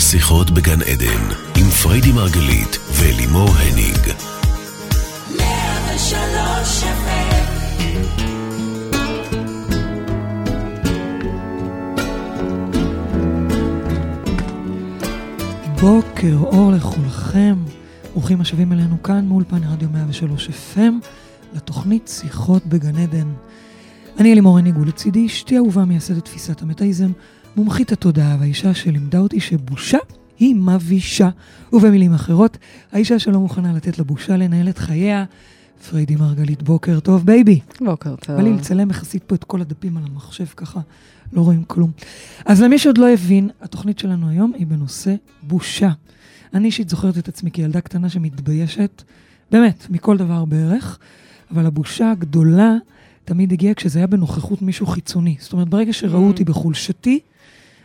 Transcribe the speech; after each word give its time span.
שיחות 0.00 0.50
בגן 0.50 0.82
עדן, 0.82 1.34
עם 1.56 1.70
פריידי 1.82 2.12
מרגלית 2.12 2.78
ולימור 2.92 3.48
הניג. 3.48 4.12
בוקר 15.80 16.36
אור 16.42 16.72
לכולכם, 16.72 17.54
ברוכים 18.12 18.40
השבים 18.40 18.72
אלינו 18.72 19.02
כאן 19.02 19.26
מאולפן 19.28 19.64
רדיו 19.64 19.88
103 19.92 20.48
FM 20.48 21.06
לתוכנית 21.54 22.08
שיחות 22.08 22.66
בגן 22.66 22.96
עדן. 22.96 23.28
אני 24.18 24.32
אלימור 24.32 24.58
הניג 24.58 24.78
ולצידי 24.78 25.26
אשתי 25.26 25.56
אהובה 25.56 25.84
מייסדת 25.84 26.24
תפיסת 26.24 26.62
המטאיזם, 26.62 27.12
מומחית 27.60 27.92
התודעה 27.92 28.36
והאישה 28.40 28.74
שלימדה 28.74 29.18
אותי 29.18 29.40
שבושה 29.40 29.98
היא 30.38 30.54
מבישה. 30.54 31.28
ובמילים 31.72 32.14
אחרות, 32.14 32.58
האישה 32.92 33.18
שלא 33.18 33.40
מוכנה 33.40 33.72
לתת 33.72 33.98
לבושה 33.98 34.36
לנהל 34.36 34.68
את 34.68 34.78
חייה. 34.78 35.24
פריידי 35.90 36.16
מרגלית, 36.16 36.62
בוקר 36.62 37.00
טוב, 37.00 37.26
בייבי. 37.26 37.60
בוקר 37.80 38.16
טוב. 38.16 38.36
בא 38.36 38.42
לי 38.42 38.52
לצלם 38.52 38.90
יחסית 38.90 39.22
פה 39.24 39.34
את 39.34 39.44
כל 39.44 39.60
הדפים 39.60 39.96
על 39.96 40.02
המחשב 40.06 40.44
ככה, 40.56 40.80
לא 41.32 41.40
רואים 41.40 41.64
כלום. 41.64 41.90
אז 42.44 42.62
למי 42.62 42.78
שעוד 42.78 42.98
לא 42.98 43.10
הבין, 43.10 43.50
התוכנית 43.60 43.98
שלנו 43.98 44.28
היום 44.28 44.52
היא 44.58 44.66
בנושא 44.66 45.14
בושה. 45.42 45.90
אני 46.54 46.66
אישית 46.66 46.88
זוכרת 46.88 47.18
את 47.18 47.28
עצמי 47.28 47.50
כילדה 47.50 47.80
קטנה 47.80 48.08
שמתביישת, 48.08 49.02
באמת, 49.50 49.86
מכל 49.90 50.16
דבר 50.16 50.44
בערך, 50.44 50.98
אבל 51.50 51.66
הבושה 51.66 52.10
הגדולה 52.10 52.74
תמיד 53.24 53.52
הגיעה 53.52 53.74
כשזה 53.74 53.98
היה 53.98 54.06
בנוכחות 54.06 54.62
מישהו 54.62 54.86
חיצוני. 54.86 55.36
זאת 55.40 55.52
אומרת, 55.52 55.68
ברגע 55.68 55.92
שראו 55.92 56.24
Mm. 56.24 56.28
אותי 56.28 56.44
בחולשתי, 56.44 57.20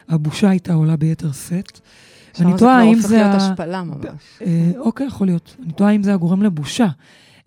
הבושה 0.10 0.50
הייתה 0.50 0.74
עולה 0.74 0.96
ביתר 0.96 1.32
שאת. 1.32 1.80
שם 2.38 2.44
ואני 2.44 2.54
זה 2.54 2.60
תוהה 2.60 2.76
כבר 2.76 2.88
האם 2.88 2.96
הופך 2.96 3.08
זה... 3.08 3.18
להיות 3.18 3.36
השפלה 3.36 3.84
ממש. 3.84 4.06
אה, 4.42 4.72
אוקיי, 4.78 5.08
יכול 5.08 5.28
להיות. 5.28 5.56
אני 5.64 5.74
תוהה 5.74 5.92
אם 5.92 6.04
זה 6.04 6.14
הגורם 6.14 6.42
לבושה. 6.42 6.88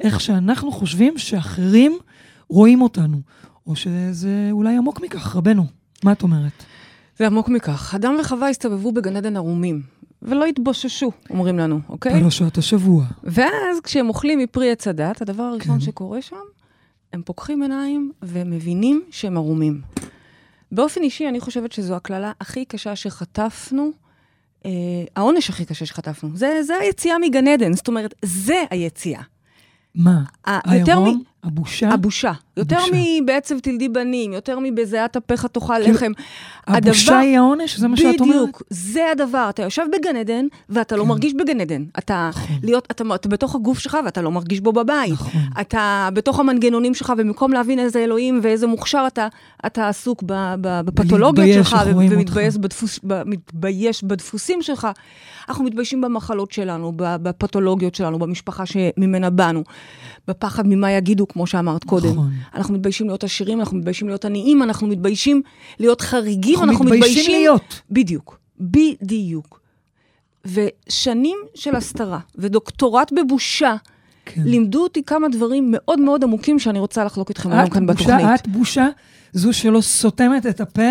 איך 0.01 0.21
שאנחנו 0.21 0.73
חושבים 0.73 1.19
שאחרים 1.19 1.99
רואים 2.49 2.83
אותנו, 2.83 3.21
או 3.67 3.77
שזה 3.77 4.49
אולי 4.51 4.77
עמוק 4.77 5.01
מכך, 5.01 5.37
רבנו. 5.37 5.67
מה 6.05 6.13
את 6.13 6.23
אומרת? 6.23 6.65
זה 7.19 7.27
עמוק 7.27 7.49
מכך. 7.49 7.95
אדם 7.95 8.15
וחווה 8.21 8.49
הסתובבו 8.49 8.93
בגן 8.93 9.17
עדן 9.17 9.37
ערומים, 9.37 9.83
ולא 10.23 10.47
התבוששו, 10.47 11.11
אומרים 11.31 11.59
לנו, 11.59 11.81
אוקיי? 11.89 12.23
פרשת 12.23 12.59
השבוע. 12.59 13.05
ואז 13.25 13.81
כשהם 13.83 14.09
אוכלים 14.09 14.39
מפרי 14.39 14.71
עץ 14.71 14.89
הדת, 14.89 15.23
הדבר 15.23 15.43
הראשון 15.43 15.79
כן. 15.79 15.81
שקורה 15.81 16.23
שם, 16.23 16.37
הם 17.13 17.23
פוקחים 17.25 17.63
עיניים 17.63 18.13
ומבינים 18.23 19.03
שהם 19.11 19.37
ערומים. 19.37 19.81
באופן 20.73 21.03
אישי, 21.03 21.29
אני 21.29 21.41
חושבת 21.41 21.73
שזו 21.73 21.97
הקללה 21.97 22.33
הכי 22.41 22.65
קשה 22.65 22.97
שחטפנו, 22.97 23.91
אה, 24.67 24.71
העונש 25.17 25.51
הכי 25.51 25.65
קשה 25.65 25.87
שחטפנו. 25.87 26.31
זה, 26.35 26.63
זה 26.63 26.75
היציאה 26.77 27.19
מגן 27.19 27.49
עדן, 27.49 27.73
זאת 27.73 27.89
אומרת, 27.89 28.15
זה 28.25 28.65
היציאה. 28.71 29.23
מה? 29.95 30.23
ה- 30.47 30.77
יותר 30.79 31.01
מ... 31.01 31.23
הבושה? 31.45 31.89
הבושה. 31.91 32.33
יותר. 32.57 32.77
מבעצב 32.93 33.59
תלדי 33.59 33.89
בנים, 33.89 34.33
יותר 34.33 34.59
מבזיעת 34.63 35.17
אפיך 35.17 35.47
תאכל 35.47 35.75
כאילו, 35.83 35.95
לחם. 35.95 36.13
הבושה 36.67 37.13
הדבר- 37.13 37.21
היא 37.23 37.37
העונש? 37.39 37.79
זה 37.79 37.89
מה 37.89 37.97
שאת 37.97 38.21
אומרת? 38.21 38.37
בדיוק, 38.37 38.63
זה 38.71 39.11
הדבר. 39.13 39.47
אתה 39.51 39.63
יושב 39.63 39.83
בגן 39.93 40.17
עדן, 40.17 40.47
ואתה 40.69 40.97
לא 40.97 41.03
כן. 41.03 41.09
מרגיש 41.09 41.35
בגן 41.35 41.61
עדן. 41.61 41.85
אתה 41.99 42.31
נכון. 42.33 42.57
להיות, 42.63 42.89
אתה, 42.91 43.05
אתה 43.15 43.29
בתוך 43.29 43.55
הגוף 43.55 43.79
שלך, 43.79 43.97
ואתה 44.05 44.23
לא 44.23 44.31
מרגיש 44.31 44.61
בו 44.61 44.73
בבית. 44.73 45.13
נכון. 45.13 45.41
אתה 45.61 46.09
בתוך 46.15 46.41
המנגנונים 46.41 46.95
שלך, 46.95 47.13
ובמקום 47.19 47.53
להבין 47.53 47.79
איזה 47.79 47.99
אלוהים 47.99 48.41
ואיזה 48.43 48.67
מוכשר 48.67 49.05
אתה, 49.07 49.29
אתה 49.67 49.89
עסוק 49.89 50.23
בפתולוגיות 50.61 51.65
שלך, 51.65 51.77
ומתבייש. 51.87 52.57
בדפוס, 52.57 53.01
ב, 53.07 53.23
מתבייש 53.27 54.05
בדפוסים 54.05 54.63
שלך. 54.63 54.89
אנחנו 55.49 55.65
מתביישים 55.65 56.01
במחלות 56.01 56.53
שלנו, 56.53 56.93
בפתולוגיות 56.97 57.95
שלנו, 57.95 58.19
במשפחה 58.19 58.65
שממנה 58.67 59.31
באנו, 59.31 59.63
בפחד 60.29 60.67
ממה 60.67 60.91
יגידו, 60.93 61.28
כמו 61.29 61.47
שאמרת 61.47 61.85
קודם. 61.85 62.11
נכון. 62.11 62.31
אנחנו 62.55 62.75
מתביישים 62.75 63.07
להיות 63.07 63.25
עשירים, 63.25 63.61
אנחנו 63.61 63.77
מתביישים 63.77 64.09
להיות 64.09 64.25
עניים, 64.25 64.63
אנחנו 64.63 64.87
מתביישים 64.87 65.43
להיות 65.79 66.01
חריגים, 66.01 66.55
אנחנו 66.55 66.71
אנחנו 66.71 66.85
מתביישים 66.85 67.09
מתביישים... 67.11 67.41
להיות. 67.41 67.81
בדיוק, 67.91 68.39
בדיוק. 68.61 69.61
ושנים 70.45 71.39
של 71.55 71.77
הסתרה 71.77 72.19
ודוקטורט 72.37 73.13
בבושה 73.13 73.77
כן. 74.25 74.43
לימדו 74.45 74.83
אותי 74.83 75.03
כמה 75.03 75.29
דברים 75.29 75.69
מאוד 75.71 76.01
מאוד 76.01 76.25
עמוקים 76.25 76.59
שאני 76.59 76.79
רוצה 76.79 77.05
לחלוק 77.05 77.29
איתכם 77.29 77.53
היום 77.53 77.71
כאן 77.71 77.87
בושה, 77.87 78.05
בתוכנית. 78.05 78.41
את 78.41 78.49
בושה, 78.49 78.89
זו 79.33 79.53
שלא 79.53 79.81
סותמת 79.81 80.47
את 80.47 80.61
הפה 80.61 80.91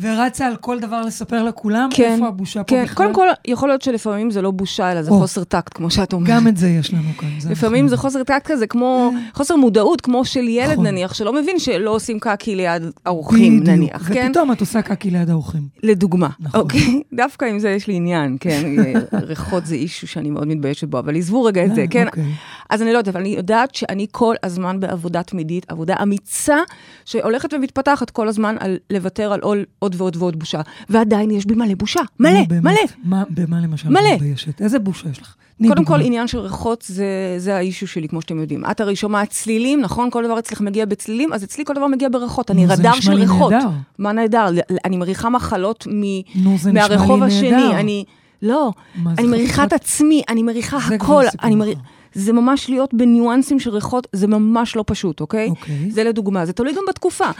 ורצה 0.00 0.46
על 0.46 0.56
כל 0.56 0.80
דבר 0.80 1.00
לספר 1.02 1.42
לכולם, 1.44 1.88
כן, 1.94 2.12
איפה 2.14 2.26
הבושה 2.28 2.64
פה 2.64 2.74
כן, 2.76 2.84
בכלל? 2.84 2.96
קודם 2.96 3.14
כל, 3.14 3.26
יכול 3.48 3.68
להיות 3.68 3.82
שלפעמים 3.82 4.30
זה 4.30 4.42
לא 4.42 4.50
בושה, 4.50 4.92
אלא 4.92 5.02
זה 5.02 5.10
או. 5.10 5.18
חוסר 5.18 5.44
טקט, 5.44 5.72
כמו 5.74 5.90
שאת 5.90 6.12
אומרת. 6.12 6.28
גם 6.30 6.48
את 6.48 6.56
זה 6.56 6.68
יש 6.68 6.94
לנו 6.94 7.08
כאן. 7.18 7.28
זה 7.38 7.50
לפעמים 7.50 7.74
אנחנו- 7.84 7.88
זה 7.90 7.96
חוסר 7.96 8.22
טקט 8.22 8.46
כזה, 8.52 8.66
כמו 8.66 9.12
חוסר 9.34 9.56
מודעות, 9.56 10.00
כמו 10.00 10.24
של 10.24 10.48
ילד 10.48 10.72
נכון. 10.72 10.86
נניח, 10.86 11.14
שלא 11.14 11.32
מבין 11.32 11.58
שלא 11.58 11.90
עושים 11.90 12.18
קקי 12.20 12.54
ליד 12.56 12.82
ארוכים, 13.06 13.60
בדיוק. 13.60 13.76
נניח, 13.76 14.08
כן? 14.12 14.26
ופתאום 14.30 14.52
את 14.52 14.60
עושה 14.60 14.82
קקי 14.82 15.10
ליד 15.10 15.30
האורחים. 15.30 15.62
לדוגמה, 15.82 16.28
נכון. 16.40 16.60
אוקיי? 16.60 17.00
דווקא 17.16 17.44
עם 17.44 17.58
זה 17.58 17.70
יש 17.70 17.86
לי 17.86 17.94
עניין, 17.94 18.36
כן? 18.40 18.62
ריחות 19.12 19.66
זה 19.66 19.74
אישו 19.74 20.06
שאני 20.06 20.30
מאוד 20.30 20.48
מתביישת 20.48 20.88
בו, 20.88 20.98
אבל 20.98 21.16
עזבו 21.16 21.44
רגע 21.44 21.64
את 21.64 21.74
זה, 21.74 21.80
אה, 21.80 21.86
כן? 21.90 22.06
אוקיי. 22.06 22.24
אז 22.70 22.82
אני 22.82 22.92
לא 22.92 22.98
יודעת, 22.98 23.14
אבל 23.14 23.20
אני 23.20 23.28
יודעת 23.36 23.74
שאני 23.74 24.06
כל 24.10 24.34
הזמן 24.42 24.80
בעבודה 24.80 25.22
תמידית, 25.22 25.66
עבודה 25.68 25.94
אמיצה, 26.02 26.56
שהולכת 27.04 27.54
ומתפתחת 27.54 28.10
כל 28.10 28.28
הזמן 28.28 28.56
על 28.60 28.76
לוותר 28.90 29.32
על 29.32 29.40
עוד, 29.40 29.58
עוד 29.86 29.94
ועוד 29.98 30.16
ועוד 30.16 30.38
בושה. 30.38 30.60
ועדיין 30.88 31.30
יש 31.30 31.46
בי 31.46 31.54
מלא 31.54 31.74
בושה, 31.74 32.00
מלא, 32.20 32.32
נו, 32.32 32.46
באמת, 32.48 32.62
מלא. 32.62 32.80
מה, 33.04 33.22
במה 33.30 33.60
למשל 33.60 33.88
מלא. 33.88 34.08
את 34.08 34.12
מתביישת? 34.12 34.62
איזה 34.62 34.78
בושה 34.78 35.08
יש 35.08 35.22
לך? 35.22 35.34
קודם. 35.68 35.84
כל, 35.84 36.00
עניין 36.00 36.26
של 36.26 36.38
ריחות 36.38 36.84
זה, 36.88 37.34
זה 37.38 37.56
האישו 37.56 37.86
שלי, 37.86 38.08
כמו 38.08 38.22
שאתם 38.22 38.38
יודעים. 38.40 38.64
את 38.70 38.80
הרי 38.80 38.96
שומעת 38.96 39.30
צלילים, 39.30 39.80
נכון? 39.80 40.10
כל 40.10 40.24
דבר 40.24 40.38
אצלך 40.38 40.60
מגיע 40.60 40.86
בצלילים, 40.86 41.32
אז 41.32 41.44
אצלי 41.44 41.64
כל 41.64 41.74
דבר 41.74 41.86
מגיע 41.86 42.08
בריחות. 42.08 42.50
אני 42.50 42.66
רדאר 42.66 43.00
של 43.00 43.12
ריחות. 43.12 43.52
נהדר. 43.52 43.68
מה 43.98 44.12
נהדר? 44.12 44.46
אני 44.84 44.96
מריחה 44.96 45.30
מחלות 45.30 45.86
מ... 45.86 46.02
נו, 46.34 46.58
זה 46.58 46.72
מהרחוב 46.72 47.22
השני. 47.22 47.76
אני... 47.76 48.04
לא, 48.42 48.72
אני 49.18 49.26
מריחה 49.26 49.64
את 49.64 49.72
עצמי, 49.72 50.22
אני 50.28 50.42
מריחה 50.42 50.76
הכל. 50.76 51.24
אני 51.42 51.54
מר... 51.54 51.66
זה 52.16 52.32
ממש 52.32 52.68
להיות 52.70 52.94
בניואנסים 52.94 53.60
של 53.60 53.70
ריחות, 53.70 54.06
זה 54.12 54.26
ממש 54.26 54.76
לא 54.76 54.84
פשוט, 54.86 55.20
אוקיי? 55.20 55.48
אוקיי. 55.48 55.90
זה 55.90 56.04
לדוגמה, 56.04 56.46
זה 56.46 56.52
תלוי 56.52 56.72
גם 56.72 56.82
בתקופה. 56.88 57.24
אה, 57.24 57.30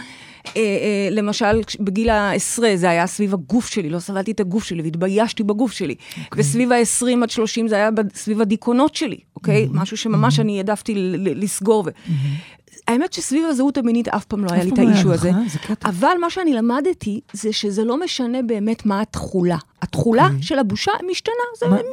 אה, 0.57 1.09
למשל, 1.11 1.61
בגיל 1.81 2.11
העשרה 2.11 2.77
זה 2.77 2.91
היה 2.91 3.07
סביב 3.07 3.35
הגוף 3.35 3.67
שלי, 3.67 3.91
לא 3.91 3.99
סבלתי 3.99 4.31
את 4.31 4.41
הגוף 4.41 4.65
שלי 4.65 4.83
והתביישתי 4.83 5.43
בגוף 5.43 5.73
שלי. 5.73 5.95
אוקיי. 6.25 6.41
וסביב 6.41 6.73
ה-20 6.73 7.23
עד 7.23 7.31
30 7.31 7.69
זה 7.69 7.75
היה 7.75 7.91
סביב 8.15 8.41
הדיכאונות 8.41 8.95
שלי, 8.95 9.19
אוקיי? 9.37 9.69
משהו 9.71 9.97
שממש 9.97 10.41
אני 10.41 10.57
העדפתי 10.57 10.95
לסגור. 11.19 11.85
ו... 11.87 11.91
האמת 12.89 13.13
שסביב 13.13 13.45
הזהות 13.49 13.79
המינית 13.79 14.09
אף 14.09 14.25
פעם 14.25 14.45
לא 14.45 14.51
היה 14.53 14.65
לי 14.65 14.71
את 14.71 14.79
לא 14.79 14.89
האישו 14.89 15.13
הזה. 15.13 15.31
אה? 15.31 15.75
אבל 15.85 16.17
מה 16.21 16.31
שאני 16.31 16.53
למדתי, 16.53 17.21
זה 17.33 17.53
שזה 17.53 17.85
לא 17.85 18.01
משנה 18.05 18.43
באמת 18.43 18.87
מה 18.87 19.01
התכולה. 19.01 19.57
התכולה 19.83 20.25
אוקיי. 20.27 20.43
של 20.43 20.59
הבושה 20.59 20.93
משתנה, 21.11 21.35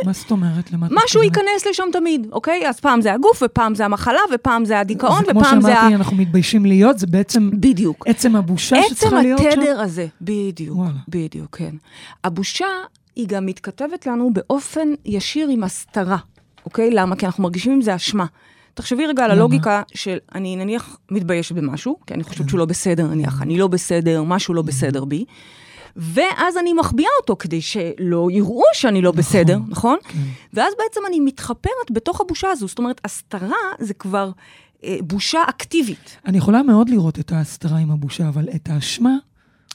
מה- 0.06 0.14
זאת 0.14 0.32
אומרת? 0.32 0.92
משהו? 1.04 1.24
ייכנס 1.24 1.68
לשם 1.70 1.84
תמיד, 1.92 2.28
אוקיי? 2.32 2.68
אז 2.70 2.80
פעם 2.80 3.02
זה 3.02 3.14
הגוף, 3.14 3.42
ופעם 3.46 3.76
זה 3.76 3.86
המחלה, 3.86 4.20
ופעם 4.34 4.66
זה 4.66 4.80
הדיכאון, 4.80 5.24
כמו 5.32 5.40
ופעם 5.40 5.62
זה 5.62 5.74
ה... 5.74 5.76
שאמרתי, 5.76 5.96
אנחנו 5.96 6.18
מתביישים 6.18 6.66
להיות, 6.66 7.00
זה 7.00 7.08
בעצם 7.08 7.50
בדיוק. 7.54 8.08
עצם 8.08 8.36
הבושה 8.36 8.80
עצם 8.80 8.96
שצריכה 8.96 9.22
להיות 9.22 9.42
שם? 9.42 9.50
התדר 9.60 9.80
הזה, 9.82 10.08
בדיוק. 10.22 10.78
בדיוק, 11.08 11.58
כן. 11.58 11.76
הבושה, 12.24 12.68
היא 13.16 13.28
גם 13.28 13.46
מתכתבת 13.46 14.08
לנו 14.08 14.30
באופן 14.34 14.88
ישיר 15.06 15.48
עם 15.50 15.64
הסתרה, 15.64 16.18
אוקיי? 16.66 16.92
למה? 16.92 17.16
כי 17.16 17.26
אנחנו 17.26 17.44
מרגישים 17.44 17.72
עם 17.72 17.82
זה 17.82 17.96
אשמה. 17.96 18.26
תחשבי 18.74 19.06
רגע 19.06 19.26
על? 19.26 19.32
הלוגיקה 19.32 19.82
של 19.94 20.18
אני 20.36 20.56
נניח 20.56 20.98
מתביישת 21.12 21.56
במשהו, 21.56 21.98
כי 22.08 22.14
אני 22.14 22.24
חושבת 22.24 22.50
שהוא 22.50 22.60
לא 22.60 22.66
בסדר, 22.66 23.08
נניח, 23.08 23.42
אני 23.42 23.58
לא 23.58 23.68
בסדר, 23.68 24.24
משהו 24.24 24.54
לא 24.54 24.62
בסדר 24.62 25.06
בי, 25.06 25.26
ואז 25.96 26.58
אני 26.58 26.74
מחביאה 26.74 27.10
אותו 27.22 27.36
כדי 27.40 27.62
שלא 27.62 28.28
יראו 28.32 28.64
שאני 28.74 29.02
לא 29.02 29.12
בסדר, 29.12 29.60
נכון? 29.68 29.98
כן. 30.08 30.20
ואז 30.54 30.74
בעצם 30.78 31.02
אני 31.08 31.20
מתחפרת 31.20 31.92
בתוך 31.92 32.22
הבושה 32.22 32.48
הזו. 32.52 32.68
זאת 32.68 32.80
אומרת, 32.80 33.02
הסתרה 33.06 33.56
זה 33.80 33.94
כבר 33.94 34.32
אה, 34.84 34.98
בושה 35.02 35.40
אקטיבית. 35.50 36.18
אני 36.26 36.38
יכולה 36.38 36.64
מאוד 36.64 36.90
לראות 36.90 37.20
את 37.20 37.32
ההסתרה 37.32 37.78
עם 37.78 37.92
הבושה, 37.92 38.28
אבל 38.28 38.50
את 38.56 38.70
האשמה 38.70 39.16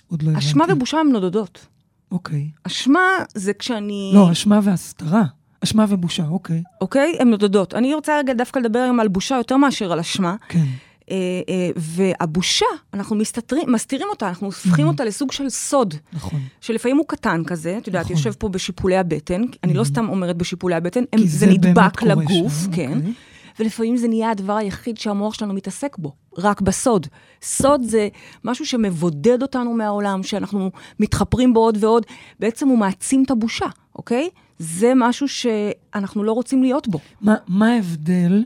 עוד 0.07 0.23
לא 0.23 0.31
הבנתי. 0.31 0.47
אשמה 0.47 0.65
ובושה 0.69 0.99
הן 0.99 1.09
נודדות. 1.09 1.67
אוקיי. 2.13 2.51
אשמה 2.63 3.01
זה 3.35 3.53
כשאני... 3.53 4.11
לא, 4.15 4.33
אשמה 4.33 4.61
והסתרה. 4.63 5.23
אשמה 5.65 5.85
ובושה, 5.89 6.25
אוקיי. 6.29 6.63
אוקיי? 6.81 7.17
הן 7.21 7.31
נודדות. 7.31 7.75
אני 7.75 7.95
רוצה 7.95 8.19
רגע 8.19 8.33
דווקא 8.33 8.59
לדבר 8.59 8.79
היום 8.79 9.01
על 9.01 9.09
בושה 9.09 9.37
יותר 9.37 9.57
מאשר 9.57 9.93
על 9.93 9.99
אשמה. 9.99 10.37
כן. 10.49 10.65
אה, 11.11 11.17
אה, 11.49 11.71
והבושה, 11.77 12.67
אנחנו 12.95 13.17
מסתתרים, 13.17 13.73
מסתירים 13.73 14.07
אותה, 14.11 14.29
אנחנו 14.29 14.47
הופכים 14.47 14.87
Mhm. 14.87 14.89
אותה 14.89 15.05
לסוג 15.05 15.33
של 15.33 15.49
סוד, 15.49 15.95
נכון. 16.13 16.41
שלפעמים 16.61 16.97
הוא 16.97 17.05
קטן 17.09 17.43
כזה, 17.47 17.79
את 17.79 17.87
יודעת, 17.87 18.05
נכון. 18.05 18.17
יושב 18.17 18.33
פה 18.33 18.49
בשיפולי 18.49 18.97
הבטן, 18.97 19.43
אני 19.65 19.75
לא 19.75 19.85
סתם 19.85 20.09
אומרת 20.09 20.37
בשיפולי 20.37 20.75
הבטן, 20.75 21.05
הם, 21.13 21.21
זה 21.21 21.27
זה 21.39 21.47
נדבק 21.47 22.03
לגוף, 22.03 22.53
שם, 22.65 22.73
כן. 22.73 22.93
אוקיי. 22.97 23.13
ולפעמים 23.61 23.97
זה 23.97 24.09
נהיה 24.09 24.31
הדבר 24.31 24.57
היחיד 24.57 24.99
שהמוח 24.99 25.35
שלנו 25.35 25.55
מתעסק 25.55 25.97
בו, 25.99 26.13
רק 26.39 26.61
בסוד. 26.61 27.07
סוד 27.43 27.83
זה 27.85 28.09
משהו 28.45 28.67
שמבודד 28.67 29.43
אותנו 29.43 29.75
מהעולם, 29.75 30.23
שאנחנו 30.23 30.71
מתחפרים 31.01 31.55
בו 31.55 31.61
עוד 31.61 31.85
ועוד, 31.85 32.07
בעצם 32.41 32.69
הוא 32.69 32.79
מעצים 32.79 33.23
את 33.27 33.31
הבושה, 33.31 33.67
אוקיי? 33.97 34.29
זה 34.59 34.93
משהו 34.97 35.29
שאנחנו 35.29 36.25
לא 36.25 36.33
רוצים 36.33 36.63
להיות 36.63 36.89
בו. 36.89 36.99
מה, 37.21 37.35
מה 37.49 37.69
ההבדל 37.69 38.45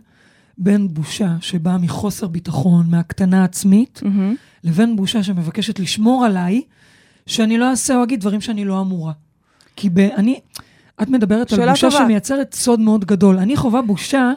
בין 0.59 0.95
בושה 0.95 1.37
שבאה 1.41 1.79
מחוסר 1.79 2.27
ביטחון, 2.27 2.87
מהקטנה 2.91 3.45
עצמית, 3.45 4.01
מהמם. 4.03 4.35
לבין 4.65 4.97
בושה 4.97 5.23
שמבקשת 5.23 5.79
לשמור 5.79 6.25
עליי, 6.25 6.63
שאני 7.27 7.59
לא 7.59 7.71
אעשה 7.71 7.97
או 7.97 8.03
אגיד 8.03 8.21
דברים 8.21 8.41
שאני 8.41 8.65
לא 8.65 8.81
אמורה? 8.81 9.13
כי 9.77 9.91
ב, 9.91 9.99
אני, 9.99 10.41
את 11.03 11.09
מדברת 11.09 11.53
על 11.53 11.69
בושה 11.71 11.91
טובה. 11.91 12.05
שמייצרת 12.05 12.55
סוד 12.55 12.81
מאוד 12.81 13.05
גדול. 13.05 13.39
אני 13.39 13.57
חווה 13.57 13.83
בושה, 13.83 14.33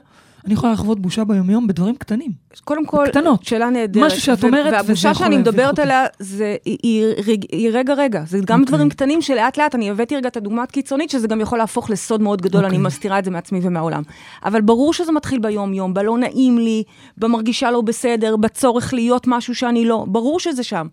אני 0.46 0.54
יכולה 0.54 0.74
לחוות 0.74 1.00
בושה 1.00 1.24
ביומיום 1.24 1.68
בדברים 1.68 1.96
קטנים. 1.96 2.32
קודם 2.64 2.86
כל, 2.86 3.06
קטנות. 3.08 3.44
שאלה 3.44 3.70
נהדרת. 3.70 4.06
משהו 4.06 4.22
שאת 4.22 4.44
אומרת, 4.44 4.66
וזה 4.68 4.76
והבושה 4.76 5.10
יכול 5.10 5.26
שאני 5.26 5.36
להביך 5.36 5.54
מדברת 5.54 5.70
אותי. 5.70 5.82
עליה, 5.82 6.06
זה, 6.20 6.56
היא, 6.66 6.78
היא, 6.84 7.38
היא 7.52 7.70
רגע-רגע. 7.74 8.24
זה 8.28 8.40
גם 8.46 8.60
אוקיי. 8.60 8.72
דברים 8.72 8.90
קטנים 8.90 9.22
שלאט 9.22 9.58
לאט, 9.58 9.76
אני 9.76 9.90
הבאתי 9.90 10.16
רגע 10.16 10.28
את 10.28 10.38
הדוגמה 10.38 10.64
הקיצונית, 10.64 11.10
שזה 11.10 11.28
גם 11.28 11.42
יכול 11.42 11.58
להפוך 11.58 11.90
לסוד 11.90 12.22
מאוד 12.22 12.42
גדול, 12.42 12.64
אוקיי. 12.64 12.78
אני 12.78 12.86
מסתירה 12.86 13.20
את 13.20 13.26
זה 13.26 13.32
מעצמי 13.32 13.60
ומהעולם. 13.64 14.04
אבל 14.46 14.62
ברור 14.62 14.94
שזה 14.94 15.12
מתחיל 15.12 15.40
ביום-יום, 15.40 15.94
בלא 15.94 16.18
נעים 16.18 16.58
לי, 16.58 16.84
במרגישה 17.18 17.72
לא 17.72 17.82
בסדר, 17.82 18.36
בצורך 18.36 18.94
להיות 18.94 19.24
משהו 19.28 19.56
שאני 19.56 19.86
לא, 19.86 20.06
ברור 20.08 20.40
שזה 20.40 20.64
שם. 20.64 20.88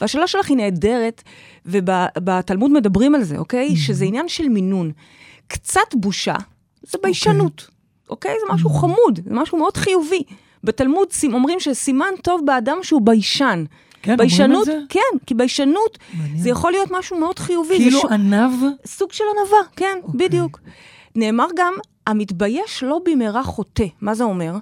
והשאלה 0.00 0.26
שלך 0.26 0.48
היא 0.48 0.56
נהדרת, 0.56 1.22
ובתלמוד 1.66 2.70
מדברים 2.70 3.14
על 3.14 3.22
זה, 3.22 3.38
אוקיי? 3.38 3.76
שזה 3.76 4.04
עניין 4.04 4.28
של 4.28 4.48
מינון. 4.48 4.92
קצת 5.46 5.94
בושה, 5.94 6.36
זה 6.82 6.98
ביישנות. 7.02 7.73
אוקיי? 8.10 8.34
זה 8.46 8.54
משהו 8.54 8.70
חמוד, 8.70 9.20
זה 9.24 9.34
משהו 9.34 9.58
מאוד 9.58 9.76
חיובי. 9.76 10.22
בתלמוד 10.64 11.08
אומרים 11.32 11.60
שסימן 11.60 12.10
טוב 12.22 12.40
באדם 12.44 12.76
שהוא 12.82 13.00
ביישן. 13.04 13.64
כן, 14.02 14.12
אומרים 14.12 14.14
את 14.14 14.18
ביישנות, 14.18 14.64
זה? 14.64 14.78
כן, 14.88 15.00
כי 15.26 15.34
ביישנות 15.34 15.98
מעניין. 16.18 16.38
זה 16.42 16.48
יכול 16.48 16.72
להיות 16.72 16.88
משהו 16.90 17.18
מאוד 17.18 17.38
חיובי. 17.38 17.76
כאילו 17.76 18.00
שו- 18.00 18.08
עניו, 18.08 18.50
סוג 18.86 19.12
של 19.12 19.24
ענווה, 19.36 19.58
כן, 19.76 19.98
אוקיי. 20.02 20.28
בדיוק. 20.28 20.60
נאמר 21.16 21.46
גם, 21.56 21.74
המתבייש 22.06 22.82
לא 22.82 23.00
במהרה 23.04 23.42
חוטא. 23.42 23.84
מה 24.00 24.14
זה 24.14 24.24
אומר? 24.24 24.54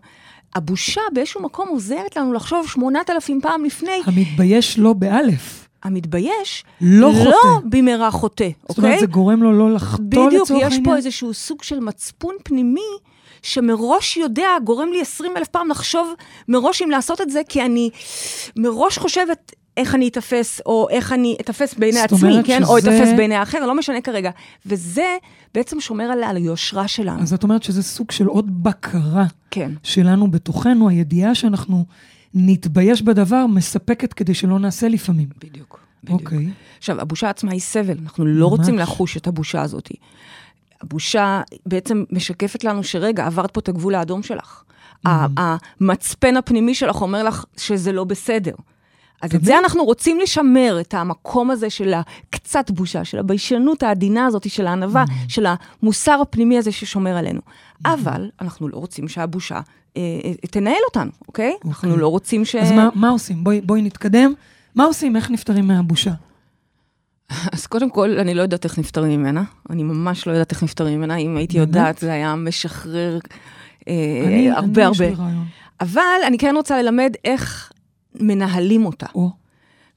הבושה 0.54 1.00
באיזשהו 1.12 1.42
מקום 1.42 1.68
עוזרת 1.68 2.16
לנו 2.16 2.32
לחשוב 2.32 2.68
שמונת 2.68 3.10
אלפים 3.10 3.40
פעם 3.40 3.64
לפני. 3.64 4.00
המתבייש 4.06 4.78
לא 4.78 4.92
באלף. 4.92 5.68
המתבייש 5.82 6.64
לא 6.80 7.08
לא 7.08 7.12
חוטא. 7.14 7.66
במהרה 7.68 8.10
חוטא, 8.10 8.48
זאת 8.68 8.78
אומרת, 8.78 8.90
אוקיי? 8.90 9.00
זה 9.00 9.06
גורם 9.06 9.42
לו 9.42 9.52
לא 9.58 9.74
לחטוא 9.74 10.04
בדיוק, 10.26 10.32
לצורך 10.42 10.50
יש 10.50 10.64
העניין? 10.64 10.84
פה 10.84 10.96
איזשהו 10.96 11.34
סוג 11.34 11.62
של 11.62 11.80
מצפון 11.80 12.34
פנימי, 12.44 12.80
שמראש 13.42 14.16
יודע, 14.16 14.48
גורם 14.64 14.88
לי 14.92 15.00
20 15.00 15.36
אלף 15.36 15.48
פעם 15.48 15.68
לחשוב 15.68 16.14
מראש 16.48 16.82
אם 16.82 16.90
לעשות 16.90 17.20
את 17.20 17.30
זה, 17.30 17.40
כי 17.48 17.62
אני 17.62 17.90
מראש 18.56 18.98
חושבת 18.98 19.52
איך 19.76 19.94
אני 19.94 20.08
אתפס, 20.08 20.60
או 20.66 20.86
איך 20.90 21.12
אני 21.12 21.36
אתפס 21.40 21.74
בעיני 21.74 22.00
עצמי, 22.00 22.38
כן? 22.44 22.62
או 22.64 22.78
שזה- 22.80 22.96
אתפס 22.98 23.12
בעיני 23.16 23.34
האחר, 23.34 23.66
לא 23.66 23.74
משנה 23.74 24.00
כרגע. 24.00 24.30
וזה 24.66 25.16
בעצם 25.54 25.80
שומר 25.80 26.04
על 26.04 26.36
היושרה 26.36 26.88
שלנו. 26.88 27.22
אז 27.22 27.32
את 27.34 27.42
אומרת 27.42 27.62
שזה 27.62 27.82
סוג 27.82 28.10
של 28.10 28.26
עוד 28.26 28.62
בקרה 28.64 29.24
כן. 29.50 29.70
שלנו 29.82 30.30
בתוכנו, 30.30 30.88
הידיעה 30.88 31.34
שאנחנו 31.34 31.84
נתבייש 32.34 33.02
בדבר 33.02 33.46
מספקת 33.46 34.12
כדי 34.12 34.34
שלא 34.34 34.58
נעשה 34.58 34.88
לפעמים. 34.88 35.28
בדיוק. 35.38 35.80
בדיוק. 36.04 36.20
אוקיי. 36.20 36.48
עכשיו, 36.78 37.00
הבושה 37.00 37.30
עצמה 37.30 37.52
היא 37.52 37.60
סבל, 37.60 37.96
אנחנו 38.02 38.24
לא 38.26 38.50
ממש. 38.50 38.58
רוצים 38.58 38.78
לחוש 38.78 39.16
את 39.16 39.26
הבושה 39.26 39.62
הזאת. 39.62 39.88
הבושה 40.82 41.40
בעצם 41.66 42.04
משקפת 42.10 42.64
לנו 42.64 42.84
שרגע, 42.84 43.26
עברת 43.26 43.50
פה 43.50 43.60
את 43.60 43.68
הגבול 43.68 43.94
האדום 43.94 44.22
שלך. 44.22 44.62
ה- 45.06 45.26
המצפן 45.80 46.36
הפנימי 46.36 46.74
שלך 46.74 47.02
אומר 47.02 47.22
לך 47.22 47.44
שזה 47.56 47.92
לא 47.92 48.04
בסדר. 48.04 48.54
אז 49.22 49.34
את? 49.34 49.44
זה 49.44 49.58
אנחנו 49.58 49.84
רוצים 49.84 50.20
לשמר, 50.20 50.78
את 50.80 50.94
המקום 50.94 51.50
הזה 51.50 51.70
של 51.70 51.92
הקצת 51.94 52.70
בושה, 52.70 53.04
של 53.04 53.18
הביישנות 53.18 53.82
העדינה 53.82 54.26
הזאת, 54.26 54.50
של 54.50 54.66
הענווה, 54.66 55.04
של 55.28 55.46
המוסר 55.82 56.18
הפנימי 56.22 56.58
הזה 56.58 56.72
ששומר 56.72 57.16
עלינו. 57.16 57.40
אבל 57.86 58.30
אנחנו 58.40 58.68
לא 58.68 58.76
רוצים 58.76 59.08
שהבושה 59.08 59.60
אה, 59.96 60.02
אה, 60.24 60.32
תנהל 60.50 60.80
אותנו, 60.88 61.10
אוקיי? 61.28 61.54
אנחנו 61.68 61.96
לא 61.96 62.08
רוצים 62.08 62.44
ש... 62.44 62.54
אז 62.54 62.72
מה, 62.72 62.88
מה 62.94 63.08
עושים? 63.08 63.44
בואי, 63.44 63.60
בואי 63.60 63.82
נתקדם. 63.82 64.32
מה 64.74 64.84
עושים? 64.84 65.16
איך 65.16 65.30
נפטרים 65.30 65.66
מהבושה? 65.68 66.10
אז 67.52 67.66
קודם 67.66 67.90
כל, 67.90 68.18
אני 68.18 68.34
לא 68.34 68.42
יודעת 68.42 68.64
איך 68.64 68.78
נפטרים 68.78 69.20
ממנה. 69.20 69.42
אני 69.70 69.82
ממש 69.82 70.26
לא 70.26 70.32
יודעת 70.32 70.52
איך 70.52 70.62
נפטרים 70.62 70.98
ממנה. 70.98 71.16
אם 71.16 71.36
הייתי? 71.36 71.58
יודעת, 71.58 71.98
זה 71.98 72.12
היה 72.12 72.34
משחרר 72.34 73.18
אה, 73.88 74.50
הרבה 74.56 74.86
הרבה. 74.86 75.06
אבל 75.80 76.20
אני 76.26 76.38
כן 76.38 76.54
רוצה 76.56 76.82
ללמד 76.82 77.12
איך 77.24 77.72
מנהלים 78.20 78.86
אותה. 78.86 79.06
או, 79.14 79.30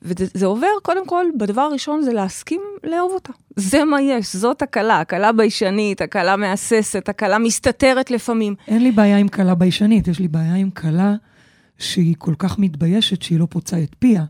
וזה 0.02 0.26
זה 0.34 0.46
עובר, 0.46 0.68
קודם 0.84 1.08
כל, 1.08 1.26
בדבר 1.38 1.62
הראשון 1.62 2.02
זה 2.02 2.14
להסכים 2.14 2.62
לאהוב 2.84 3.12
אותה. 3.12 3.34
זה 3.56 3.84
מה 3.84 4.02
יש, 4.02 4.36
זאת 4.36 4.62
הקלה, 4.62 5.00
הקלה 5.00 5.32
ביישנית, 5.32 6.02
הקלה 6.02 6.36
מהססת, 6.36 7.10
הקלה 7.10 7.38
מסתתרת 7.38 8.12
לפעמים. 8.12 8.56
אין 8.68 8.84
לי 8.84 8.92
בעיה 8.92 9.18
עם 9.18 9.28
כלה 9.28 9.56
ביישנית, 9.56 10.08
יש 10.08 10.20
לי 10.20 10.28
בעיה 10.28 10.56
עם 10.56 10.70
כלה 10.70 11.16
שהיא 11.78 12.16
כל 12.18 12.34
כך 12.40 12.60
מתביישת 12.60 13.22
שהיא 13.22 13.40
לא 13.40 13.48
פוצה 13.50 13.84
את 13.84 13.96
פיה, 14.00 14.24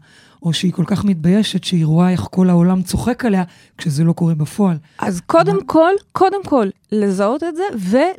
או 0.46 0.54
שהיא 0.54 0.74
כל 0.74 0.84
כך 0.88 1.06
מתביישת 1.06 1.64
שהיא 1.64 1.86
רואה 1.86 2.10
איך 2.12 2.28
כל 2.32 2.50
העולם 2.50 2.82
צוחק 2.82 3.26
עליה, 3.26 3.44
כשזה 3.78 4.04
לא 4.04 4.14
קורה 4.14 4.36
בפועל. 4.36 4.78
אז 5.00 5.22
קודם 5.26 5.66
כל, 5.66 5.92
קודם 6.12 6.44
כל, 6.46 6.68
לזהות 6.92 7.44
את 7.44 7.56
זה 7.56 7.64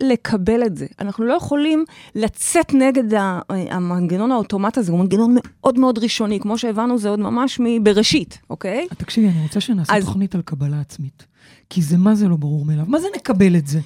ולקבל 0.00 0.62
את 0.66 0.76
זה. 0.76 0.86
אנחנו 1.00 1.24
לא 1.24 1.34
יכולים 1.34 1.84
לצאת 2.14 2.74
נגד 2.74 3.14
ה- 3.14 3.40
המנגנון 3.48 4.32
האוטומט 4.32 4.78
הזה, 4.78 4.92
הוא 4.92 5.00
מנגנון 5.00 5.36
מאוד 5.40 5.78
מאוד 5.78 5.98
ראשוני, 5.98 6.40
כמו 6.40 6.58
שהבנו, 6.58 6.98
זה 6.98 7.08
עוד 7.08 7.20
ממש 7.20 7.60
מבראשית, 7.64 8.38
אוקיי? 8.50 8.86
תקשיבי, 8.96 9.28
אני 9.28 9.42
רוצה 9.42 9.60
שנעשה 9.60 9.96
אז- 9.96 10.04
תוכנית 10.04 10.34
על 10.34 10.42
קבלה 10.42 10.80
עצמית. 10.80 11.26
כי 11.70 11.82
זה 11.82 11.96
מה 11.96 12.14
זה 12.14 12.28
לא 12.28 12.36
ברור 12.36 12.64
מאליו. 12.64 12.84
מה 12.88 13.00
זה 13.00 13.06
נקבל 13.16 13.56
את 13.56 13.66
זה? 13.66 13.80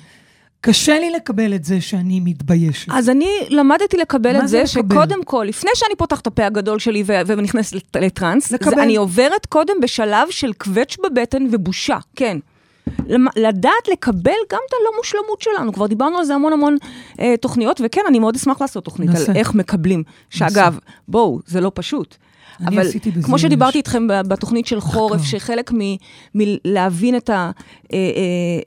קשה 0.60 0.98
לי 0.98 1.10
לקבל 1.10 1.54
את 1.54 1.64
זה 1.64 1.80
שאני 1.80 2.20
מתביישת. 2.20 2.88
אז 2.92 3.08
אני 3.10 3.28
למדתי 3.48 3.96
לקבל 3.96 4.36
את 4.36 4.48
זה 4.48 4.64
זה, 4.66 4.78
לקבל? 4.80 4.94
שקודם 4.96 5.24
כל, 5.24 5.44
לפני 5.48 5.70
שאני 5.74 5.96
פותחת 5.96 6.22
את 6.22 6.26
הפה 6.26 6.46
הגדול 6.46 6.78
שלי 6.78 7.02
ו- 7.06 7.20
ונכנסת 7.26 7.72
לט- 7.72 7.96
לטראנס, 7.96 8.52
לקבל. 8.52 8.74
זה, 8.76 8.82
אני 8.82 8.96
עוברת 8.96 9.46
קודם 9.46 9.74
בשלב 9.82 10.30
של 10.30 10.52
קווץ' 10.52 10.96
בבטן 11.04 11.46
ובושה, 11.50 11.98
כן. 12.16 12.38
לדעת 13.36 13.88
לקבל 13.92 14.16
גם 14.52 14.58
את 14.68 14.74
הלא 14.80 14.90
מושלמות 14.98 15.42
שלנו, 15.42 15.72
כבר 15.72 15.86
דיברנו 15.86 16.18
על 16.18 16.24
זה 16.24 16.34
המון 16.34 16.52
המון 16.52 16.76
אה, 17.20 17.34
תוכניות, 17.40 17.80
וכן, 17.84 18.00
אני 18.08 18.18
מאוד 18.18 18.36
אשמח 18.36 18.60
לעשות 18.60 18.84
תוכנית 18.84 19.10
נעשה. 19.10 19.32
על 19.32 19.38
איך 19.38 19.54
מקבלים. 19.54 20.02
שאגב, 20.30 20.78
בואו, 21.08 21.40
זה 21.46 21.60
לא 21.60 21.72
פשוט. 21.74 22.16
אבל 22.66 22.82
כמו 23.22 23.38
שדיברתי 23.38 23.70
יש- 23.70 23.76
איתכם 23.76 24.06
בתוכנית 24.08 24.66
של 24.66 24.80
חורף, 24.80 25.22
שחלק 25.24 25.72
מ- 25.72 25.96
מלהבין 26.34 27.16
את 27.16 27.30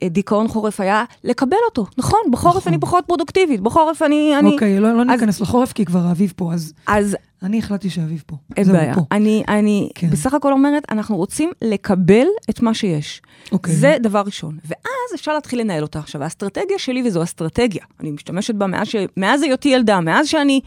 הדיכאון 0.04 0.48
חורף 0.48 0.80
היה 0.80 1.04
לקבל 1.24 1.56
אותו. 1.68 1.86
נכון, 1.98 2.20
בחורף 2.32 2.56
נכון. 2.56 2.72
אני 2.72 2.80
פחות 2.80 3.04
פרודוקטיבית, 3.06 3.60
בחורף 3.60 4.02
אני... 4.02 4.34
אני 4.38 4.52
אוקיי, 4.52 4.80
לא, 4.80 4.92
לא 4.96 5.02
אז- 5.02 5.06
ניכנס 5.08 5.40
לחורף, 5.40 5.72
כי 5.72 5.84
כבר 5.84 6.00
האביב 6.00 6.32
פה, 6.36 6.52
אז 6.52 6.72
אז 6.86 7.16
אני 7.42 7.58
החלטתי 7.58 7.90
שהאביב 7.90 8.22
פה. 8.26 8.36
אין 8.56 8.72
בעיה. 8.72 8.94
פה. 8.94 9.00
אני, 9.12 9.42
אני 9.48 9.88
כן. 9.94 10.10
בסך 10.10 10.34
הכל 10.34 10.52
אומרת, 10.52 10.82
אנחנו 10.90 11.16
רוצים 11.16 11.50
לקבל 11.62 12.26
את 12.50 12.60
מה 12.62 12.74
שיש. 12.74 13.22
אוקיי. 13.52 13.74
זה 13.74 13.96
דבר 14.00 14.22
ראשון. 14.26 14.58
ואז 14.64 14.80
אפשר 15.14 15.34
להתחיל 15.34 15.60
לנהל 15.60 15.82
אותה. 15.82 15.98
עכשיו, 15.98 16.22
האסטרטגיה 16.22 16.78
שלי, 16.78 17.02
וזו 17.06 17.22
אסטרטגיה, 17.22 17.84
אני 18.00 18.10
משתמשת 18.10 18.54
בה 18.54 18.66
מאז, 18.66 18.86
ש... 18.88 18.96
מאז 19.16 19.42
היותי 19.42 19.68
ילדה, 19.68 20.00
מאז 20.00 20.26
שאני 20.28 20.60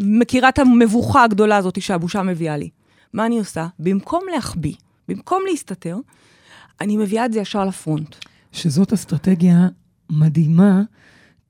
מכירה 0.00 0.48
את 0.48 0.58
המבוכה 0.58 1.24
הגדולה 1.24 1.56
הזאת 1.56 1.82
שהבושה 1.82 2.22
מביאה 2.22 2.56
לי. 2.56 2.68
מה 3.12 3.26
אני 3.26 3.38
עושה? 3.38 3.66
במקום 3.78 4.22
להחביא, 4.34 4.74
במקום 5.08 5.42
להסתתר, 5.50 5.96
אני 6.80 6.96
מביאה 6.96 7.24
את 7.26 7.32
זה 7.32 7.40
ישר 7.40 7.64
לפרונט. 7.64 8.14
שזאת 8.52 8.92
אסטרטגיה 8.92 9.68
מדהימה, 10.10 10.82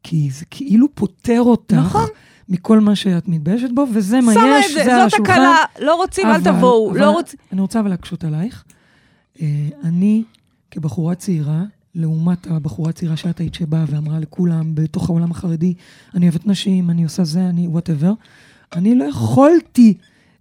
כי 0.02 0.28
זה 0.32 0.44
כאילו 0.50 0.86
פותר 0.94 1.40
אותך 1.40 1.74
נכון. 1.76 2.06
מכל 2.48 2.80
מה 2.80 2.96
שאת 2.96 3.28
מתביישת 3.28 3.70
בו, 3.74 3.86
וזה 3.94 4.20
מה 4.20 4.32
שמה 4.34 4.58
יש, 4.58 4.66
את 4.70 4.76
זה, 4.76 4.84
זה 4.84 4.94
על 4.94 5.00
זאת 5.00 5.12
השולחן. 5.14 5.32
הקלה, 5.32 5.54
לא 5.80 5.94
רוצים, 5.94 6.26
אל 6.26 6.32
אבל- 6.34 6.44
תבואו, 6.56 6.90
אבל 6.90 7.00
לא 7.00 7.10
רוצים... 7.10 7.38
אני 7.52 7.60
רוצה 7.60 7.80
אבל 7.80 7.88
להקשות 7.90 8.24
עלייך. 8.24 8.64
אה, 9.42 9.46
אני, 9.84 10.24
כבחורה 10.70 11.14
צעירה, 11.14 11.62
לעומת 11.94 12.46
הבחורה 12.46 12.90
הצעירה 12.90 13.16
שאת 13.16 13.38
היית 13.40 13.54
שבאה 13.54 13.84
ואמרה 13.88 14.18
לכולם 14.18 14.74
בתוך 14.74 15.10
העולם 15.10 15.30
החרדי, 15.30 15.74
אני 16.14 16.28
אוהבת 16.28 16.46
נשים, 16.46 16.90
אני 16.90 17.04
עושה 17.04 17.24
זה, 17.24 17.40
אני 17.40 17.66
whatever, 17.68 18.12
אני 18.72 18.94
לא 18.94 19.04
יכולתי 19.04 19.94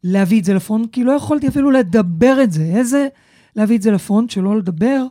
להביא 0.03 0.39
את 0.39 0.46
זה 0.46 0.53
ל 0.53 0.59
front, 0.59 0.93
כי 0.94 1.03
לא 1.03 1.12
יכולתי 1.12 1.48
אפילו 1.48 1.72
לדבר 1.72 2.44
את 2.44 2.51
זה. 2.51 2.63
איזה 2.63 3.08
להביא 3.56 3.77
את 3.77 3.82
זה 3.82 3.91
ל 3.91 3.97
front, 3.97 4.29
שלא 4.29 4.58
לדבר 4.58 5.03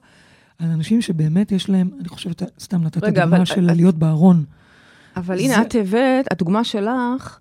על 0.58 0.70
אנשים 0.70 1.02
שבאמת 1.02 1.52
יש 1.52 1.68
להם, 1.68 1.90
אני 2.00 2.08
חושבת, 2.08 2.42
סתם 2.60 2.82
נתת 2.82 3.04
רגע, 3.04 3.22
דוגמה 3.24 3.36
אבל- 3.36 3.44
של 3.44 3.60
להיות 3.74 3.94
בארון. 3.94 4.44
אבל 5.16 5.38
זה- 5.38 5.44
הנה, 5.44 5.62
את 5.62 5.74
הבאת, 5.74 6.32
הדוגמה 6.32 6.64
שלך 6.64 7.38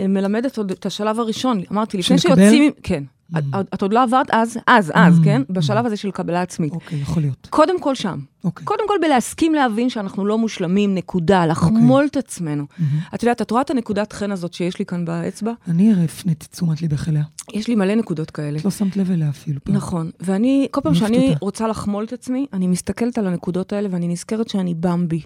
אה, 0.00 0.06
מלמדת 0.08 0.58
עוד 0.58 0.70
את 0.70 0.86
השלב 0.86 1.20
הראשון. 1.20 1.60
אמרתי, 1.72 1.98
לפני 1.98 2.18
שנקבל? 2.18 2.36
שיוצאים... 2.36 2.72
כן. 2.82 3.04
את, 3.38 3.44
את 3.74 3.82
עוד 3.82 3.92
לא 3.92 4.02
עברת 4.02 4.26
אז, 4.32 4.58
אז, 4.66 4.92
אז, 4.94 5.18
אממ. 5.18 5.24
כן? 5.24 5.42
בשלב 5.50 5.86
הזה 5.86 5.96
של 5.96 6.10
קבלה 6.10 6.42
עצמית. 6.42 6.72
אוקיי, 6.72 6.98
יכול 7.00 7.22
להיות. 7.22 7.46
קודם 7.50 7.80
כל 7.80 7.94
שם. 7.94 8.18
אוקיי. 8.44 8.64
קודם 8.64 8.88
כל 8.88 8.94
בלהסכים 9.02 9.54
להבין 9.54 9.90
שאנחנו 9.90 10.26
לא 10.26 10.38
מושלמים, 10.38 10.94
נקודה, 10.94 11.46
לחמול 11.46 12.06
את 12.10 12.16
עצמנו. 12.16 12.64
מהמם. 12.78 13.00
את 13.14 13.22
יודעת, 13.22 13.42
את 13.42 13.50
רואה 13.50 13.62
את 13.62 13.70
הנקודת 13.70 14.12
חן 14.12 14.32
הזאת 14.32 14.52
שיש 14.54 14.78
לי 14.78 14.84
כאן 14.84 15.04
באצבע? 15.04 15.52
אני 15.68 16.04
הפניתי 16.04 16.46
תשומת 16.46 16.82
ליבך 16.82 17.08
אליה. 17.08 17.22
יש 17.54 17.68
לי 17.68 17.74
מלא 17.74 17.94
נקודות 17.94 18.30
כאלה. 18.30 18.58
את 18.58 18.64
לא 18.64 18.70
שמת 18.70 18.96
לב 18.96 19.10
אליה 19.10 19.28
אפילו 19.28 19.60
פעם. 19.64 19.74
נכון, 19.74 20.10
ואני, 20.20 20.68
כל 20.70 20.80
פעם 20.80 20.94
שאני. 20.94 21.34
רוצה 21.40 21.68
לחמול 21.68 22.04
את 22.04 22.12
עצמי, 22.12 22.46
אני 22.52 22.66
מסתכלת 22.66 23.18
על 23.18 23.26
הנקודות 23.26 23.72
האלה 23.72 23.88
ואני 23.92 24.08
נזכרת 24.08 24.48
שאני 24.48 24.74
במבי. 24.74 25.20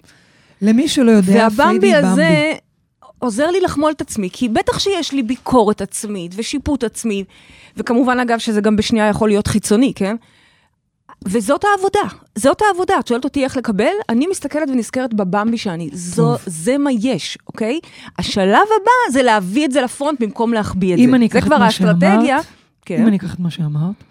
למי 0.61 0.87
שלא 0.87 1.11
יודע, 1.11 1.47
והבמבי 1.57 1.77
במבי. 1.77 1.93
הזה 1.95 2.53
עוזר 3.19 3.51
לי 3.51 3.61
לחמול 3.61 3.91
את 3.91 4.01
עצמי, 4.01 4.29
כי 4.33 4.49
בטח 4.49 4.79
שיש 4.79 5.11
לי 5.11 5.23
ביקורת 5.23 5.81
עצמית 5.81 6.31
ושיפוט 6.35 6.83
עצמי, 6.83 7.23
וכמובן, 7.77 8.19
אגב, 8.19 8.37
שזה 8.37 8.61
גם 8.61 8.75
בשנייה 8.75 9.07
יכול 9.09 9.29
להיות 9.29 9.47
חיצוני, 9.47 9.93
כן? 9.95 10.15
וזאת 11.25 11.63
העבודה, 11.63 12.17
זאת 12.37 12.61
העבודה. 12.67 12.99
את 12.99 13.07
שואלת 13.07 13.23
אותי 13.23 13.43
איך 13.43 13.57
לקבל? 13.57 13.91
אני 14.09 14.27
מסתכלת 14.27 14.69
ונזכרת 14.69 15.13
בבמבי 15.13 15.57
שאני. 15.57 15.89
זו. 15.93 16.35
זה 16.45 16.77
מה 16.77 16.89
יש, 16.91 17.37
אוקיי? 17.47 17.79
השלב 18.19 18.67
הבא 18.81 19.11
זה 19.13 19.23
להביא 19.23 19.65
את 19.65 19.71
זה 19.71 19.81
לפרונט 19.81 20.19
במקום 20.21 20.53
להחביא 20.53 20.93
את 20.93 20.99
אם 20.99 21.09
זה. 21.09 21.15
אני 21.15 21.27
זה 21.27 21.37
אקח 21.37 21.43
את 21.43 21.47
כבר 21.47 21.57
מה 21.57 21.65
האסטרטגיה. 21.65 22.25
שאמרת, 22.25 22.45
כן. 22.85 23.01
אם 23.01 23.07
אני 23.07 23.17
אקח 23.17 23.33
את 23.33 23.39
מה 23.39 23.51
שאמרת, 23.51 24.03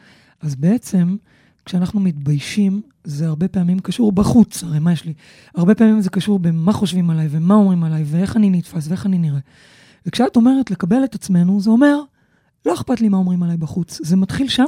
אז 0.42 0.54
בעצם, 0.54 1.16
כשאנחנו 1.64 2.00
מתביישים, 2.00 2.80
זה 3.04 3.26
הרבה 3.26 3.48
פעמים 3.48 3.78
קשור 3.78 4.12
בחוץ, 4.12 4.64
הרי 4.64 4.78
מה 4.78 4.92
יש 4.92 5.04
לי? 5.04 5.12
הרבה 5.54 5.74
פעמים 5.74 6.00
זה 6.00 6.10
קשור 6.10 6.38
במה 6.38 6.72
חושבים 6.72 7.10
עליי, 7.10 7.28
ומה 7.30 7.54
אומרים 7.54 7.84
עליי, 7.84 8.02
ואיך 8.06 8.36
אני 8.36 8.50
נתפס, 8.50 8.88
ואיך 8.88 9.06
אני 9.06 9.18
נראה. 9.18 9.38
וכשאת 10.06 10.36
אומרת 10.36 10.70
לקבל 10.70 11.04
את 11.04 11.14
עצמנו, 11.14 11.60
זה 11.60 11.70
אומר, 11.70 12.00
לא 12.66 12.74
אכפת 12.74 13.00
לי 13.00 13.08
מה 13.08 13.16
אומרים 13.16 13.42
עליי 13.42 13.56
בחוץ. 13.56 13.98
זה 14.02 14.16
מתחיל 14.16 14.48
שם? 14.48 14.64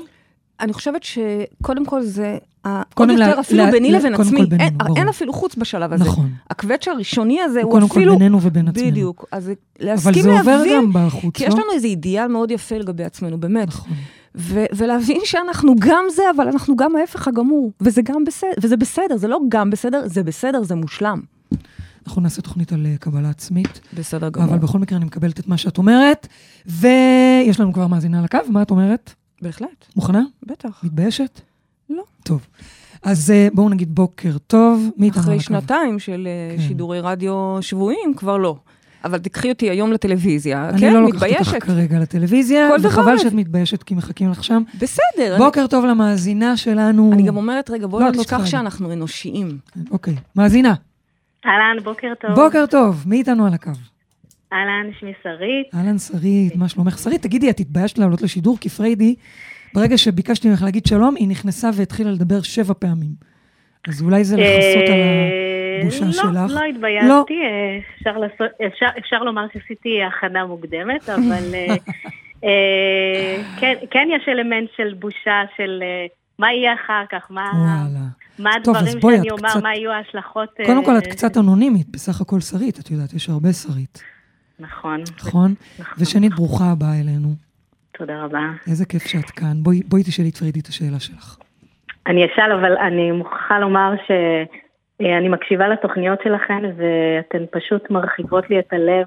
אני 0.60 0.72
חושבת 0.72 1.02
שקודם 1.02 1.86
כל 1.86 2.02
זה, 2.02 2.38
עוד 2.64 2.78
יותר 3.10 3.14
לה- 3.16 3.40
אפילו 3.40 3.64
לה- 3.64 3.70
ביני 3.70 3.92
לה- 3.92 3.98
לבין 3.98 4.14
עצמי, 4.14 4.40
בינינו, 4.46 4.62
אין- 4.64 4.78
ברור. 4.78 4.96
אין 4.98 5.08
אפילו 5.08 5.32
חוץ 5.32 5.56
בשלב 5.56 5.92
הזה. 5.92 6.04
נכון. 6.04 6.30
הקווץ' 6.50 6.88
הראשוני 6.88 7.40
הזה 7.40 7.58
הוא 7.62 7.64
הוא 7.64 7.72
קודם 7.72 7.88
כל 7.88 7.94
אפילו... 7.98 8.18
בינינו 8.18 8.38
ובין 8.42 8.68
עצמנו. 8.68 8.86
בדיוק. 8.90 9.24
אז 9.32 9.44
אבל 9.46 9.54
להסכים 9.80 10.22
זה 10.22 10.38
עובר 10.38 10.56
להבין, 10.56 10.76
גם 10.76 11.06
בחוץ, 11.06 11.36
כי 11.36 11.42
לא? 11.44 11.48
יש 11.48 11.54
לנו 11.54 11.72
איזה 11.74 11.86
אידיאל 11.86 12.26
מאוד 12.28 12.50
יפה 12.50 12.78
לגבי 12.78 13.04
עצמנו, 13.04 13.38
באמת. 13.40 13.68
נכון. 13.68 13.90
ו- 14.36 14.64
ולהבין 14.76 15.20
שאנחנו 15.24 15.74
גם 15.78 16.04
זה, 16.10 16.22
אבל 16.36 16.48
אנחנו 16.48 16.76
גם 16.76 16.96
ההפך 16.96 17.28
הגמור. 17.28 17.72
וזה 17.80 18.02
גם 18.02 18.24
בסדר, 18.24 18.50
וזה 18.62 18.76
בסדר, 18.76 19.16
זה 19.16 19.28
לא 19.28 19.38
גם 19.48 19.70
בסדר, 19.70 20.02
זה 20.08 20.22
בסדר, 20.22 20.62
זה 20.62 20.74
מושלם. 20.74 21.20
אנחנו 22.06 22.22
נעשה 22.22 22.42
תוכנית 22.42 22.72
על 22.72 22.86
אה, 22.86 22.94
קבלה 23.00 23.30
עצמית, 23.30 23.80
בסדר 23.94 24.28
גמור. 24.28 24.48
אבל 24.48 24.58
בכל 24.58 24.78
מקרה 24.78 24.96
אני 24.98 25.04
מקבלת 25.04 25.40
את 25.40 25.48
מה 25.48 25.56
שאת 25.56 25.78
אומרת, 25.78 26.28
ויש 26.66 27.60
לנו 27.60 27.72
כבר 27.72 27.86
מאזינה 27.86 28.18
על 28.18 28.24
הקו, 28.24 28.38
מה 28.48 28.62
את 28.62 28.70
אומרת? 28.70 29.14
בהחלט, 29.42 29.86
מוכנה? 29.96 30.22
בטח. 30.46 30.80
מתביישת? 30.84 31.40
לא. 31.90 32.02
טוב. 32.24 32.46
אז 33.02 33.30
אה, 33.30 33.48
בואו 33.54 33.68
נגיד 33.68 33.94
בוקר 33.94 34.38
טוב. 34.46 34.90
מי 34.96 35.06
איתנו 35.06 35.20
על 35.20 35.24
אחרי 35.24 35.34
הקו? 35.34 35.44
שנתיים 35.44 35.98
של 35.98 36.28
אה, 36.30 36.56
כן. 36.56 36.62
שידורי 36.62 37.00
רדיו 37.00 37.58
שבועיים, 37.60 38.14
כבר 38.16 38.36
לא. 38.36 38.56
אבל 39.04 39.18
תקחי 39.18 39.48
אותי 39.48 39.70
היום 39.70 39.92
לטלוויזיה, 39.92 40.68
אני 40.68 40.78
כן, 40.80 40.92
לא 40.94 41.02
לוקחת 41.02 41.26
אותך. 41.38 41.56
כרגע 41.66 41.98
לטלוויזיה, 41.98 42.68
וחבל 42.82 43.14
את- 43.14 43.20
שאת 43.20 43.32
מתביישת 43.32 43.82
כי 43.82 43.94
מחכים 43.94 44.30
לך 44.30 44.44
שם. 44.44 44.62
בסדר. 44.78 45.36
בוקר 45.38 45.66
טוב 45.66 45.84
למאזינה 45.84 46.56
שלנו. 46.56 47.06
אני, 47.12 47.20
אני 47.20 47.28
גם 47.28 47.36
אומרת, 47.36 47.70
רגע, 47.70 47.86
בואי 47.86 48.02
לא, 48.02 48.08
לא 48.08 48.14
לא 48.14 48.20
נשכח 48.20 48.32
להגיד. 48.32 48.46
שאנחנו 48.50 48.92
אנושיים. 48.92 49.58
אוקיי, 49.90 50.14
מאזינה, 50.36 50.74
אהלן, 51.46 51.82
בוקר 51.84 52.08
טוב. 52.20 52.30
בוקר 52.34 52.64
טוב, 52.66 53.04
מי 53.06 53.16
איתנו 53.16 53.46
על 53.46 53.54
הקו? 53.54 53.70
אהלן, 54.52 54.90
שמי 55.00 55.12
שרית. 55.22 55.74
אהלן 55.74 55.98
שרית, 55.98 56.56
מה 56.56 56.68
שלומך? 56.68 56.98
שרית, 56.98 57.22
תגידי, 57.22 57.50
את 57.50 57.60
התביישת 57.60 57.98
לעלות 57.98 58.22
לשידור? 58.22 58.58
כי 58.60 58.68
פריידי, 58.68 59.14
ברגע 59.74 59.98
שביקשתי 59.98 60.48
ממך 60.48 60.62
להגיד 60.62 60.86
שלום, 60.86 61.14
היא 61.18 61.28
נכנסה 61.28 61.70
והתחילה 61.74 62.10
לדבר 62.10 62.42
שבע 62.42 62.74
פעמים. 62.78 63.10
אז 63.88 64.02
אולי 64.02 64.24
זה 64.24 64.36
לכסות 64.36 64.88
על 64.88 65.00
הבושה 65.82 66.06
אה, 66.06 66.12
שלך. 66.12 66.24
לא, 66.24 66.54
לא 66.54 66.64
התביישתי. 66.64 67.40
אה, 67.42 67.78
אפשר 67.98 68.18
לעשות- 68.18 68.60
אפשר- 68.66 68.98
אפשר 68.98 69.22
לומר 69.22 69.46
שעשיתי 69.52 70.02
הכנה 70.02 70.44
מוקדמת, 70.46 71.08
אבל 71.08 71.54
אה, 71.54 71.66
אה, 72.44 73.36
כן- 73.60 73.74
כן 73.90 74.08
יש 74.16 74.28
אלמנט 74.28 74.68
של 74.76 74.94
בושה, 74.98 75.42
של 75.56 75.82
מה 76.38 76.52
יהיה 76.52 76.74
אחר 76.74 77.02
כך, 77.10 77.26
מה 77.30 77.50
וואלה. 77.54 78.04
מה 78.38 78.50
טוב, 78.64 78.76
הדברים 78.76 79.00
בואי, 79.00 79.16
שאני 79.16 79.30
אומר, 79.30 79.48
קצת- 79.48 79.62
מה 79.62 79.74
יהיו 79.74 79.90
ההשלכות. 79.92 80.48
קודם 80.66 80.84
כל, 80.84 80.98
את 80.98 81.06
קצת 81.06 81.36
אנונימית, 81.36 81.86
בסך 81.90 82.20
הכל 82.20 82.40
שרית, 82.40 82.78
את 82.78 82.90
יודעת, 82.90 83.12
יש 83.12 83.28
הרבה 83.28 83.52
שרית, 83.52 84.02
נכון, 84.58 85.00
נכון? 85.18 85.54
נכון. 85.78 85.94
ושנית, 85.98 86.34
ברוכה 86.34 86.64
הבאה 86.72 87.00
אלינו. 87.00 87.28
תודה 87.98 88.22
רבה. 88.24 88.40
איזה 88.66 88.86
כיף 88.86 89.02
שאת 89.06 89.30
כאן. 89.30 89.52
בואי, 89.62 89.80
בואי 89.88 90.02
תשאלי 90.02 90.28
את 90.28 90.36
פריידי 90.36 90.60
את 90.60 90.66
השאלה 90.66 91.00
שלך. 91.00 91.36
אני 92.06 92.24
אשאל, 92.26 92.52
אבל 92.52 92.76
אני 92.76 93.10
מוכרחה 93.12 93.58
לומר 93.58 93.92
שאני 95.02 95.28
מקשיבה 95.28 95.68
לתוכניות 95.68 96.18
שלכן, 96.24 96.62
ואתן 96.76 97.44
פשוט 97.50 97.90
מרחיבות 97.90 98.50
לי 98.50 98.58
את 98.58 98.72
הלב, 98.72 99.06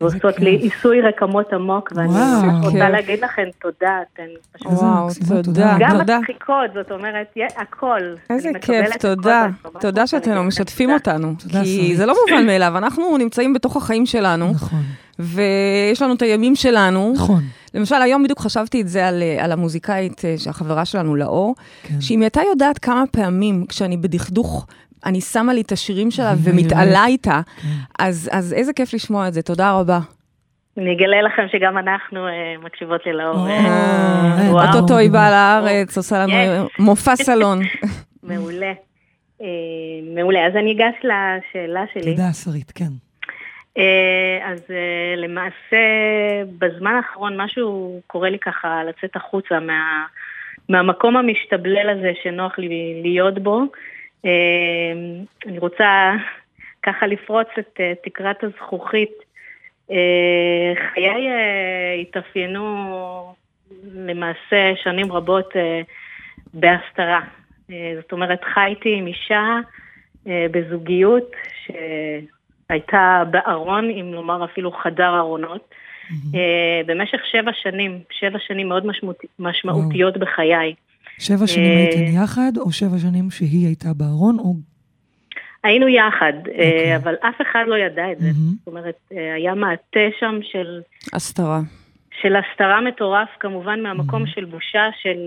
ועושות. 0.00 0.40
לי 0.40 0.50
עיסוי 0.50 1.00
רקמות 1.00 1.52
עמוק, 1.52 1.92
ואני 1.96 2.08
רוצה. 2.66 2.88
להגיד 2.88 3.24
לכן 3.24 3.48
תודה, 3.60 3.98
אתן 4.12 4.22
פשוט... 4.52 4.66
וואו, 4.66 5.08
תודה. 5.28 5.42
תודה. 5.42 5.76
גם. 5.78 6.20
מצחיקות, 6.20 6.70
זאת 6.74 6.92
אומרת, 6.92 7.34
הכל. 7.56 8.00
איזה 8.30 8.48
אני 8.48 8.60
כיף, 8.60 8.96
תודה. 8.96 9.46
תודה 9.80 10.06
שאתם 10.06 10.34
לא. 10.34 10.42
משתפים. 10.42 10.90
אותנו. 10.90 11.34
כי. 11.62 11.96
זה 11.96 12.06
לא 12.06 12.14
מובן 12.26 12.46
מאליו, 12.46 12.78
אנחנו 12.78 13.16
נמצאים 13.18 13.52
בתוך 13.52 13.76
החיים 13.76 14.06
שלנו, 14.06 14.50
נכון, 14.50 14.82
ויש 15.18 16.02
לנו 16.02 16.14
את 16.14 16.22
הימים 16.22 16.54
שלנו. 16.54 17.12
נכון. 17.14 17.42
למשל, 17.74 17.94
היום 17.94 18.22
בדיוק 18.22 18.40
חשבתי 18.40 18.80
את 18.80 18.88
זה 18.88 19.08
על, 19.08 19.22
על 19.38 19.52
המוזיקאית, 19.52 20.24
אה, 20.24 20.34
שהחברה 20.38 20.84
שלנו, 20.84 21.16
לאור, 21.16 21.54
כן. 21.82 22.00
שאם 22.00 22.18
היא 22.18 22.24
הייתה 22.24 22.40
יודעת 22.50 22.78
כמה 22.78 23.04
פעמים, 23.10 23.66
כשאני 23.68 23.96
בדכדוך, 23.96 24.66
אני 25.06 25.20
שמה 25.20 25.52
לי 25.52 25.60
את 25.60 25.72
השירים 25.72 26.10
שלה. 26.10 26.32
ומתעלה 26.44 27.06
איתה, 27.06 27.40
כן. 27.62 27.68
אז, 27.98 28.30
אז 28.32 28.52
איזה 28.52 28.72
כיף 28.72 28.94
לשמוע 28.94 29.28
את 29.28 29.32
זה, 29.34 29.42
תודה 29.42 29.72
רבה. 29.72 29.98
אני 30.78 30.92
אגלה 30.92 31.22
לכם 31.22 31.46
שגם 31.52 31.78
אנחנו 31.78 32.26
אה, 32.26 32.54
מקשיבות 32.62 33.06
ללאור. 33.06 33.36
או, 33.36 33.46
אה, 33.46 33.58
אה, 33.58 34.50
וואו. 34.50 34.66
אוטוטו 34.66 34.98
היא 34.98 35.10
באה. 35.10 35.30
לארץ, 35.30 35.96
עושה 35.96 36.16
לנו. 36.18 36.68
מופע 36.78 37.16
סלון. 37.26 37.58
מעולה. 38.22 38.72
מעולה. 40.14 40.46
אז 40.46 40.56
אני 40.56 40.72
אגש 40.72 40.94
לשאלה 41.02 41.84
שלי. 41.92 42.16
תודה, 42.16 42.32
שרית, 42.32 42.72
כן. 42.74 42.92
אז 44.44 44.60
למעשה, 45.16 45.76
בזמן 46.58 46.94
האחרון 46.94 47.40
משהו 47.40 48.00
קורה 48.06 48.30
לי 48.30 48.38
ככה 48.38 48.82
לצאת 48.84 49.16
החוצה 49.16 49.60
מה, 49.60 50.04
מהמקום 50.68 51.16
המשתבלל 51.16 51.90
הזה 51.90 52.12
שנוח 52.22 52.58
לי 52.58 53.00
להיות 53.02 53.38
בו. 53.38 53.62
אה, 54.24 54.92
אני 55.46 55.58
רוצה 55.58 56.12
ככה 56.82 57.06
לפרוץ 57.06 57.48
את 57.58 57.80
אה, 57.80 57.92
תקרת 58.04 58.44
הזכוכית. 58.44 59.12
אה, 59.90 60.72
חיי 60.92 61.28
אה, 61.28 61.94
התאפיינו 62.00 63.34
למעשה 63.94 64.72
שנים 64.82 65.12
רבות 65.12 65.52
בהסתרה. 66.54 67.20
זאת 68.00 68.12
אומרת, 68.12 68.44
חייתי 68.54 68.94
עם 68.94 69.06
אישה 69.06 69.58
בזוגיות 70.26 71.30
שהייתה 71.64 73.22
בארון, 73.30 73.90
אם 73.90 74.10
לומר 74.14 74.44
אפילו 74.44 74.72
חדר 74.72 75.18
ארונות, 75.18 75.74
אה, 76.34 76.80
במשך 76.86 77.20
שבע 77.32 77.50
שנים, 77.62 78.00
שבע 78.10 78.38
שנים 78.38 78.68
מאוד 78.68 78.86
משמעות, 78.86 79.16
משמעותיות 79.38 80.16
בחיי. 80.16 80.74
שבע 81.18 81.46
שנים 81.46 81.70
אה, 81.70 81.76
הייתם 81.76 82.22
יחד, 82.22 82.52
או 82.56 82.72
שבע 82.72 82.98
שנים 82.98 83.30
שהיא 83.30 83.66
הייתה 83.66 83.88
בארון, 83.96 84.38
או... 84.38 84.54
היינו 85.64 85.88
יחד, 85.88 86.32
אה, 86.32 86.52
אוקיי. 86.52 86.96
אבל 86.96 87.14
אף 87.14 87.40
אחד 87.42 87.64
לא 87.66 87.76
ידע 87.76 88.12
את 88.12 88.18
זה. 88.20 88.30
זאת 88.58 88.66
אומרת, 88.66 88.98
אה, 89.12 89.34
היה 89.34 89.54
מעטה 89.54 90.00
שם 90.20 90.38
של, 90.42 90.80
הסתרה. 91.12 91.60
של 92.20 92.36
הסתרה 92.36 92.80
מטורף, 92.80 93.28
כמובן 93.40 93.80
מהמקום. 93.82 94.26
של 94.26 94.44
בושה, 94.44 94.88
של 95.02 95.18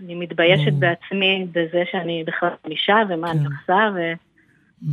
אני 0.00 0.14
מתביישת. 0.14 0.72
בעצמי 0.72 1.46
בזה 1.52 1.82
שאני 1.90 2.24
בכלל 2.26 2.48
אישה 2.70 2.96
ומה 3.08 3.30
אני 3.30 3.38
כן. 3.38 3.44
עושה, 3.44 3.90
מהמם. 3.90 4.14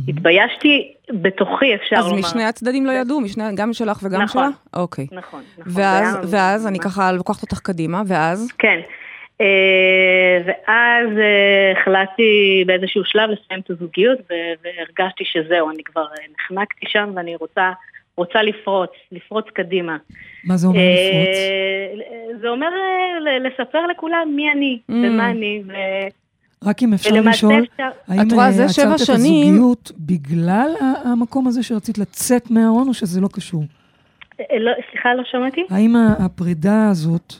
והתביישתי 0.06 0.94
בתוכי, 1.10 1.74
אפשר 1.74 1.96
אז 1.96 2.06
לומר. 2.06 2.18
משני 2.18 2.44
הצדדים 2.44 2.86
לא 2.86 2.92
ידעו, 2.92 3.20
משני, 3.20 3.44
גם 3.54 3.72
שלך 3.72 3.98
וגם 4.02 4.22
נכון. 4.22 4.42
שלה? 4.42 4.80
אוקיי. 4.80 5.06
נכון, 5.12 5.42
נכון. 5.58 5.72
ואז, 5.76 6.34
ואז 6.34 6.66
אני 6.66 6.78
ככה 6.78 7.12
לוקחת 7.12 7.42
אותך 7.42 7.58
קדימה, 7.58 8.02
ואז? 8.06 8.52
כן. 8.58 8.80
אה, 9.42 10.38
ואז 10.46 11.18
אה, 11.18 11.72
החלטתי 11.80 12.30
באיזשהו 12.66 13.04
שלב 13.04 13.30
לסיים 13.30 13.60
את 13.60 13.70
הזוגיות, 13.70 14.18
והרגשתי 14.30 15.24
שזהו, 15.24 15.70
אני 15.70 15.82
כבר 15.84 16.02
אה, 16.18 16.24
נחנקתי 16.38 16.86
שם 16.88 17.10
ואני 17.16 17.36
רוצה, 17.36 17.70
רוצה 18.16 18.42
לפרוץ, 18.42 18.90
לפרוץ 19.12 19.44
קדימה. 19.54 19.96
מה 20.44 20.56
זה 20.56 20.66
אומר 20.66 20.80
לפרוץ? 20.80 21.36
זה 22.40 22.48
אומר 22.48 22.68
לספר 23.44 23.86
לכולם 23.86 24.28
מי 24.36 24.52
אני 24.52 24.78
Mm. 24.90 24.92
ומה 24.94 25.30
אני, 25.30 25.62
ו- 25.66 26.08
רק 26.68 26.82
אם 26.82 26.92
אפשר 26.94 27.10
לשאול, 27.24 27.64
אפשר... 27.72 27.88
האם 28.08 28.20
את 28.28 28.32
רואה, 28.32 28.46
אה, 28.46 28.52
זה 28.52 28.68
שבע 28.68 28.84
עצרת 28.94 29.00
את 29.00 29.06
שנים- 29.06 29.54
הזוגיות 29.54 29.92
בגלל 29.98 30.70
המקום 31.04 31.46
הזה 31.48 31.62
שרצית 31.62 31.98
לצאת 31.98 32.50
מהארון, 32.50 32.88
או 32.88 32.94
שזה 32.94 33.20
לא 33.20 33.28
קשור? 33.32 33.62
לא, 34.58 34.72
סליחה, 34.90 35.14
לא 35.14 35.22
שמעתי? 35.24 35.64
האם 35.70 35.94
הפרידה 36.24 36.88
הזאת 36.90 37.34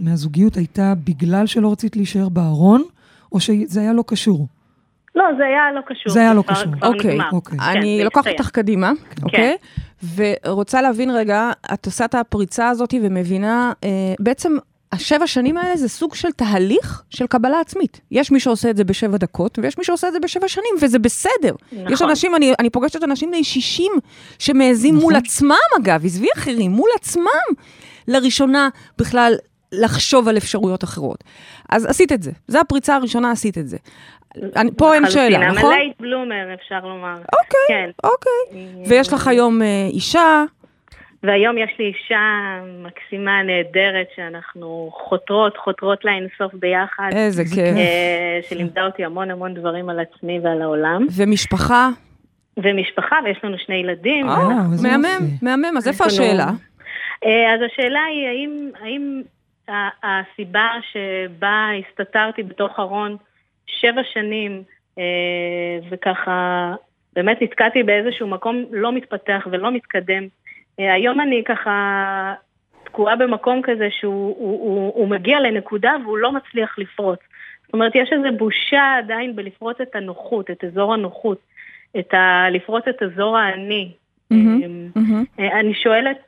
מהזוגיות 0.00 0.56
הייתה 0.56 0.94
בגלל 1.04 1.46
שלא 1.46 1.72
רצית 1.72 1.96
להישאר 1.96 2.28
בארון, 2.28 2.82
או 3.32 3.40
שזה 3.40 3.80
היה 3.80 3.92
לא 3.92 4.04
קשור? 4.06 4.46
לא, 5.14 5.24
זה 5.38 5.44
היה 5.44 5.72
לא 5.74 5.80
קשור. 5.86 6.12
זה 6.12 6.20
היה 6.20 6.34
לא 6.34 6.42
קשור. 6.46 6.72
אוקיי. 6.82 7.18
אוקיי. 7.32 7.58
כן, 7.58 7.64
אני 7.64 8.04
לוקחת. 8.04 8.26
אותך 8.26 8.50
קדימה, 8.50 8.92
כן. 9.10 9.22
אוקיי? 9.22 9.56
ורוצה 10.16 10.82
להבין 10.82 11.10
רגע, 11.10 11.50
את 11.74 11.86
עושה 11.86 12.04
את 12.04 12.14
הפריצה 12.14 12.68
הזאת 12.68 12.94
ומבינה, 13.02 13.72
אה, 13.84 13.88
בעצם 14.18 14.56
השבע 14.92 15.26
שנים 15.26 15.56
האלה 15.56 15.76
זה 15.76 15.88
סוג 15.88 16.14
של 16.14 16.32
תהליך 16.32 17.02
של 17.10 17.26
קבלה 17.26 17.60
עצמית. 17.60 18.00
יש 18.10 18.30
מי 18.30 18.40
שעושה 18.40 18.70
את 18.70 18.76
זה 18.76 18.84
בשבע 18.84 19.16
דקות, 19.16 19.58
ויש 19.62 19.78
מי 19.78 19.84
שעושה 19.84 20.08
את 20.08 20.12
זה 20.12 20.20
בשבע 20.20 20.48
שנים, 20.48 20.74
וזה 20.80 20.98
בסדר. 20.98 21.54
נכון. 21.72 21.92
יש 21.92 22.02
אנשים, 22.02 22.36
אני, 22.36 22.52
אני 22.58 22.70
פוגשת 22.70 23.04
אנשים 23.04 23.30
בני 23.30 23.44
60 23.44 23.92
שמעזים 24.38 24.94
נכון. 24.94 25.04
מול 25.04 25.16
עצמם, 25.16 25.56
אגב, 25.82 26.04
עזבי 26.04 26.28
אחרים, 26.36 26.70
מול 26.70 26.90
עצמם, 27.00 27.54
לראשונה 28.08 28.68
בכלל 28.98 29.32
לחשוב 29.72 30.28
על 30.28 30.36
אפשרויות 30.36 30.84
אחרות. 30.84 31.24
אז 31.68 31.86
עשית 31.86 32.12
את 32.12 32.22
זה. 32.22 32.30
זו 32.48 32.58
הפריצה 32.60 32.96
הראשונה, 32.96 33.30
עשית 33.30 33.58
את 33.58 33.68
זה. 33.68 33.76
אני, 34.56 34.70
פה 34.76 34.94
אין. 34.94 35.10
שאלה, 35.10 35.50
נכון? 35.50 35.72
המלייט 35.72 36.00
בלומר, 36.00 36.54
אפשר 36.54 36.80
לומר. 36.80 37.16
אוקיי, 37.16 37.60
כן. 37.68 37.90
אוקיי. 38.04 38.86
ויש 38.88 39.12
לך 39.12 39.26
היום 39.26 39.62
אה, 39.62 39.86
אישה, 39.92 40.44
והיום 41.22 41.58
יש 41.58 41.70
לי 41.78 41.84
אישה 41.84 42.20
מקסימה, 42.84 43.42
נהדרת, 43.42 44.06
שאנחנו 44.16 44.90
חותרות, 44.92 45.56
חותרות 45.56 46.04
לאינסוף 46.04 46.54
ביחד. 46.54 47.08
איזה 47.12 47.42
איזה 47.42 47.54
כיף. 47.54 47.76
אה, 47.76 48.40
שלימדה 48.48 48.86
אותי 48.86 49.04
המון 49.04 49.30
המון 49.30 49.54
דברים 49.54 49.88
על 49.88 50.00
עצמי 50.00 50.40
ועל 50.40 50.62
העולם. 50.62 51.06
ומשפחה. 51.16 51.88
ומשפחה, 52.56 53.16
ויש 53.24 53.38
לנו 53.44 53.56
שני 53.58 53.74
ילדים. 53.74 54.28
אה, 54.28 54.36
איזה 54.72 54.88
מהמם. 54.88 55.26
מהמם. 55.42 55.76
אז 55.76 55.88
איפה 55.88 56.04
השאלה? 56.04 56.50
אה, 57.24 57.54
אז 57.54 57.60
השאלה 57.66 58.04
היא, 58.04 58.28
האם, 58.28 58.70
האם 58.80 59.22
הסיבה 60.02 60.68
שבה 60.92 61.68
הסתתרתי 61.78 62.42
בתוך 62.42 62.80
ארון 62.80 63.16
שבע 63.66 64.02
שנים, 64.12 64.62
אה, 64.98 65.78
וככה 65.90 66.74
באמת 67.12 67.42
נתקעתי 67.42 67.82
באיזשהו 67.82 68.28
מקום 68.28 68.64
לא 68.70 68.92
מתפתח 68.92 69.46
ולא 69.50 69.72
מתקדם, 69.72 70.26
אה, 70.80 70.94
היום 70.94 71.20
אני 71.20 71.42
ככה 71.44 72.34
תקועה 72.84 73.16
במקום 73.16 73.60
כזה 73.62 73.88
שהוא 73.90 74.36
הוא, 74.38 74.60
הוא, 74.60 74.92
הוא 74.94 75.08
מגיע 75.08 75.40
לנקודה 75.40 75.92
והוא 76.04 76.18
לא 76.18 76.32
מצליח 76.32 76.78
לפרוץ. 76.78 77.18
זאת 77.64 77.74
אומרת, 77.74 77.92
יש 77.94 78.12
איזו 78.12 78.36
בושה 78.38 78.94
עדיין 78.98 79.36
בלפרוץ 79.36 79.80
את 79.80 79.96
הנוחות, 79.96 80.50
את 80.50 80.64
אזור 80.64 80.94
הנוחות, 80.94 81.38
את 81.98 82.14
ה, 82.14 82.50
לפרוץ 82.50 82.84
את 82.88 83.02
אזור 83.02 83.38
האני. 83.38 83.92
אה, 84.32 84.36
מהמם. 84.36 85.24
אה, 85.38 85.60
אני 85.60 85.74
שואלת 85.74 86.18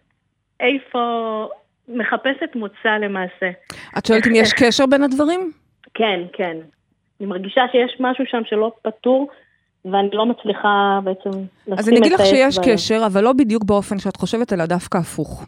איפה, 0.63 1.49
מחפשת 1.89 2.55
מוצא 2.55 2.89
למעשה. 3.01 3.51
את 3.99 4.07
שואלת 4.07 4.27
אם 4.27 4.35
יש 4.35 4.53
קשר 4.61 4.87
בין 4.87 5.03
הדברים? 5.03 5.53
כן, 5.95 6.21
כן. 6.33 6.57
אני 7.21 7.29
מרגישה 7.29 7.63
שיש 7.73 7.97
משהו 8.01 8.25
שם 8.27 8.43
שלא 8.45 8.73
פתור, 8.83 9.29
ואני 9.85 10.09
לא 10.13 10.27
מצליחה 10.27 11.01
בעצם 11.05 11.31
לשים 11.31 11.45
את 11.65 11.69
האצבע. 11.69 11.75
אז 11.79 11.89
אני 11.89 11.99
אגיד 11.99 12.13
לך 12.13 12.21
שיש 12.27 12.59
עליו. 12.59 12.73
קשר, 12.73 13.03
אבל 13.07 13.25
לא 13.25 13.33
בדיוק 13.33 13.65
באופן 13.65 13.99
שאת 13.99 14.17
חושבת, 14.17 14.53
אלא 14.53 14.67
דווקא 14.67 14.99
הפוך. 14.99 15.47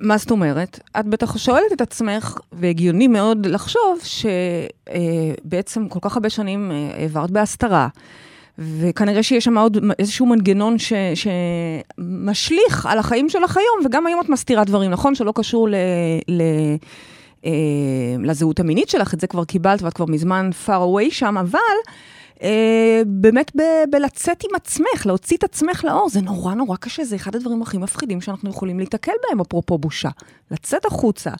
מה 0.00 0.16
זאת 0.16 0.30
אומרת? 0.30 0.80
את 1.00 1.06
בטח 1.06 1.36
שואלת 1.38 1.72
את 1.72 1.80
עצמך, 1.80 2.38
והגיוני 2.52 3.08
מאוד 3.08 3.46
לחשוב 3.46 3.98
שבעצם 4.04 5.88
כל 5.88 5.98
כך 6.02 6.16
הרבה 6.16 6.30
שנים 6.30 6.70
אה, 6.70 7.00
העברת 7.00 7.30
בהסתרה, 7.30 7.88
וכנראה 8.58 9.22
שיש 9.22 9.44
שם 9.44 9.58
עוד 9.58 9.78
איזשהו 9.98 10.26
מנגנון 10.26 10.78
ש, 10.78 10.92
שמשליך 11.14 12.86
על 12.86 12.98
החיים 12.98 13.28
שלך 13.28 13.56
היום, 13.56 13.86
וגם 13.86 14.06
היום 14.06 14.20
את 14.20 14.28
מסתירה 14.28 14.64
דברים, 14.64 14.90
נכון? 14.90 15.14
שלא 15.14 15.32
קשור 15.34 15.68
ל... 15.68 15.74
ל 16.28 16.42
אה, 17.44 17.50
לזהות 18.22 18.60
המינית 18.60 18.88
שלך, 18.88 19.14
את 19.14 19.20
זה 19.20 19.26
כבר 19.26 19.44
קיבלת 19.44 19.82
ואת 19.82 19.92
כבר 19.92 20.06
מזמן 20.06 20.50
far 20.66 20.68
away 20.68 21.10
שם, 21.10 21.38
אבל 21.38 21.58
אה, 22.42 23.02
באמת 23.06 23.52
ב- 23.56 23.90
בלצאת 23.90 24.44
עם 24.44 24.54
עצמך, 24.54 25.06
להוציא 25.06 25.36
את 25.36 25.44
עצמך 25.44 25.84
לאור, 25.84 26.08
זה 26.08 26.20
נורא 26.20 26.54
נורא 26.54 26.76
קשה, 26.76 27.04
זה 27.04 27.16
אחד 27.16 27.36
הדברים 27.36 27.62
הכי 27.62 27.78
מפחידים 27.78 28.20
שאנחנו 28.20 28.50
יכולים 28.50 28.78
להיתקל 28.78 29.12
בהם, 29.28 29.40
אפרופו 29.40 29.78
בושה. 29.78 30.08
לצאת 30.50 30.84
החוצה, 30.84 31.30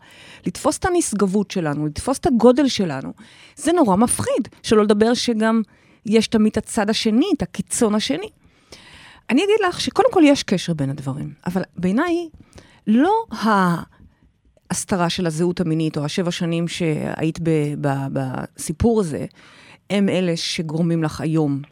לתפוס 0.46 0.78
את 0.78 0.84
הנשגבות 0.84 1.50
שלנו, 1.50 1.86
לתפוס 1.86 2.18
את 2.18 2.26
הגודל 2.26 2.68
שלנו, 2.68 3.12
זה 3.56 3.72
נורא 3.72 3.96
מפחיד, 3.96 4.48
שלא 4.62 4.82
לדבר 4.82 5.14
שגם 5.14 5.62
יש 6.06 6.28
תמיד 6.28 6.50
את 6.50 6.56
הצד 6.56 6.90
השני, 6.90 7.26
את 7.36 7.42
הקיצון 7.42 7.94
השני. 7.94 8.28
אני 9.30 9.44
אגיד 9.44 9.66
לך 9.68 9.80
שקודם 9.80 10.08
כל 10.12 10.22
יש 10.24 10.42
קשר 10.42 10.74
בין 10.74 10.90
הדברים, 10.90 11.32
אבל 11.46 11.62
בעיניי 11.76 12.28
לא 12.86 13.24
ההסתרה 14.70 15.10
של 15.10 15.26
הזהות 15.26 15.60
המינית 15.60 15.98
או 15.98 16.04
השבע 16.04 16.30
שנים 16.30 16.68
שהיית 16.68 17.38
ב- 17.42 17.74
ב- 17.80 18.06
בסיפור 18.12 19.00
הזה, 19.00 19.26
הם 19.90 20.08
אלה 20.08 20.36
שגורמים 20.36 21.02
לך 21.04 21.20
היום, 21.20 21.62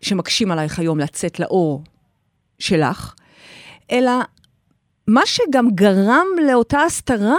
שמקשים 0.00 0.50
עלייך 0.50 0.78
היום 0.78 0.98
לצאת 0.98 1.40
לאור 1.40 1.82
שלך, 2.58 3.14
אלא 3.90 4.12
מה 5.06 5.20
שגם 5.26 5.70
גרם 5.70 6.26
לאותה 6.46 6.80
הסתרה 6.80 7.38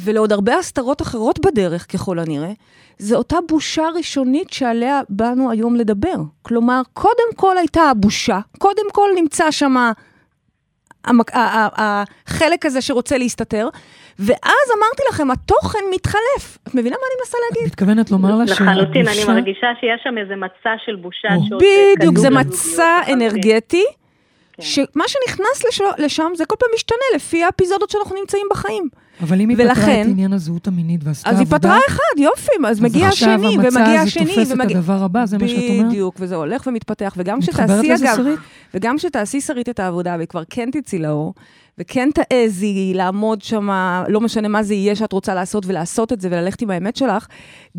ולעוד 0.00 0.32
הרבה 0.32 0.58
הסתרות 0.58 1.02
אחרות 1.02 1.46
בדרך, 1.46 1.92
ככל 1.92 2.18
הנראה, 2.18 2.52
זה 2.98 3.16
אותה 3.16 3.36
בושה 3.48 3.88
ראשונית 3.94 4.52
שעליה 4.52 5.00
באנו 5.08 5.50
היום 5.50 5.76
לדבר. 5.76 6.16
כלומר, 6.42 6.82
קודם 6.92 7.34
כל 7.36 7.58
הייתה 7.58 7.82
הבושה, 7.82 8.38
קודם 8.58 8.90
כל 8.92 9.08
נמצא 9.16 9.50
שם 9.50 9.74
החלק 11.06 12.66
הזה 12.66 12.80
שרוצה 12.80 13.18
להסתתר, 13.18 13.68
ואז 14.18 14.66
אמרתי 14.78 15.02
לכם, 15.10 15.30
התוכן 15.30 15.78
מתחלף. 15.94 16.58
את 16.68 16.74
מבינה 16.74 16.96
מה 16.96 17.06
אני 17.06 17.20
מנסה 17.20 17.38
את 17.38 17.56
להגיד? 17.56 17.66
מתכוונת 17.72 18.10
לומר 18.10 18.36
לה 18.36 18.44
לחלוטין, 18.44 19.06
אני 19.06 19.14
שהבושה... 19.14 19.32
מרגישה 19.32 19.66
שיש 19.80 20.00
שם 20.04 20.18
איזה 20.18 20.36
מצע 20.36 20.74
של 20.84 20.96
בושה. 20.96 21.28
שעוד 21.48 21.62
בדיוק, 21.96 22.18
זה 22.18 22.30
מצע 22.30 22.98
לחלוטין. 23.02 23.22
אנרגטי, 23.22 23.84
כן. 24.52 24.62
שמה 24.62 25.04
שנכנס 25.06 25.64
לש... 25.68 25.80
לשם 25.98 26.32
זה 26.34 26.46
כל 26.46 26.56
פעם 26.58 26.68
משתנה 26.74 27.06
לפי 27.14 27.44
האפיזודות 27.44 27.90
שאנחנו 27.90 28.16
נמצאים 28.16 28.46
בחיים. 28.50 28.88
אבל 29.20 29.40
אם 29.40 29.48
היא 29.48 29.56
פתרה 29.56 29.66
ולכן- 29.68 30.02
את 30.02 30.10
עניין 30.10 30.32
הזהות 30.32 30.66
המינית 30.68 31.00
ועשתה 31.04 31.30
אז 31.30 31.36
היא 31.38 31.46
עבודה... 31.46 31.58
פתרה 31.58 31.78
אחד, 31.88 32.18
יופי, 32.18 32.50
אז 32.68 32.80
מגיע 32.80 33.08
עכשיו 33.08 33.28
השני, 33.28 33.46
המצע 33.54 33.68
ומגיע 33.78 34.00
הזה 34.00 34.02
השני, 34.02 34.26
תופס 34.26 34.52
את 34.52 34.54
ומגיע... 34.54 34.78
הדבר 34.78 35.02
הבא, 35.04 35.26
זה 35.26 35.38
מה 35.38 35.48
שאת 35.48 35.58
אומרת? 35.70 35.86
בדיוק, 35.86 36.16
וזה 36.20 36.34
הולך 36.34 36.66
ומתפתח, 36.66 37.14
וגם 37.16 37.38
מתחברת 37.38 37.68
שתעשי, 37.84 37.92
לזה, 37.92 38.12
אגב? 38.14 38.24
וגם 38.74 38.98
שתעשי 38.98 39.40
שרית 39.40 39.68
את 39.68 39.80
העבודה, 39.80 40.16
וכבר 40.20 40.42
כן 40.50 40.68
תצאי 40.72 40.98
לאור, 40.98 41.34
וכן 41.78 42.08
תעזי 42.14 42.92
לעמוד 42.94 43.42
שם, 43.42 43.68
לא 44.08 44.20
משנה 44.20 44.48
מה 44.48 44.62
זה 44.62 44.74
יהיה 44.74 44.94
שאת 44.94 45.12
רוצה 45.12 45.34
לעשות, 45.34 45.66
ולעשות 45.66 46.12
את 46.12 46.20
זה, 46.20 46.28
וללכת 46.30 46.62
עם 46.62 46.70
האמת 46.70 46.96
שלך, 46.96 47.26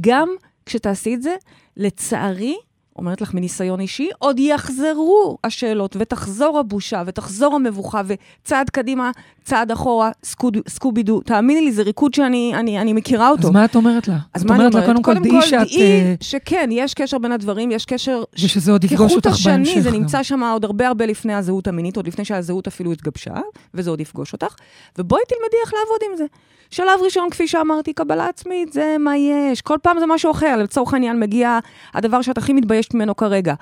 גם 0.02 0.30
כשתעשי 0.66 1.14
את 1.14 1.22
זה, 1.22 1.36
לצערי, 1.78 2.56
אומרת 2.98 3.22
לך 3.22 3.34
מניסיון 3.34 3.80
אישי, 3.80 4.10
עוד 4.20 4.40
יחזרו 4.40 5.38
השאלות, 5.44 5.96
ותחזור 6.00 6.60
הבושה, 6.60 7.04
ותחזור 7.06 7.56
המבוכה, 7.56 8.02
וצעד 8.08 8.70
קדימה, 8.70 9.12
צעד 9.44 9.72
אחורה, 9.72 10.12
סקוד, 10.24 10.58
סקובידו. 10.68 11.22
תאמיני 11.22 11.62
לי, 11.62 11.72
זה 11.72 11.82
ריקוד 11.82 12.14
שאני 12.14 12.52
אני, 12.56 12.80
אני 12.82 12.94
מכירה 12.94 13.30
אותו. 13.30 13.48
אז 13.48 13.54
מה 13.54 13.66
את 13.66 13.76
אומרת 13.76 14.08
לה? 14.08 14.18
אז 14.34 14.44
מה 14.44 14.56
אני 14.56 14.66
אומרת 14.66 14.76
לה? 14.76 14.86
קודם 14.86 15.04
כל, 15.04 15.14
דעי 15.14 15.42
שאת... 15.42 15.68
דעי 15.68 15.82
אה, 15.82 16.16
שכן, 16.22 16.70
יש 16.72 16.94
קשר 16.94 17.18
בין 17.18 17.32
הדברים, 17.32 17.72
יש 17.72 17.86
קשר... 17.86 18.24
ושזה 18.44 18.72
עוד 18.72 18.84
יפגוש 18.84 19.12
כחוט 19.12 19.26
אותך 19.26 19.38
השני, 19.38 19.54
בהמשך 19.54 19.80
זה 19.80 19.90
גם. 19.90 19.96
נמצא 19.96 20.24
שם 20.24 20.44
עוד 20.44 20.66
הרבה 20.66 20.88
הרבה 20.88 21.06
לפני 21.06 21.34
הזהות 21.34 21.68
המינית, 21.68 21.96
עוד 21.96 22.08
לפני 22.08 22.26
שהזהות 22.26 22.68
אפילו 22.68 22.92
התגבשה, 22.92 23.34
וזה 23.74 23.90
עוד 23.90 24.02
יפגוש 24.02 24.34
אותך. 24.34 24.56
ובואי 24.98 25.22
תלמדי 25.28 25.58
איך 25.66 25.74
לעבוד 25.74 26.00
עם 26.12 26.18
זה. 26.18 26.26
שלב 26.72 27.00
ראשון, 27.04 27.30
כפי 27.30 27.48
שאמרתי, 27.48 27.94
קבלה 27.94 28.26
עצמית, 28.28 28.74
זה 28.74 28.96
מה 29.00 29.18
יש. 29.18 29.62
כל 29.62 29.78
פעם 29.82 30.00
זה 30.00 30.06
משהו 30.06 30.32
אחר. 30.32 30.56
לצורך 30.58 30.94
העניין 30.94 31.20
מגיע 31.20 31.60
הדבר 31.94 32.22
שאת 32.22 32.38
הכי 32.38 32.54
מתביישת 32.54 32.94
ממנו 32.94 33.16
כרגע. 33.16 33.54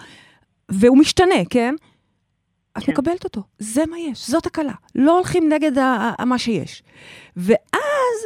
והוא 0.69 0.97
משתנה, 0.97 1.45
כן? 1.49 1.75
את 2.77 2.83
כן. 2.83 2.91
מקבלת 2.91 3.23
אותו. 3.23 3.41
זה 3.59 3.83
מה 3.85 3.99
יש, 3.99 4.29
זאת 4.29 4.45
הקלה. 4.45 4.73
לא 4.95 5.15
הולכים 5.15 5.49
נגד 5.49 5.77
ה- 5.77 6.11
ה- 6.19 6.25
מה 6.25 6.37
שיש. 6.37 6.83
ואז 7.37 8.17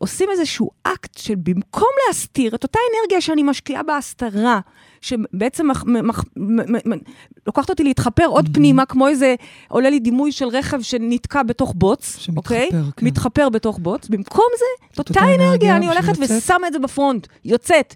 עושים 0.00 0.28
איזשהו 0.30 0.70
אקט 0.82 1.18
של 1.18 1.34
במקום 1.34 1.88
להסתיר 2.08 2.54
את 2.54 2.62
אותה 2.62 2.78
אנרגיה 2.92 3.20
שאני 3.20 3.42
משקיעה 3.42 3.82
בהסתרה, 3.82 4.60
שבעצם 5.00 5.70
מח, 5.70 5.84
מח, 5.86 6.24
מ, 6.36 6.56
מ, 6.56 6.92
מ, 6.92 6.98
לוקחת 7.46 7.70
אותי 7.70 7.84
להתחפר 7.84 8.26
עוד 8.26 8.48
פנימה, 8.54 8.86
כמו 8.86 9.08
איזה, 9.08 9.34
עולה 9.68 9.90
לי 9.90 9.98
דימוי 9.98 10.32
של 10.32 10.48
רכב 10.48 10.82
שנתקע 10.82 11.42
בתוך 11.42 11.74
בוץ, 11.76 12.16
שמתחפר, 12.18 12.36
אוקיי? 12.36 12.68
כן. 12.96 13.06
מתחפר 13.06 13.48
בתוך 13.48 13.78
בוץ. 13.78 14.08
במקום 14.08 14.46
זה, 14.58 14.86
את 15.02 15.08
אותה 15.08 15.20
אנרגיה, 15.20 15.46
אנרגיה 15.46 15.76
אני 15.76 15.86
הולכת. 15.86 16.12
ושמה 16.20 16.66
את 16.66 16.72
זה 16.72 16.78
בפרונט, 16.78 17.26
יוצאת. 17.44 17.94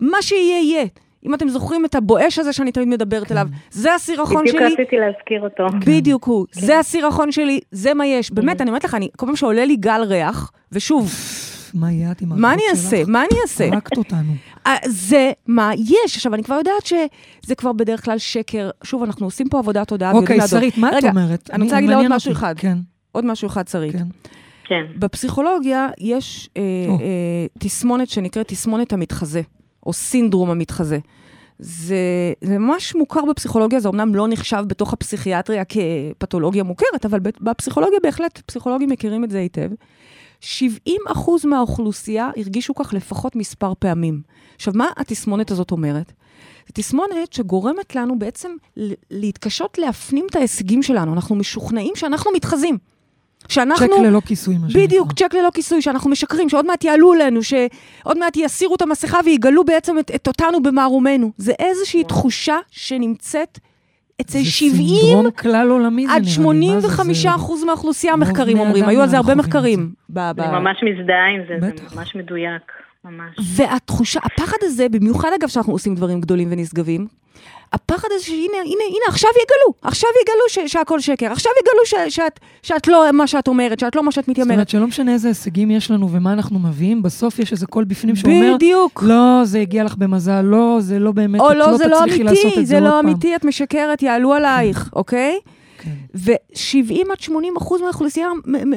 מה 0.00 0.22
שיהיה, 0.22 0.58
יהיה. 0.58 0.86
אם 1.26 1.34
אתם 1.34 1.48
זוכרים 1.48 1.84
את 1.84 1.94
הבואש 1.94 2.38
הזה 2.38 2.52
שאני 2.52 2.72
תמיד 2.72 2.88
מדברת 2.88 3.26
כן. 3.26 3.34
אליו, 3.34 3.46
זה 3.70 3.94
הסירחון 3.94 4.42
בדיוק 4.42 4.58
שלי. 4.58 4.66
רציתי 4.66 4.96
להזכיר 4.96 5.42
אותו. 5.42 5.66
בדיוק 5.86 6.24
הוא. 6.24 6.46
זה 6.52 6.78
הסירחון 6.78 7.32
שלי, 7.32 7.60
זה 7.70 7.94
מה 7.94 8.06
יש. 8.06 8.30
באמת, 8.30 8.60
אני 8.60 8.70
אומרת 8.70 8.84
לך, 8.84 8.94
אני, 8.94 9.08
כל 9.16 9.26
פעם 9.26 9.36
שעולה 9.36 9.64
לי 9.64 9.76
גל 9.76 10.02
ריח, 10.02 10.52
ושוב, 10.72 11.10
מה 11.74 11.92
יהיה 11.92 12.12
את 12.12 12.22
עם 12.22 12.40
מה 12.40 12.52
אני 12.52 12.62
אעשה? 12.70 13.02
מה 13.06 13.20
אני 13.20 13.40
אעשה? 13.42 13.64
הרגת 13.64 13.96
אותנו. 13.96 14.32
אה, 14.66 14.76
זה 14.86 15.32
מה 15.46 15.70
יש. 15.78 16.16
עכשיו, 16.16 16.34
אני 16.34 16.42
כבר 16.42 16.54
יודעת 16.54 16.86
שזה 16.86 17.54
כבר 17.54 17.72
בדרך 17.72 18.04
כלל 18.04 18.18
שקר. 18.18 18.70
שוב, 18.84 19.02
אנחנו 19.02 19.26
עושים 19.26 19.48
פה 19.48 19.58
עבודת 19.58 19.88
תודעה. 19.88 20.12
אוקיי. 20.12 20.40
שרית, 20.48 20.78
מה 20.78 20.98
את 20.98 21.04
אומרת? 21.04 21.50
אני 21.52 21.64
רוצה 21.64 21.74
להגיד 21.74 21.90
לה 21.90 21.96
עוד 21.96 22.08
משהו. 22.08 22.32
אחד. 22.32 22.54
כן, 22.58 22.78
עוד 23.12 23.24
משהו 23.24 23.46
אחד, 23.48 23.68
שרית. 23.68 23.92
כן. 23.92 24.06
כן. 24.64 24.82
בפסיכולוגיה 24.96 25.88
יש 25.98 26.50
אה. 26.56 26.62
אה, 26.88 27.46
תסמונת 27.58 28.08
שנקראת 28.08 28.48
תסמונת 28.48 28.92
המתחזה, 28.92 29.42
או 29.86 29.92
סינדרום 29.92 30.50
המתחזה. 30.50 30.98
זה, 31.58 31.96
זה 32.40 32.58
ממש 32.58 32.94
מוכר 32.94 33.24
בפסיכולוגיה, 33.24 33.80
זה 33.80 33.88
אמנם 33.88 34.14
לא 34.14 34.28
נחשב 34.28 34.64
בתוך 34.66 34.92
הפסיכיאטריה 34.92 35.62
כפתולוגיה 35.64 36.62
מוכרת, 36.62 37.06
אבל 37.06 37.18
בפסיכולוגיה 37.40 37.98
בהחלט, 38.02 38.40
פסיכולוגים 38.46 38.88
מכירים 38.90 39.24
את 39.24 39.30
זה 39.30 39.38
היטב. 39.38 39.70
70 40.40 41.00
אחוז 41.08 41.44
מהאוכלוסייה 41.44 42.30
הרגישו 42.36 42.74
כך 42.74 42.94
לפחות 42.94 43.36
מספר 43.36 43.72
פעמים. 43.78 44.22
עכשיו, 44.56 44.74
מה 44.76 44.86
התסמונת 44.96 45.50
הזאת 45.50 45.70
אומרת? 45.70 46.12
זו 46.66 46.72
תסמונת 46.74 47.32
שגורמת 47.32 47.96
לנו 47.96 48.18
בעצם 48.18 48.50
להתקשות 49.10 49.78
להפנים 49.78 50.26
את 50.30 50.36
ההישגים 50.36 50.82
שלנו. 50.82 51.12
אנחנו 51.12 51.36
משוכנעים 51.36 51.92
שאנחנו 51.96 52.30
מתחזים. 52.34 52.78
שאנחנו... 53.48 53.86
צ'ק 53.86 54.02
ללא 54.02 54.20
כיסוי, 54.26 54.54
מה 54.58 54.68
שנקרא. 54.70 54.86
בדיוק, 54.86 55.12
צ'ק 55.12 55.34
ללא 55.34 55.50
כיסוי, 55.54 55.82
שאנחנו 55.82 56.10
משקרים, 56.10 56.48
שעוד 56.48 56.66
מעט 56.66 56.84
יעלו 56.84 57.12
עלינו, 57.12 57.40
שעוד 57.42 58.18
מעט 58.18 58.36
יסירו 58.36 58.74
את 58.74 58.82
המסכה 58.82 59.18
ויגלו 59.24 59.64
בעצם 59.64 59.98
את, 59.98 60.10
את 60.14 60.28
אותנו 60.28 60.62
במערומנו. 60.62 61.30
זה 61.36 61.52
איזושהי 61.58 62.04
תחושה 62.04 62.56
שנמצאת 62.70 63.58
אצל 64.20 64.38
זה 64.38 64.44
70 64.44 64.86
סינדרום 65.00 65.30
כלל 65.30 65.70
עולמי, 65.70 66.06
זה 66.06 66.12
עד 66.12 66.18
נראה 66.18 66.28
לי. 66.28 66.34
85 66.34 67.26
מה 67.26 67.32
זה? 67.32 67.36
אחוז 67.36 67.64
מהאוכלוסייה, 67.64 68.12
רוב 68.12 68.22
מחקרים 68.22 68.56
בני 68.56 68.66
אומרים. 68.66 68.84
היו 68.88 69.02
על 69.02 69.08
זה 69.08 69.16
הרבה 69.16 69.34
מחקרים. 69.34 69.90
ב- 70.10 70.30
ב- 70.36 70.40
אני 70.40 70.58
ממש 70.58 70.76
מזדהה 70.82 71.28
עם 71.34 71.40
זה, 71.48 71.66
בטח. 71.66 71.90
זה 71.90 71.96
ממש 71.96 72.16
מדויק, 72.16 72.62
ממש. 73.04 73.36
והתחושה, 73.56 74.20
הפחד 74.24 74.56
הזה, 74.62 74.88
במיוחד 74.88 75.28
אגב 75.40 75.48
שאנחנו 75.48 75.72
עושים 75.72 75.94
דברים 75.94 76.20
גדולים 76.20 76.48
ונשגבים, 76.50 77.06
הפחד 77.72 78.08
הזה 78.12 78.24
שהנה, 78.24 78.36
הנה, 78.64 78.84
הנה, 78.88 79.04
עכשיו 79.08 79.30
יגלו, 79.30 79.74
עכשיו 79.82 80.08
יגלו 80.22 80.68
ש- 80.68 80.72
שהכל 80.72 81.00
שקר, 81.00 81.32
עכשיו 81.32 81.52
יגלו 81.62 81.86
ש- 82.10 82.14
שאת, 82.14 82.40
שאת 82.62 82.88
לא 82.88 83.04
מה 83.12 83.26
שאת 83.26 83.48
אומרת, 83.48 83.78
שאת 83.80 83.96
לא 83.96 84.02
מה 84.02 84.12
שאת 84.12 84.24
זאת 84.24 84.28
אומרת 84.28 84.46
מתיימרת. 84.48 84.68
שלא 84.68 84.86
משנה 84.86 85.12
איזה 85.12 85.28
הישגים 85.28 85.70
יש 85.70 85.90
לנו 85.90 86.10
ומה 86.12 86.32
אנחנו 86.32 86.58
מביאים, 86.58 87.02
בסוף 87.02 87.38
יש 87.38 87.52
איזה 87.52 87.66
קול 87.66 87.84
בפנים 87.84 88.16
שאומר, 88.16 88.54
בדיוק. 88.54 89.02
לא, 89.06 89.40
זה 89.44 89.58
הגיע 89.60 89.84
לך 89.84 89.94
במזל, 89.96 90.40
לא, 90.40 90.76
זה 90.80 90.98
לא 90.98 91.12
באמת, 91.12 91.40
או 91.40 91.50
את 91.52 91.56
לא, 91.56 91.76
זה 91.76 91.86
לא 91.86 91.96
תצליחי 91.98 92.22
לעשות 92.22 92.44
אמיתי, 92.44 92.60
את 92.60 92.66
זה 92.66 92.74
עוד 92.74 92.84
לא 92.84 92.90
פעם. 92.90 93.06
אמיתי, 93.06 93.36
את 93.36 93.44
משקרת, 93.44 94.02
יעלו 94.02 94.32
עלייך, 94.34 94.90
אוקיי? 94.96 95.38
כן. 95.82 95.90
ו-70 96.14 97.12
עד 97.12 97.20
80 97.20 97.56
אחוז 97.56 97.80
מהאוכלוסייה 97.80 98.28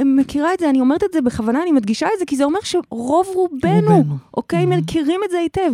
מכירה 0.05 0.53
את 0.53 0.59
זה, 0.59 0.69
אני 0.69 0.79
אומרת 0.79 1.03
את 1.03 1.13
זה 1.13 1.21
בכוונה, 1.21 1.61
אני 1.63 1.71
מדגישה 1.71 2.07
את 2.13 2.19
זה, 2.19 2.25
כי 2.25 2.35
זה 2.35 2.43
אומר 2.43 2.59
שרוב 2.63 3.27
רובנו. 3.33 4.03
אוקיי, 4.37 4.63
Mhm. 4.63 4.67
מכירים 4.67 5.21
את 5.25 5.31
זה 5.31 5.39
היטב. 5.39 5.71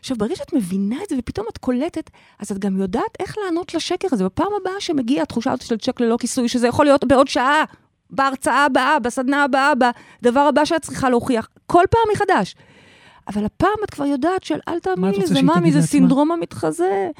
עכשיו, 0.00 0.16
ברגע 0.16 0.36
שאת 0.36 0.52
מבינה 0.52 0.96
את 1.04 1.08
זה 1.08 1.16
ופתאום 1.18 1.46
את 1.52 1.58
קולטת, 1.58 2.10
אז 2.40 2.52
את 2.52 2.58
גם 2.58 2.76
יודעת 2.80 3.16
איך 3.20 3.36
לענות 3.44 3.74
לשקר 3.74 4.08
הזה. 4.12 4.24
בפעם 4.24 4.48
הבאה 4.60 4.72
שמגיעה 4.78 5.22
התחושה 5.22 5.52
הזאת 5.52 5.66
של 5.66 5.76
צ'ק 5.78 6.00
ללא 6.00 6.16
כיסוי, 6.20 6.48
שזה 6.48 6.68
יכול 6.68 6.84
להיות 6.86 7.04
בעוד 7.04 7.28
שעה, 7.28 7.64
בהרצאה 8.10 8.64
הבאה, 8.64 8.98
בסדנה 8.98 9.44
הבאה, 9.44 9.72
בדבר 10.22 10.40
הבא 10.40 10.64
שאת 10.64 10.82
צריכה 10.82 11.10
להוכיח, 11.10 11.48
כל 11.66 11.84
פעם 11.90 12.02
מחדש. 12.12 12.54
אבל 13.28 13.44
הפעם 13.44 13.68
את 13.84 13.90
כבר 13.90 14.06
יודעת 14.06 14.42
של 14.44 14.58
אל 14.68 14.74
רוצה 14.74 15.22
לזה, 15.22 15.34
תגיד 15.60 15.72
זה? 15.80 15.88
סינדרום 15.88 16.32
המתחזה. 16.32 17.10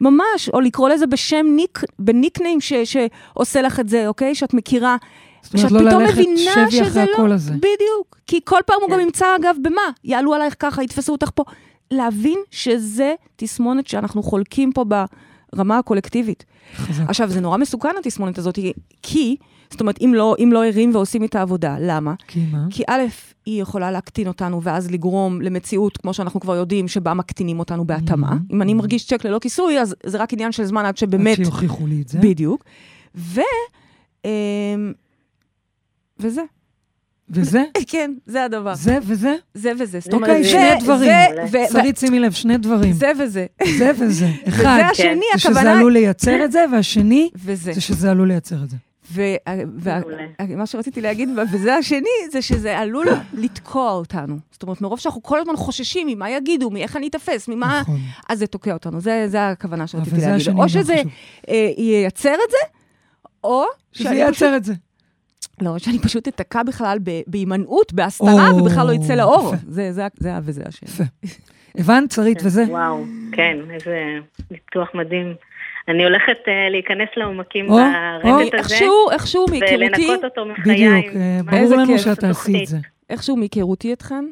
ממש, 0.00 0.48
או 0.54 0.60
לקרוא 0.60 0.88
לזה 0.88 1.06
בשם 1.06 1.46
ניק, 1.56 1.80
בניקניים 1.98 2.60
ש, 2.60 2.72
שעושה 2.72 3.62
לך 3.62 3.80
את 3.80 3.88
זה, 3.88 4.08
אוקיי? 4.08 4.34
שאת 4.34 4.54
מכירה. 4.54 4.96
זאת 5.42 5.54
אומרת, 5.54 5.72
לא 5.72 6.00
ללכת 6.00 6.22
שבי 6.36 6.82
אחרי 6.82 7.06
לא... 7.06 7.12
הקול 7.12 7.32
הזה. 7.32 7.52
בדיוק. 7.52 8.18
כי 8.26 8.40
כל 8.44 8.60
פעם 8.66 8.76
הוא 8.80 8.88
כן. 8.88 8.94
גם 8.94 9.00
ימצא, 9.00 9.26
אגב, 9.40 9.56
במה? 9.62 9.82
יעלו 10.04 10.34
עלייך 10.34 10.54
ככה, 10.58 10.82
יתפסו 10.82 11.12
אותך 11.12 11.30
פה. 11.34 11.44
להבין 11.90 12.38
שזה 12.50 13.14
תסמונת 13.36 13.86
שאנחנו 13.86 14.22
חולקים 14.22 14.72
פה 14.72 14.84
ברמה 15.52 15.78
הקולקטיבית. 15.78 16.44
חזק. 16.76 17.04
עכשיו, 17.08 17.28
זה 17.30 17.40
נורא 17.40 17.56
מסוכן, 17.56 17.94
התסמונת 17.98 18.38
הזאת, 18.38 18.58
כי, 19.02 19.36
זאת 19.70 19.80
אומרת, 19.80 19.98
אם 20.00 20.12
לא, 20.14 20.36
אם 20.38 20.50
לא 20.52 20.64
ערים 20.66 20.94
ועושים 20.94 21.24
את 21.24 21.34
העבודה, 21.34 21.76
למה? 21.80 22.14
כי 22.28 22.40
מה? 22.52 22.66
כי 22.70 22.82
א', 22.88 23.02
היא 23.46 23.62
יכולה 23.62 23.90
להקטין 23.90 24.28
אותנו, 24.28 24.62
ואז 24.62 24.90
לגרום 24.90 25.40
למציאות, 25.40 25.96
כמו 25.96 26.14
שאנחנו 26.14 26.40
כבר 26.40 26.56
יודעים, 26.56 26.88
שבה 26.88 27.14
מקטינים 27.14 27.58
אותנו 27.58 27.84
בהתאמה. 27.84 28.32
Mhm. 28.32 28.52
אם 28.54 28.62
אני 28.62 28.74
מרגיש 28.74 29.06
צ'ק 29.06 29.24
ללא 29.24 29.38
כיסוי, 29.38 29.80
אז 29.80 29.94
זה 30.06 30.18
רק 30.18 30.32
עניין 30.32 30.52
של 30.52 30.64
זמן 30.64 30.84
עד 30.84 30.96
שבאמת... 30.96 31.38
עד 31.38 31.44
שיוכיחו 31.44 31.86
לי 31.86 32.00
את 32.02 32.08
זה. 32.08 32.18
בדיוק. 32.18 32.64
ו... 33.14 33.40
אמ, 34.24 34.92
וזה. 36.20 36.42
וזה, 37.30 37.64
כן, 37.90 38.14
זה 38.26 38.44
הדבר. 38.44 38.74
זה 38.74 38.98
וזה. 39.02 39.34
זה 39.54 39.72
וזה. 39.78 39.98
אוקיי, 40.12 40.44
שני 40.44 40.60
זה- 40.80 40.84
דברים. 40.84 41.10
שרית, 41.72 41.96
שימי 41.96 42.20
לב, 42.20 42.32
שני 42.32 42.56
דברים. 42.58 42.92
זה 42.92 43.12
וזה. 43.18 43.46
זה 43.78 43.90
וזה. 43.98 44.28
אחד, 44.48 44.82
השני, 44.90 45.24
זה 45.34 45.38
שזה. 45.38 45.72
עלול 45.72 45.92
לייצר 45.92 46.44
את 46.44 46.52
זה, 46.52 46.64
והשני, 46.72 47.30
וזה. 47.44 47.72
זה 47.72 47.80
שזה 47.80 48.10
עלול 48.10 48.28
לייצר 48.28 48.64
את 48.64 48.70
זה. 48.70 48.76
ומה 49.12 50.66
שרציתי 50.66 51.00
להגיד, 51.00 51.28
וזה 51.52 51.74
השני, 51.74 52.08
זה 52.32 52.42
שזה 52.42 52.78
עלול 52.78 53.06
לתקוע 53.42 53.90
אותנו. 53.90 54.36
זאת 54.50 54.62
אומרת, 54.62 54.80
מרוב 54.80 54.98
שאנחנו 54.98 55.22
כל 55.22 55.40
הזמן 55.40 55.56
חוששים 55.56 56.06
ממה 56.06 56.30
יגידו, 56.30 56.70
מאיך 56.70 56.96
אני 56.96 57.08
אתפס, 57.08 57.48
ממה... 57.48 57.80
נכון. 57.80 57.98
אז 58.28 58.38
זה 58.38 58.46
תוקע 58.46 58.72
אותנו. 58.72 59.00
זה, 59.00 59.24
זה 59.28 59.48
הכוונה 59.48 59.86
שרציתי 59.86 60.16
להגיד. 60.16 60.34
השני, 60.34 60.60
או 60.60 60.68
שזה. 60.68 61.02
אה, 61.48 61.70
ייצר 61.76 62.34
את 62.34 62.50
זה, 62.50 62.56
או 63.44 63.64
שזה 63.92 64.04
שאני 64.04 64.20
פשוט, 64.20 64.42
ייצר 64.42 64.56
את 64.56 64.64
זה. 64.64 64.74
לא, 65.62 65.78
שאני 65.78 65.98
פשוט 65.98 66.28
אתקע 66.28 66.62
בכלל 66.62 66.98
בהימנעות, 67.26 67.92
בהסתרה, 67.92 68.50
או, 68.50 68.56
ובכלל 68.56 68.86
לא 68.86 68.92
יצא 68.92 69.14
לאור. 69.14 69.54
זה, 69.68 69.92
זה, 69.92 70.06
זה, 70.18 70.30
וזה 70.42 70.62
השני. 70.66 71.06
הבנת, 71.78 72.12
שרית, 72.12 72.38
וזה? 72.44 72.64
וואו, 72.68 73.04
כן, 73.32 73.58
איזה 73.70 74.00
ניתוח 74.50 74.88
מדהים. 74.94 75.34
אני 75.88 76.04
הולכת 76.04 76.38
אה, 76.48 76.68
להיכנס 76.70 77.08
לעומקים 77.16 77.70
או, 77.70 77.76
ברמז 77.76 78.24
או. 78.24 78.40
הזה, 78.40 78.56
איכשהו, 78.56 79.10
איכשהו 79.12 79.46
מהיכרותי, 79.50 79.74
ולנקות 79.74 80.24
אותו 80.24 80.44
מחיי. 80.46 80.74
בדיוק. 80.74 81.16
אה, 81.16 81.40
ברור 81.44 81.76
לנו. 81.76 81.98
שאת 81.98 82.20
תעשי 82.20 82.62
את. 82.62 82.66
זה. 82.66 82.78
איכשהו 83.10 83.36
מהיכרותי 83.36 83.92
אתכן, 83.92 84.24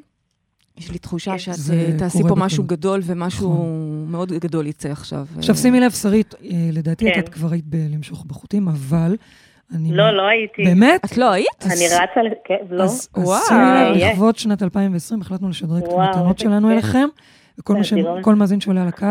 יש 0.78 0.90
לי 0.90 0.98
תחושה 0.98 1.38
שאת 1.38 1.54
זה 1.54 1.74
אה, 1.74 1.98
תעשי 1.98 2.22
פה 2.28 2.34
משהו. 2.36 2.64
גדול, 2.64 3.00
ומשהו 3.04 3.52
נכון. 3.52 4.06
מאוד 4.10 4.32
גדול 4.32 4.66
יצא 4.66 4.88
עכשיו. 4.88 5.26
עכשיו 5.38 5.54
שימי 5.54 5.80
לב, 5.80 5.90
שרית, 5.90 6.34
לדעתי 6.72 7.12
כן. 7.12 7.20
את 7.20 7.28
כבר 7.28 7.48
היית 7.52 7.64
בלמשוך 7.66 8.24
בחוטים, 8.24 8.68
אבל 8.68 9.16
אני... 9.74 9.92
לא, 9.92 10.10
לא 10.10 10.22
הייתי. 10.22 10.64
באמת? 10.64 11.04
את 11.04 11.16
לא 11.16 11.30
היית? 11.30 11.48
אז- 11.60 11.72
אני 11.72 11.86
רצה, 11.86 12.20
כן, 12.44 12.56
לא. 12.70 12.82
אז. 12.82 13.08
שימי 13.48 14.00
לב. 14.00 14.10
לכבוד 14.10 14.36
שנת 14.36 14.62
2020 14.62 15.20
החלטנו 15.20 15.48
לשדרג 15.48 15.82
את 15.84 15.92
המתנות 15.92 16.38
שלנו. 16.38 16.70
אליכם, 16.70 17.08
וכל 17.58 18.34
מאזין 18.34 18.60
שעולה 18.60 18.82
על 18.82 18.88
הקו, 18.88 19.06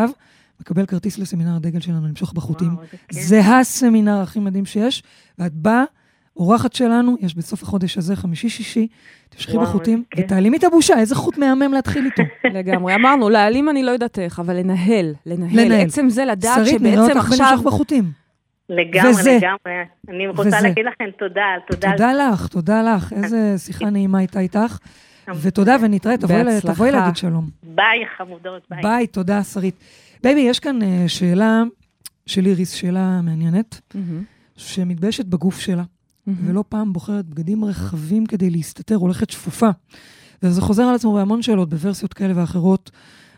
מקבל 0.62 0.86
כרטיס 0.86 1.18
לסמינר 1.18 1.56
הדגל 1.56 1.80
שלנו 1.80 2.08
למשוך 2.08 2.32
בחוטים. 2.32 2.74
וואו. 2.74 2.86
זה 3.10 3.40
הסמינר 3.40 4.20
הכי 4.20 4.40
מדהים 4.40 4.64
שיש, 4.64 5.02
ואת 5.38 5.52
באה, 5.52 5.84
אורחת 6.36 6.72
שלנו, 6.72 7.16
יש 7.20 7.34
בסוף 7.34 7.62
החודש 7.62 7.98
הזה, 7.98 8.16
חמישי-שישי, 8.16 8.88
תמשכי 9.28 9.58
בחוטים, 9.58 10.04
כיף. 10.10 10.24
ותעלימי 10.24 10.56
את 10.56 10.64
הבושה, 10.64 10.98
איזה 10.98 11.14
חוט 11.14 11.38
מהמם 11.38 11.72
להתחיל 11.72 12.04
איתו. 12.04 12.22
לגמרי. 12.58 12.94
אמרנו, 12.94 13.28
להעלים 13.28 13.68
אני 13.68 13.82
לא 13.82 13.90
יודעת 13.90 14.18
איך, 14.18 14.38
אבל 14.38 14.56
לנהל, 14.56 15.14
לנהל. 15.26 15.60
לנהל. 15.60 15.86
עצם 15.86 16.08
זה 16.08 16.24
לדעת 16.24 16.66
שרית, 16.66 16.82
נראה 16.82 16.96
שבעצם 16.96 17.18
אותך 17.18 17.30
עכשיו... 17.30 17.46
בלמשוך 17.46 17.66
בחוטים. 17.66 18.04
לגמרי, 18.68 19.10
וזה. 19.10 19.38
לגמרי. 19.42 19.82
אני 20.08 20.28
רוצה 20.28 20.42
וזה. 20.42 20.56
להגיד 20.62 20.84
לכם 20.86 21.04
תודה, 21.18 21.44
תודה. 21.70 21.92
תודה 21.92 22.12
לך, 22.12 22.46
תודה 22.46 22.82
לך, 22.82 23.12
איזה 23.12 23.54
שיחה 23.58 23.90
נעימה 23.90 24.18
הייתה 24.18 24.40
איתך. 24.40 24.78
ותודה, 25.42 25.76
ונתראה. 25.82 26.16
תבואי 26.62 26.90
להגיד 26.90 27.16
שלום. 27.16 27.48
ביי, 27.62 28.04
חמודות, 28.16 28.62
ביי. 28.70 28.82
ביי, 28.82 29.06
תודה, 29.06 29.42
שרית. 29.42 29.74
בייבי, 30.22 30.40
יש 30.40 30.60
כאן 30.60 30.82
אה, 30.82 31.04
שאלה 31.08 31.62
של 32.26 32.46
איריס, 32.46 32.72
שאלה 32.72 33.20
מעניינת, 33.22 33.80
מהמם, 33.94 34.22
שמתביישת 34.56 35.24
בגוף 35.24 35.60
שלה, 35.60 35.84
מהמם. 36.26 36.48
ולא 36.48 36.64
פעם 36.68 36.92
בוחרת 36.92 37.26
בגדים 37.26 37.64
רחבים 37.64 38.26
כדי 38.26 38.50
להסתתר, 38.50 38.94
הולכת 38.94 39.30
שפופה. 39.30 39.70
וזה 40.42 40.60
חוזר 40.60 40.82
על 40.82 40.94
עצמו 40.94 41.14
בהמון 41.14 41.42
שאלות, 41.42 41.68
בוורסיות 41.68 42.14
כאלה 42.14 42.32
ואחרות. 42.36 42.90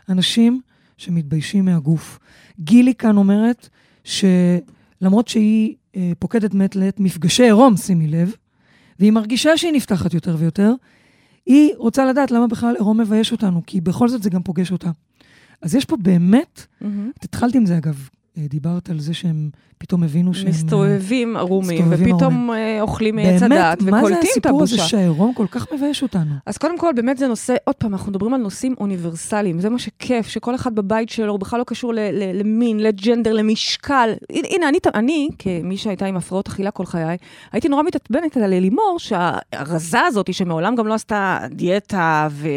אנשים 0.09 0.61
שמתביישים 0.97 1.65
מהגוף. 1.65 2.19
גילי 2.59 2.95
כאן 2.95 3.17
אומרת 3.17 3.69
שלמרות 4.03 5.27
שהיא 5.27 5.75
אה, 5.95 6.11
פוקדת 6.19 6.53
מעת 6.53 6.75
לעת 6.75 6.99
מפגשי 6.99 7.43
עירום, 7.43 7.77
שימי 7.77 8.07
לב, 8.07 8.35
והיא 8.99 9.11
מרגישה 9.11 9.57
שהיא 9.57 9.73
נפתחת 9.73 10.13
יותר 10.13 10.35
ויותר, 10.39 10.73
היא 11.45 11.71
רוצה 11.77 12.05
לדעת 12.05 12.31
למה 12.31 12.47
בכלל 12.47 12.75
עירום 12.75 13.01
מבייש 13.01 13.31
אותנו, 13.31 13.61
כי 13.67 13.81
בכל 13.81 14.07
זאת 14.09 14.23
זה 14.23 14.29
גם 14.29 14.43
פוגש 14.43 14.71
אותה. 14.71 14.91
אז 15.61 15.75
יש 15.75 15.85
פה 15.85 15.97
באמת, 15.97 16.65
מהמם. 16.81 17.11
את 17.19 17.23
התחלת 17.23 17.55
עם 17.55 17.65
זה 17.65 17.77
אגב, 17.77 18.09
דיברת 18.37 18.89
על 18.89 18.99
זה 18.99 19.13
שהם 19.13 19.49
פתאום 19.77 20.03
הבינו 20.03 20.33
שהם... 20.33 20.45
אה, 20.47 20.51
מסתובבים 20.51 21.37
ערומים, 21.37 21.85
ופתאום 21.89 22.51
אה, 22.51 22.81
אוכלים 22.81 23.15
מעץ 23.15 23.41
הדעת, 23.41 23.81
באמת, 23.81 23.91
מה 23.91 23.97
זה 23.99 24.05
וקולטים 24.05 24.29
את 24.37 24.45
הסיפור 24.45 24.63
הזה 24.63 24.75
הבושה. 24.75 24.89
שהעירום 24.89 25.33
כל 25.33 25.45
כך 25.51 25.67
מבייש 25.73 26.03
אותנו? 26.03 26.35
אז 26.45 26.57
קודם 26.57 26.77
כל, 26.77 26.91
באמת 26.95 27.17
זה 27.17 27.27
נושא, 27.27 27.55
עוד 27.63 27.75
פעם, 27.75 27.93
אנחנו 27.93 28.11
מדברים 28.11 28.33
על 28.33 28.41
נושאים 28.41 28.75
אוניברסליים, 28.79 29.59
זה 29.59 29.69
מה 29.69 29.79
שכיף, 29.79 30.27
שכל 30.27 30.55
אחד 30.55 30.75
בבית 30.75 31.09
שלו, 31.09 31.31
הוא 31.31 31.39
בכלל 31.39 31.59
לא 31.59 31.63
קשור 31.63 31.93
ל- 31.93 31.99
ל- 31.99 32.39
למין, 32.39 32.79
לג'נדר, 32.79 33.33
למשקל. 33.33 34.13
הנה, 34.29 34.69
אני, 34.69 34.77
אני, 34.95 35.29
כמי 35.39 35.77
שהייתה 35.77 36.05
עם 36.05 36.17
הפרעות 36.17 36.47
אכילה 36.47 36.71
כל 36.71 36.85
חיי, 36.85 37.17
הייתי 37.51 37.69
נורא 37.69 37.83
מתעצבנת 37.83 38.37
על 38.37 38.59
לימור, 38.59 38.97
שהרזה 38.99 40.01
הזאת, 40.01 40.33
שמעולם 40.33 40.75
גם 40.75 40.87
לא 40.87 40.93
עשתה 40.93 41.39
דיאטה 41.51 42.27
ו- 42.31 42.47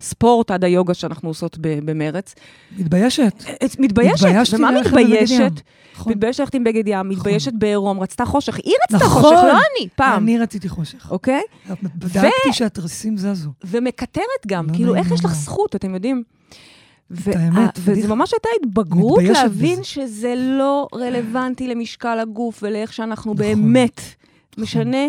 וספורט 0.00 0.50
עד 0.50 0.64
היוגה 0.64 0.94
שאנחנו 0.94 1.28
עושות 1.28 1.56
במרץ, 1.60 2.34
מתביישת. 2.78 3.44
את 3.64 3.80
מתביישת, 3.80 4.26
ומה 4.52 4.70
מתביישת? 4.70 5.11
מתביישת, 5.12 5.60
נכון. 5.94 6.12
מתביישת 6.12 6.40
ללכת 6.40 6.54
עם 6.54 6.64
בגד 6.64 6.82
ים, 6.86 7.08
מתביישת 7.08 7.52
בעירום, 7.52 8.00
רצתה 8.00 8.24
חושך. 8.24 8.56
היא 8.56 8.74
רצתה 8.84 9.04
נכון. 9.04 9.22
חושך, 9.22 9.36
לא 9.44 9.52
אני, 9.52 9.88
פעם, 9.96 10.22
אני 10.22 10.38
רציתי 10.38 10.68
חושך. 10.68 11.10
אוקיי? 11.10 11.42
בדקתי 11.94 12.28
שהתריסים 12.52 13.16
זזו. 13.16 13.50
ומקטרת 13.64 14.22
גם, 14.46 14.66
לא 14.68 14.74
כאילו, 14.74 14.94
איך 14.94 15.10
יש 15.10 15.24
לך. 15.24 15.34
זכות, 15.34 15.76
אתם 15.76 15.94
יודעים? 15.94 16.22
ו- 17.10 17.30
האמת, 17.38 17.78
ה- 17.78 17.80
וזה. 17.84 18.08
ממש 18.08 18.32
הייתה 18.32 18.48
התבגרות 18.62 19.22
להבין 19.24 19.74
בזה. 19.74 19.84
שזה 19.84 20.34
לא 20.36 20.88
רלוונטי 20.94 21.68
למשקל 21.68 22.18
הגוף 22.20 22.58
ולאיך 22.62 22.92
שאנחנו 22.92 23.34
נכון. 23.34 23.46
באמת. 23.46 24.00
משנה 24.58 25.06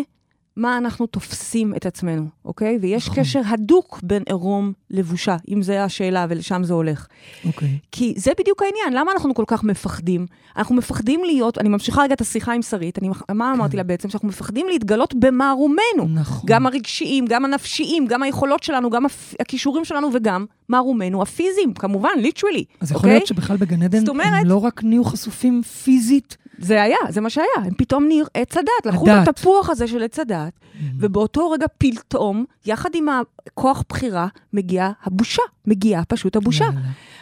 מה 0.56 0.78
אנחנו 0.78 1.06
תופסים 1.06 1.74
את 1.76 1.86
עצמנו, 1.86 2.26
אוקיי? 2.44 2.78
ויש 2.82 3.08
נכון. 3.08 3.22
קשר 3.24 3.40
הדוק 3.46 4.00
בין 4.02 4.22
עירום 4.26 4.72
לבושה, 4.90 5.36
אם 5.48 5.62
זו 5.62 5.72
השאלה 5.72 6.26
ולשם 6.28 6.64
זה 6.64 6.74
הולך. 6.74 7.06
אוקיי. 7.46 7.78
כי 7.92 8.14
זה 8.16 8.32
בדיוק 8.38 8.62
העניין, 8.62 9.00
למה 9.00 9.12
אנחנו 9.12 9.34
כל 9.34 9.44
כך 9.46 9.64
מפחדים? 9.64 10.26
אנחנו 10.56 10.74
מפחדים 10.74 11.20
להיות, 11.24 11.58
אני 11.58 11.68
ממשיכה 11.68 12.02
רגע 12.02 12.14
את 12.14 12.20
השיחה 12.20 12.52
עם 12.52 12.62
שרית, 12.62 12.98
אני, 12.98 13.08
מה 13.32 13.52
אמרתי 13.52 13.76
לה 13.76 13.82
בעצם? 13.82 14.08
שאנחנו 14.10 14.28
מפחדים 14.28 14.66
להתגלות 14.68 15.14
במערומנו. 15.18 16.08
נכון. 16.14 16.42
גם 16.46 16.66
הרגשיים, 16.66 17.24
גם 17.28 17.44
הנפשיים, 17.44 18.06
גם 18.06 18.22
היכולות 18.22 18.62
שלנו, 18.62 18.90
גם 18.90 19.04
הכישורים 19.40 19.84
שלנו 19.84 20.08
וגם 20.14 20.44
מערומנו 20.68 21.22
הפיזיים, 21.22 21.74
כמובן, 21.74 22.08
ליטרלי, 22.18 22.64
אז 22.80 22.90
יכול 22.90 22.98
אוקיי? 22.98 23.12
להיות 23.12 23.26
שבכלל 23.26 23.56
בגן 23.56 23.82
עדן 23.82 24.08
אומרת- 24.08 24.26
הם 24.40 24.46
לא 24.48 24.56
רק 24.64 24.84
נהיו 24.84 25.04
חשופים 25.04 25.62
פיזית, 25.62 26.36
זה 26.58 26.82
היה, 26.82 26.96
זה 27.08 27.20
מה 27.20 27.30
שהיה. 27.30 27.46
הם 27.56 27.74
פתאום 27.74 28.04
נהיו 28.08 28.24
עץ 28.34 28.56
הדת, 28.56 28.86
לקחו. 28.86 29.06
את 29.22 29.28
התפוח 29.28 29.70
הזה 29.70 29.88
של 29.88 30.02
עץ 30.02 30.18
הדת, 30.18 30.52
ובאותו 30.98 31.50
רגע 31.50 31.66
פתאום, 31.78 32.44
יחד 32.66 32.90
עם 32.94 33.06
הכוח 33.08 33.84
בחירה, 33.88 34.26
מגיעה 34.52 34.92
הבושה. 35.02 35.42
מגיעה 35.66 36.04
פשוט 36.04 36.36
הבושה. 36.36 36.64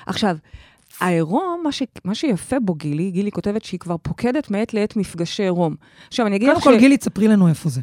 עכשיו, 0.07 0.37
העירום, 1.01 1.61
מה, 1.65 1.73
ש... 1.73 1.83
מה 2.05 2.15
שיפה 2.15 2.61
בו, 2.61 2.75
גילי, 2.75 3.11
גילי 3.11 3.31
כותבת 3.31 3.65
שהיא 3.65 3.81
כבר 3.81 3.97
פוקדת 4.03 4.51
מעת 4.51 4.75
לעת 4.75 4.97
מפגשי 4.97 5.43
עירום. 5.43 5.75
עכשיו, 6.09 6.27
אני 6.27 6.37
אגיד 6.37 6.49
קודם 6.49 6.59
לך 6.59 6.65
כל, 6.65 6.79
גילי, 6.79 6.97
תספרי 6.97 7.29
לנו 7.29 7.49
איפה 7.49 7.69
זה. 7.69 7.81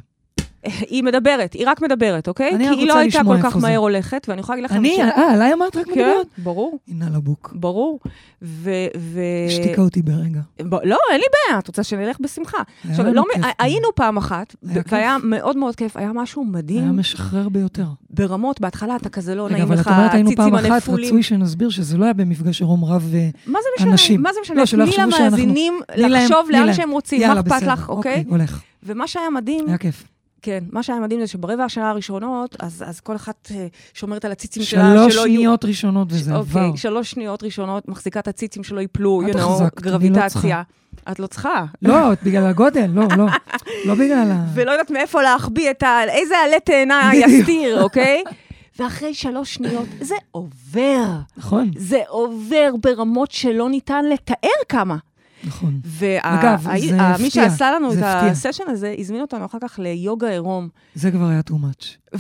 שהיא 0.68 1.04
מדברת, 1.04 1.54
היא 1.54 1.68
רק 1.68 1.82
מדברת, 1.82 2.28
אוקיי? 2.28 2.56
אני 2.56 2.70
כי 2.70 2.76
היא 2.76 2.88
לא 2.88 2.98
הייתה 2.98 3.22
כל 3.26 3.42
כך 3.44 3.58
זה. 3.58 3.68
מהר 3.68 3.78
הולכת, 3.78 4.26
ואני 4.30 4.42
יכולה 4.42 4.56
להגיד 4.56 4.72
לכם 4.72 4.80
אני, 4.80 5.02
אה, 5.02 5.34
עליי 5.34 5.54
אמרת 5.54 5.76
רק 5.76 5.86
כן, 5.86 5.92
מדברת? 5.92 6.28
ברור, 6.38 6.80
הנה 6.88 7.06
לבוק. 7.10 7.54
ברור. 7.56 8.00
ו... 8.42 8.72
ו... 8.98 9.22
השתיקה 9.48 9.82
אותי 9.82 10.02
ברגע. 10.02 10.40
ב... 10.62 10.74
לא, 10.74 10.98
אין 11.12 11.20
לי 11.20 11.26
בעיה, 11.48 11.60
את 11.60 11.68
רוצה 11.68 11.84
שנלך 11.84 12.18
בשמחה. 12.20 12.58
היה 12.58 12.92
עכשיו, 12.92 13.14
לא, 13.14 13.24
כיף. 13.34 13.46
היינו 13.60 13.88
פעם 13.96 14.18
אחת, 14.18 14.56
היה. 14.70 14.82
והיה 14.92 15.18
מאוד 15.24 15.58
מאוד 15.58 15.76
כיף, 15.76 15.98
היה 15.98 16.14
משהו 16.14 16.42
היה 16.42 16.52
מדהים, 16.52 16.98
משחרר 16.98 17.50
ביותר. 17.50 17.88
ברמות, 18.10 18.62
בהתחלה 18.62 18.96
אתה 18.96 19.10
כזה 19.10 19.36
לא 19.36 19.46
רגע, 19.46 19.54
נעים 19.54 19.64
אבל 19.64 19.76
לך, 19.76 19.88
את 19.88 19.92
אומרת, 19.92 20.14
היינו 20.14 20.30
הציצים 20.30 20.46
פעם 20.46 20.56
אחת, 20.56 20.72
הנפולים. 20.72 21.06
רצוי 21.06 21.24
שנסביר 21.24 21.70
שזה 21.70 21.98
לא 21.98 22.04
היה 22.04 22.14
במפגש 22.14 22.62
עירום 22.62 22.86
רב 22.86 23.08
ו... 23.12 23.18
מה 23.46 23.60
זה 23.62 23.68
משנה? 23.78 23.92
אנשים. 23.92 24.24
מה 24.24 24.30
זה 24.34 24.40
משנה? 24.42 24.86
תני 24.86 24.98
למאזינים 24.98 25.80
לחשוב 25.96 26.50
לאן. 26.52 26.74
שהם 26.74 26.92
רוצים, 26.92 27.28
מה 27.28 27.40
אכפת. 27.40 27.62
לך, 27.62 27.90
אוקיי? 27.90 28.24
הולך. 28.28 28.62
ומה 28.84 29.08
שהיה 29.08 29.30
מדהים, 29.30 29.68
היה 29.68 29.78
כיף. 29.78 30.04
כן, 30.42 30.64
מה 30.72 30.84
שהיה 30.84 31.00
מדהים 31.00 31.20
זה 31.20 31.28
שברבע 31.28 31.64
השעה 31.64 31.90
הראשונות, 31.90 32.56
אז, 32.60 32.84
אז 32.88 33.00
כל 33.00 33.16
אחת 33.16 33.52
אה, 33.56 33.68
שומרת 33.94 34.26
על 34.26 34.32
הציצים 34.32 34.64
שלה, 34.64 34.94
שלוש 34.94 35.14
שלא 35.14 35.28
יהיו... 35.28 35.40
שניות 35.40 35.66
ראשונות 35.66 36.08
וזה 36.12 36.36
עבר. 36.36 36.66
אוקיי, 36.66 36.78
שלוש 36.78 37.12
שניות 37.12 37.44
ראשונות, 37.44 37.88
מחזיקה 37.88 38.20
את 38.20 38.28
הציצים 38.28 38.64
שלא 38.64 38.80
ייפלו, 38.80 39.22
you 39.28 39.34
know, 39.34 39.38
לא 39.38 39.60
גרביטציה. 39.80 40.62
את 41.12 41.20
לא 41.20 41.28
צריכה. 41.28 41.66
לא, 41.82 41.96
בגלל 42.24 42.46
הגודל, 42.46 42.90
לא, 42.94 43.04
לא. 43.18 43.26
לא 43.88 43.96
בגלל 43.96 44.32
ה... 44.32 44.46
ולא 44.54 44.72
יודעת 44.72 44.92
מאיפה 44.92 45.22
להחביא 45.22 45.72
את 45.72 45.84
ה... 45.84 46.00
איזה 46.10 46.36
עלה 46.38 46.60
תאנה. 46.60 47.12
יסתיר, 47.16 47.84
אוקיי? 47.84 48.24
ואחרי 48.80 49.14
שלוש 49.14 49.54
שניות, 49.54 49.88
זה 50.02 50.16
עובר. 50.32 51.06
נכון, 51.38 51.72
זה 51.78 52.00
עובר 52.08 52.72
ברמות 52.82 53.32
שלא 53.32 53.70
ניתן 53.70 54.06
לתאר 54.06 54.50
כמה. 54.70 54.98
נכון. 55.44 55.80
אגב, 56.22 56.68
זה 56.80 57.02
הפתיע, 57.02 57.30
שעשה 57.30 57.72
לנו 57.72 57.94
את 57.94 57.98
הפתיע. 57.98 58.32
הסשן 58.32 58.64
הזה, 58.68 58.96
הזמין 58.98 59.22
אותנו 59.22 59.46
אחר 59.46 59.58
כך 59.62 59.80
ליוגה 59.80 60.30
עירום. 60.30 60.70
זה 60.96 61.12
כבר 61.12 61.26
היה 61.26 61.42
too 61.50 61.54
much. 61.54 62.18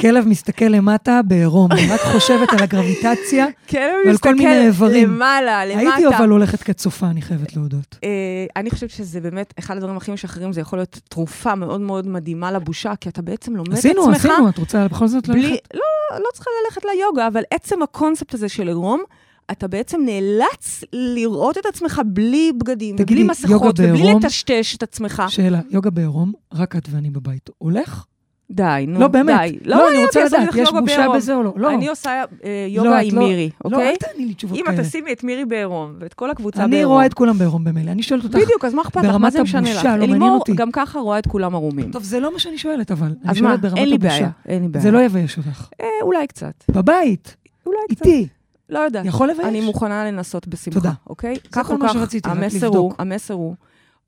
כלב 0.00 0.28
מסתכל 0.28 0.64
למטה 0.64 1.20
בעירום, 1.22 1.68
רק 1.90 2.00
חושבת 2.00 2.52
על 2.52 2.62
הגרביטציה. 2.62 3.46
ועל 4.06 4.18
כל 4.18 4.34
מיני 4.34 4.66
איברים. 4.66 5.08
למעלה, 5.08 5.66
למטה. 5.66 5.94
הייתי 5.94 6.16
אבל 6.16 6.28
הולכת 6.28 6.62
כצופה, 6.62 7.06
אני 7.06 7.22
חייבת 7.22 7.56
להודות. 7.56 7.98
אה, 8.04 8.08
אני 8.56 8.70
חושבת 8.70 8.90
שזה 8.90 9.20
באמת 9.20 9.54
אחד 9.58 9.76
הדברים 9.76 9.96
הכי 9.96 10.12
משחררים, 10.12 10.52
זה 10.52 10.60
יכול 10.60 10.78
להיות 10.78 11.00
תרופה 11.08 11.54
מאוד 11.54 11.80
מאוד 11.80 12.08
מדהימה 12.08 12.52
לבושה, 12.52 12.92
כי 13.00 13.08
אתה 13.08 13.22
בעצם 13.22 13.56
לומד 13.56 13.72
את 13.72 13.78
עצמך. 13.78 13.90
עשינו, 13.90 14.10
עשינו, 14.10 14.48
את 14.48 14.58
רוצה 14.58 14.88
בכל 14.88 15.06
זאת 15.06 15.28
ללכת? 15.28 15.48
לא, 15.74 16.18
לא 16.18 16.28
צריכה 16.34 16.50
ללכת 16.64 16.82
ליוגה, 16.84 17.26
אבל 17.26 17.42
עצם 17.50 17.82
הקונספט 17.82 18.34
הזה 18.34 18.48
של 18.48 18.68
עירום, 18.68 19.02
אתה 19.50 19.68
בעצם 19.68 20.00
נאלץ 20.04 20.84
לראות 20.92 21.58
את 21.58 21.66
עצמך 21.66 22.00
בלי 22.06 22.52
בגדים, 22.58 22.96
תגידי, 22.96 23.20
ובלי 23.22 23.30
מסכות, 23.30 23.80
ובלי 23.80 23.92
בעירום? 23.92 24.22
לטשטש 24.24 24.76
את 24.76 24.82
עצמך. 24.82 25.22
שאלה, 25.28 25.60
יוגה 25.70 25.90
בעירום, 25.90 26.32
רק 26.54 26.76
את 26.76 26.88
ואני 26.90 27.10
בבית. 27.10 27.50
הולך? 27.58 28.04
די, 28.50 28.84
נו, 28.88 29.00
לא, 29.00 29.08
באמת. 29.08 29.40
די. 29.40 29.58
לא, 29.64 29.76
מעניין 29.76 29.94
אני 29.94 30.04
רוצה 30.04 30.24
לדעת, 30.24 30.54
יש 30.54 30.70
בושה 30.70 30.96
בעירום. 30.96 31.16
בזה 31.16 31.34
או 31.34 31.42
לא? 31.42 31.52
לא. 31.56 31.70
אני 31.74 31.88
עושה 31.88 32.10
אה, 32.10 32.24
לא, 32.44 32.82
יוגה 32.82 33.00
את 33.00 33.06
עם 33.06 33.18
לא- 33.18 33.22
מירי, 33.28 33.50
לא, 33.64 33.70
אוקיי? 33.70 33.90
אל 33.90 33.96
תעני 33.96 34.26
לי 34.26 34.34
תשובות 34.34 34.58
אם 34.58 34.64
כאלה. 34.66 34.80
את 34.80 34.84
תשימי 34.86 35.12
את 35.12 35.24
מירי 35.24 35.44
בעירום, 35.44 35.92
ואת 35.98 36.14
כל 36.14 36.30
הקבוצה 36.30 36.64
אני 36.64 36.70
בעירום. 36.70 36.92
רואה 36.94 37.06
את 37.06 37.14
כולם 37.14 37.38
בעירום 37.38 37.64
במילא. 37.64 37.90
אני 37.90 38.02
שואלת 38.02 38.24
אותך, 38.24 38.34
בדיוק, 38.36 38.64
אז 38.64 38.74
מה 38.74 38.82
אכפת 38.82 39.04
לך? 39.04 39.14
מה 39.14 39.30
זה 39.30 39.42
משנה 39.42 39.74
לך? 39.74 39.84
לא 39.84 39.90
אלימור. 39.90 40.44
גם 40.54 40.72
ככה 40.72 40.98
רואה 40.98 41.18
את 41.18 41.26
כולם 41.26 41.54
ערומים. 41.54 41.92
טוב, 41.92 42.02
זה 42.02 42.20
לא 42.20 42.32
מה 42.32 42.38
שאני 42.38 42.58
שואלת, 42.58 42.90
אבל. 42.90 43.06
אני 43.06 43.30
אז 43.30 43.40
מה? 43.40 43.56
אין 43.76 43.88
לי. 43.88 43.98
בעיה, 43.98 44.30
אין 44.46 44.62
לי 44.62 44.68
בעיה. 44.68 44.82
זה 44.82 44.90
לא 44.90 44.98
יבייש 45.02 45.38
אותך. 45.38 45.68
אה, 45.80 45.86
אולי 46.02 46.26
קצת, 46.26 46.64
בבית, 46.68 47.36
אולי 47.66 47.78
קצת. 47.90 48.06
איתי. 48.06 48.28
לא 48.72 48.78
יודעת. 48.78 49.06
יכול 49.06 49.30
לבייש? 49.30 49.48
אני 49.48 49.60
מוכנה 49.60 50.04
לנסות 50.04 50.48
בשמחה, 50.48 50.80
תודה. 50.80 50.92
אוקיי? 51.06 51.36
זה 51.54 51.64
כל 51.64 51.76
מה 51.76 51.92
שרציתי, 51.92 52.28
רק 52.28 52.36
המסר 52.36 52.66
הוא, 52.66 52.76
לבדוק. 52.76 53.00
המסר 53.00 53.34
הוא, 53.34 53.54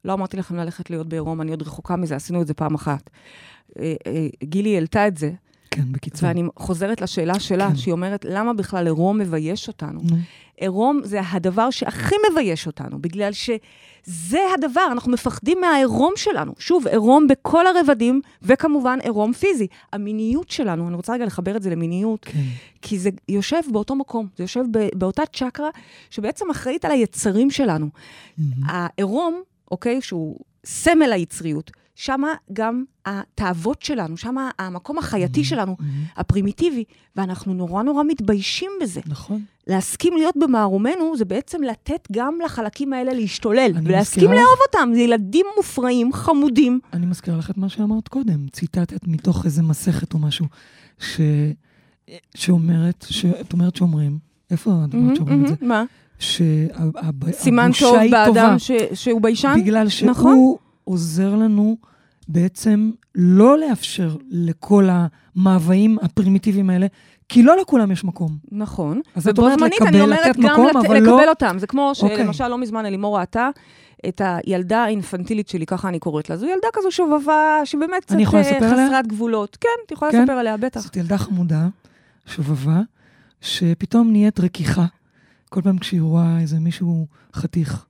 לא 0.04 0.12
אמרתי 0.12 0.36
לכם 0.36 0.56
ללכת 0.56 0.90
להיות 0.90 1.08
בעירום, 1.08 1.40
אני 1.40 1.50
עוד 1.50 1.62
רחוקה 1.62 1.96
מזה, 1.96 2.16
עשינו 2.16 2.42
את 2.42 2.46
זה 2.46 2.54
פעם 2.54 2.74
אחת. 2.74 3.10
אה, 3.78 3.94
אה, 4.06 4.26
גילי 4.44 4.74
העלתה 4.74 5.08
את 5.08 5.16
זה, 5.16 5.32
כן, 5.74 5.92
בקיצור. 5.92 6.28
ואני 6.28 6.42
חוזרת 6.56 7.00
לשאלה 7.00 7.40
שלה, 7.40 7.68
כן. 7.68 7.76
שהיא 7.76 7.92
אומרת, 7.92 8.24
למה 8.28 8.54
בכלל 8.54 8.86
עירום 8.86 9.18
מבייש 9.18 9.68
אותנו? 9.68 10.00
נו, 10.02 10.16
עירום 10.56 11.00
זה 11.04 11.20
הדבר 11.30 11.70
שהכי 11.70 12.14
מבייש 12.30 12.66
אותנו, 12.66 13.02
בגלל 13.02 13.32
שזה 13.32 14.38
הדבר, 14.54 14.88
אנחנו 14.92 15.12
מפחדים 15.12 15.60
מהעירום 15.60 16.12
שלנו. 16.16 16.52
שוב, 16.58 16.86
עירום 16.86 17.26
בכל 17.26 17.66
הרבדים, 17.66 18.20
וכמובן 18.42 18.98
עירום 19.02 19.32
פיזי. 19.32 19.66
המיניות 19.92 20.50
שלנו, 20.50 20.88
אני 20.88 20.96
רוצה 20.96 21.12
רגע 21.12 21.24
לחבר 21.24 21.56
את 21.56 21.62
זה 21.62 21.70
למיניות, 21.70 22.24
כן. 22.24 22.38
כי 22.82 22.98
זה 22.98 23.10
יושב 23.28 23.60
באותו 23.72 23.94
מקום, 23.94 24.26
זה 24.36 24.44
יושב 24.44 24.64
באותה 24.94 25.22
צ'קרה 25.32 25.68
שבעצם 26.10 26.50
אחראית 26.50 26.84
על 26.84 26.90
היצרים 26.90 27.50
שלנו. 27.50 27.88
העירום, 28.66 29.42
אוקיי, 29.70 30.00
שהוא 30.02 30.38
סמל 30.64 31.12
היצריות, 31.12 31.70
שמה 31.94 32.28
גם 32.52 32.84
התאוות 33.06 33.82
שלנו, 33.82 34.16
שמה 34.16 34.50
המקום 34.58 34.98
החייתי 34.98 35.44
שלנו, 35.44 35.76
הפרימיטיבי, 36.16 36.84
ואנחנו 37.16 37.54
נורא 37.54 37.82
נורא 37.82 38.04
מתביישים 38.04 38.70
בזה. 38.82 39.00
נכון. 39.06 39.42
להסכים 39.66 40.16
להיות 40.16 40.34
במערומנו, 40.36 41.16
זה 41.16 41.24
בעצם 41.24 41.62
לתת 41.62 42.08
גם 42.12 42.38
לחלקים 42.44 42.92
האלה 42.92 43.12
להשתולל, 43.12 43.72
אני 43.76 43.88
ולהסכים 43.88 44.22
מזכירה 44.24 44.34
לאהוב 44.34 44.58
אותם. 44.66 44.90
זה 44.94 45.00
ילדים 45.00 45.46
מופרעים, 45.56 46.12
חמודים. 46.12 46.80
אני 46.92 47.06
מזכיר 47.06 47.36
לך 47.36 47.50
את 47.50 47.56
מה 47.58 47.68
שאמרת 47.68 48.08
קודם. 48.08 48.46
ציטטת 48.52 49.06
מתוך 49.06 49.44
איזה 49.44 49.62
מסכת 49.62 50.14
או 50.14 50.18
משהו, 50.18 50.46
ש... 50.98 51.20
שאומרת, 52.34 53.06
שאת 53.10 53.52
אומרת 53.52 53.76
שאומרים, 53.76 54.18
איפה 54.50 54.70
הדמות 54.84 55.16
שאומרים 55.16 55.44
את 55.44 55.48
זה? 55.48 55.54
מה? 55.60 55.84
סימן 57.32 57.72
שהבושה 57.72 57.90
טוב 57.94 58.02
היא 58.02 58.10
באדם 58.10 58.34
טובה. 58.34 58.58
ש- 58.58 58.72
שהוא 58.94 59.20
ביישן? 59.22 59.54
בגלל 59.60 59.88
שהוא 59.88 60.10
נכון. 60.10 60.54
עוזר 60.84 61.34
לנו 61.34 61.76
בעצם 62.28 62.90
לא 63.14 63.58
לאפשר 63.58 64.16
לכל 64.30 64.88
המאוויים 64.90 65.98
הפרימיטיביים 66.02 66.70
האלה, 66.70 66.86
כי 67.28 67.42
לא 67.42 67.56
לכולם 67.60 67.90
יש 67.90 68.04
מקום. 68.04 68.36
נכון. 68.52 69.00
אז 69.14 69.28
את 69.28 69.38
אומרת 69.38 69.60
לקבל, 69.60 69.86
אני 69.88 70.00
אומרת 70.00 70.26
לתת 70.26 70.38
גם 70.38 70.52
מקום, 70.52 70.66
לת- 70.66 70.86
אבל 70.86 70.96
לקבל 70.96 71.06
לא- 71.24 71.28
אותם. 71.30 71.56
זה 71.58 71.66
כמו 71.66 71.92
אוקיי. 72.02 72.16
שלמשל 72.16 72.48
לא 72.48 72.58
מזמן 72.58 72.86
אלימור 72.86 73.18
ראתה 73.18 73.48
את 74.08 74.20
הילדה 74.24 74.84
האינפנטילית 74.84 75.48
שלי, 75.48 75.66
ככה 75.66 75.88
אני 75.88 75.98
קוראת 75.98 76.30
לה. 76.30 76.36
זו 76.36 76.46
ילדה 76.46 76.68
כזו 76.72 76.90
שובבה, 76.90 77.34
שבאמת 77.64 78.04
קצת 78.04 78.14
אה, 78.14 78.40
לספר 78.40 78.64
עליה? 78.64 78.86
חסרת 78.88 79.06
גבולות. 79.06 79.56
כן, 79.60 79.68
את 79.86 79.92
יכולה 79.92 80.12
כן? 80.12 80.20
לספר 80.22 80.32
עליה, 80.32 80.56
בטח. 80.56 80.80
זאת 80.80 80.96
ילדה 80.96 81.18
חמודה, 81.18 81.68
שובבה, 82.26 82.80
שפתאום 83.40 84.10
נהיית 84.10 84.40
רכיכה, 84.40 84.84
כל 85.48 85.62
פעם 85.62 85.78
כשהיא 85.78 86.00
רואה 86.02 86.40
איזה 86.40 86.58
מישהו 86.60 87.06
חתיך. 87.34 87.84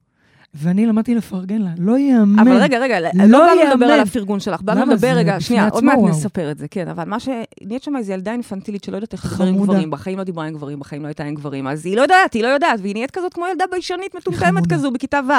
ואני 0.54 0.86
למדתי 0.86 1.14
לפרגן 1.14 1.62
לה, 1.62 1.70
לא 1.78 1.98
ייאמן. 1.98 2.38
אבל 2.38 2.62
רגע, 2.62 2.78
רגע, 2.78 3.00
לא 3.00 3.24
לא 3.26 3.38
באנו 3.46 3.70
לדבר. 3.70 3.86
על 3.86 4.00
הפרגון 4.00 4.40
שלך, 4.40 4.62
באנו? 4.62 4.92
לדבר, 4.92 5.08
רגע, 5.16 5.40
שנייה, 5.40 5.68
עוד 5.68 5.84
מעט. 5.84 5.98
נספר 6.08 6.50
את 6.50 6.58
זה, 6.58 6.68
כן, 6.68 6.88
אבל 6.88 7.04
מה 7.04 7.20
ש... 7.20 7.28
נהיית 7.64 7.82
שם 7.82 7.96
איזו 7.96 8.12
ילדה 8.12 8.32
אינפנטילית 8.32 8.84
שלא 8.84 8.96
יודעת 8.96 9.12
איך 9.12 9.32
לדבר 9.32 9.46
עם. 9.46 9.56
גברים, 9.62 9.90
בחיים 9.90 10.18
לא 10.18 10.24
דיברה 10.24 10.46
עם 10.46 10.54
גברים, 10.54 10.80
בחיים 10.80 11.02
לא 11.02 11.06
הייתה 11.06 11.24
עם 11.24 11.34
גברים, 11.34 11.66
אז 11.66 11.86
היא 11.86 11.96
לא 11.96 12.02
יודעת, 12.02 12.32
היא 12.34 12.42
לא 12.42 12.48
יודעת, 12.48 12.80
והיא 12.82 12.94
נהיית 12.94 13.10
כזאת 13.10 13.34
כמו 13.34 13.44
ילדה 13.52 13.64
ביישנית 13.70 14.14
מטומטמת. 14.16 14.72
כזו 14.72 14.90
בכיתה 14.90 15.20
ו'. 15.28 15.32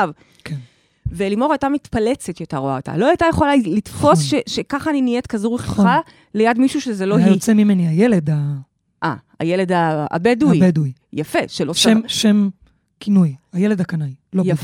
כן. 0.44 0.56
ולימור 1.12 1.52
הייתה 1.52 1.70
מתפלצת 1.70 2.36
שהייתה 2.38 2.58
רואה 2.58 2.76
אותה. 2.78 2.98
לא 2.98 3.08
הייתה 3.08 3.26
יכולה 3.30 3.52
לתפוס. 3.56 4.22
ש- 4.22 4.34
שככה 4.48 4.90
אני 4.90 5.02
נהיית 5.02 5.28
כזו. 5.28 5.54
רכיכה 5.54 6.00
ליד 6.34 6.58
מישהו 6.60 6.82
שזה 6.82 7.06
לא 7.06 7.16
היה 7.18 7.26
היא. 7.26 7.34
יוצא 7.34 7.54
ממני 7.54 7.88
הילד 7.88 8.30
ה- 8.30 8.54
אה, 9.04 9.14
הילד 9.40 9.72
הבדואי. 10.12 10.64
הבדואי. 10.64 10.92
יפה, 11.14 11.40
שלא 11.48 11.74
שם. 11.74 12.00
שם 12.08 12.50
כינוי, 13.00 13.36
הילד 13.54 13.82
הקנאי, 13.82 14.14
לא 14.34 14.44
בדואי. 14.44 14.56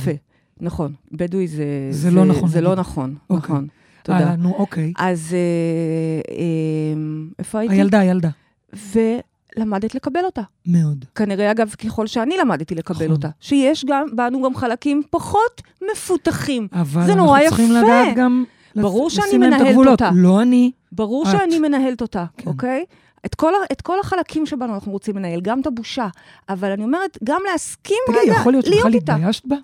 נכון. 0.61 0.93
בדואי 1.11 1.47
זה... 1.47 1.65
זה 1.89 2.11
לא 2.11 2.25
נכון 2.25 2.49
זה 2.49 2.61
לא. 2.61 2.75
נכון, 2.75 3.15
אוקיי. 3.29 3.37
נכון. 3.37 3.67
תודה. 4.03 4.29
אה, 4.29 4.35
נו, 4.35 4.55
אוקיי. 4.57 4.93
אז 4.97 5.33
אה, 5.33 6.35
אה, 6.35 7.01
איפה 7.39 7.59
הייתי? 7.59 7.75
הילדה, 7.75 7.99
הילדה. 7.99 8.29
ולמדת 8.73 9.95
לקבל 9.95 10.25
אותה. 10.25 10.41
מאוד. 10.65 11.05
כנראה, 11.15 11.51
אגב, 11.51 11.69
ככל 11.69 12.07
שאני 12.07 12.37
למדתי 12.37 12.75
לקבל 12.75 13.05
נכון. 13.05 13.11
אותה. 13.15 13.29
שיש 13.39 13.85
גם, 13.85 14.07
בנו 14.15 14.41
גם 14.41 14.55
חלקים 14.55 15.01
פחות 15.09 15.61
מפותחים. 15.91 16.67
אבל 16.73 17.05
זה 17.05 17.15
נורא 17.15 17.39
אנחנו 17.39 17.57
צריכים. 17.57 17.75
לדעת 17.75 18.17
גם... 18.17 18.43
ברור 18.75 19.09
שאני 19.09 19.37
מנהלת. 19.37 19.87
אותה. 19.87 20.09
לא 20.15 20.41
אני. 20.41 20.71
ברור 20.91 21.23
את. 21.23 21.31
שאני 21.31 21.59
מנהלת 21.59 22.01
אותה, 22.01 22.25
כן. 22.37 22.49
אוקיי? 22.49 22.85
את 23.25 23.35
כל, 23.35 23.53
את 23.71 23.81
כל 23.81 23.99
החלקים 23.99 24.45
שבנו 24.45 24.73
אנחנו 24.73 24.91
רוצים 24.91 25.17
לנהל, 25.17 25.41
גם 25.41 25.61
את 25.61 25.67
הבושה. 25.67 26.07
אבל 26.49 26.71
אני 26.71 26.83
אומרת, 26.83 27.17
גם 27.23 27.41
להסכים 27.51 27.97
תגידי, 28.07 28.21
רגע 28.21 28.31
יכול 28.39 28.53
להיות 28.53 28.65
שבכלל 28.65 28.81
להיות 28.89 29.01
איתה. 29.01 29.15
התביישת 29.15 29.45
בה? 29.45 29.55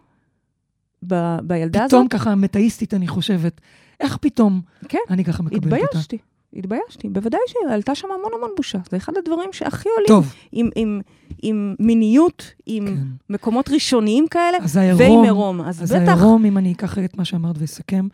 ב- 1.04 1.38
בילדה 1.44 1.84
הזאת? 1.84 1.92
פתאום 1.92 2.08
ככה 2.08 2.36
מטאיסטית, 2.36 2.94
אני 2.94 3.08
חושבת. 3.08 3.62
איך 4.00 4.18
פתאום 4.18 4.62
כן, 4.90 5.00
אני 5.10 5.24
ככה 5.24 5.44
מקבלת 5.44 5.64
אותה? 5.64 5.86
התביישתי. 5.86 6.18
התביישתי, 6.54 7.10
בוודאי 7.10 7.40
שעלתה 7.48 7.96
שם 7.96 8.08
המון 8.20 8.32
המון 8.38 8.50
בושה. 8.58 8.78
זה 8.90 8.98
אחד 8.98 9.14
הדברים 9.18 9.50
שהכי 9.54 9.90
עולים. 9.90 10.08
טוב, 10.08 10.34
עם, 10.52 10.70
עם, 10.76 11.02
עם 11.42 11.76
מיניות, 11.80 12.54
עם 12.66 12.88
כן. 12.88 13.04
מקומות 13.30 13.70
ראשוניים 13.70 14.28
כאלה, 14.28 14.58
אז 14.62 14.78
העירום, 14.78 15.02
ועם 15.02 15.24
עירום. 15.24 15.62
אז, 15.62 15.84
אז 15.84 15.92
בטח, 15.92 16.08
העירום, 16.08 16.46
אם 16.46 16.58
אני 16.58 16.74
אקח 16.74 16.98
את 16.98 17.18
מה 17.18 17.26
שאמרת 17.26 17.56
ואסכם, 17.60 18.08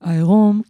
העירום 0.00 0.62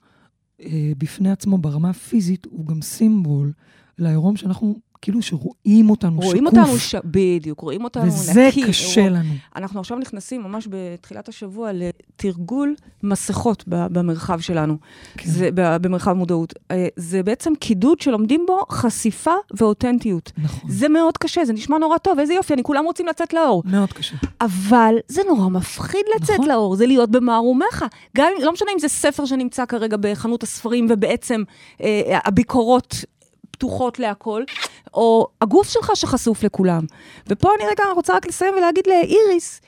אה, 0.61 0.93
בפני 0.99 1.31
עצמו 1.31 1.59
ברמה 1.59 1.91
הפיזית 1.91 2.47
הוא 2.51 2.67
גם 2.67 2.83
סימבול 2.83 3.53
לעירום 3.99 4.37
שאנחנו, 4.37 4.79
כאילו 5.03 5.23
שרואים 5.23 5.91
אותנו 5.91 6.21
רואים 6.21 6.47
שקוף. 6.47 6.59
אותנו, 6.59 6.79
ש... 6.79 6.95
בדיוק, 7.05 7.61
רואים 7.61 7.85
אותנו 7.85 8.07
וזה 8.07 8.49
נקי. 8.49 8.63
קשה 8.63 9.01
עירום. 9.01 9.17
לנו. 9.17 9.35
אנחנו 9.57 9.81
עכשיו 9.81 9.99
נכנסים 9.99 10.43
ממש 10.43 10.69
בתחילת 10.71 11.29
השבוע 11.29 11.71
לתרגול 11.73 12.75
מסכות 13.03 13.65
במרחב 13.67 14.41
שלנו, 14.41 14.77
כן. 15.17 15.31
זה, 15.31 15.49
במרחב 15.53 16.13
מודעות. 16.13 16.55
אה, 16.71 16.89
זה 16.97 17.23
בעצם 17.23 17.53
קידוד 17.61 18.01
שלומדים 18.01 18.45
בו 18.47 18.63
חשיפה 18.71 19.35
ואותנטיות. 19.55 20.33
נכון. 20.39 20.71
זה 20.71 20.89
מאוד 20.89 21.19
קשה, 21.19 21.45
זה 21.45 21.53
נשמע 21.53 21.79
נורא 21.79 21.99
טוב, 21.99 22.19
איזה 22.19 22.35
יופי, 22.35 22.55
אני 22.55 22.63
כולם 22.63 22.85
רוצים 22.85 23.07
לצאת 23.07 23.33
לאור. 23.33 23.63
מאוד 23.67 23.93
קשה. 23.93 24.17
אבל 24.41 24.95
זה 25.09 25.23
נורא 25.29 25.49
מפחיד 25.49 26.05
לצאת 26.17 26.31
נכון. 26.31 26.49
לאור, 26.49 26.77
זה 26.77 26.87
להיות 26.87 27.11
במערומיך. 27.11 27.85
גם, 28.17 28.33
לא 28.43 28.53
משנה 28.53 28.69
אם 28.75 28.79
זה 28.79 28.89
ספר 28.89 29.25
שנמצא 29.25 29.67
כרגע 29.67 29.97
בחנות 30.01 30.43
הספרים, 30.43 30.87
ובעצם 30.91 31.43
אה, 31.81 32.19
הביקורות 32.25 33.05
פתוחות 33.57 33.99
להכל, 33.99 34.43
או 34.95 35.29
הגוף 35.41 35.69
שלך 35.69 35.91
שחשוף 35.95 36.45
לכולם. 36.45 36.85
ופה 37.29 37.51
אני 37.59 37.65
רגע 37.71 37.85
רוצה 37.95 38.17
רק 38.17 38.27
לסיים 38.27 38.55
ולהגיד 38.55 38.85
לאיריס, 38.87 39.61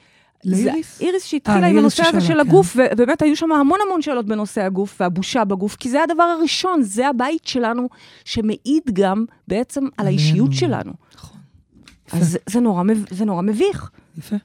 לאיריס? 0.44 1.01
איריס 1.01 1.22
אה, 1.22 1.29
שהתחילה 1.29 1.57
עם 1.57 1.62
לאיריס 1.62 1.79
הנושא 2.01 2.16
הזה 2.16 2.20
של 2.27 2.35
כן. 2.35 2.40
הגוף, 2.40 2.77
ובאמת 2.77 3.22
היו 3.22 3.37
שם 3.37 3.53
המון 3.53 3.79
המון 3.87 4.03
שאלות 4.03 4.27
בנושא 4.27 4.62
הגוף 4.62 5.01
והבושה 5.01 5.44
בגוף, 5.44 5.77
כי 5.77 5.90
זה 5.90 6.03
הדבר 6.03 6.22
הראשון, 6.22 6.83
זה 6.83 7.09
הבית 7.09 7.46
שלנו, 7.46 7.88
שמעיד 8.24 8.83
גם 8.92 9.24
בעצם 9.48 9.88
על. 9.96 10.07
האישיות 10.07 10.53
שלנו. 10.53 10.92
נכון. 11.14 11.38
אז 12.12 12.38
זה, 12.46 12.61
נורא, 12.61 12.83
זה 13.11 13.24
נורא 13.24 13.42
מביך. 13.42 13.90
יפה, 14.18 14.37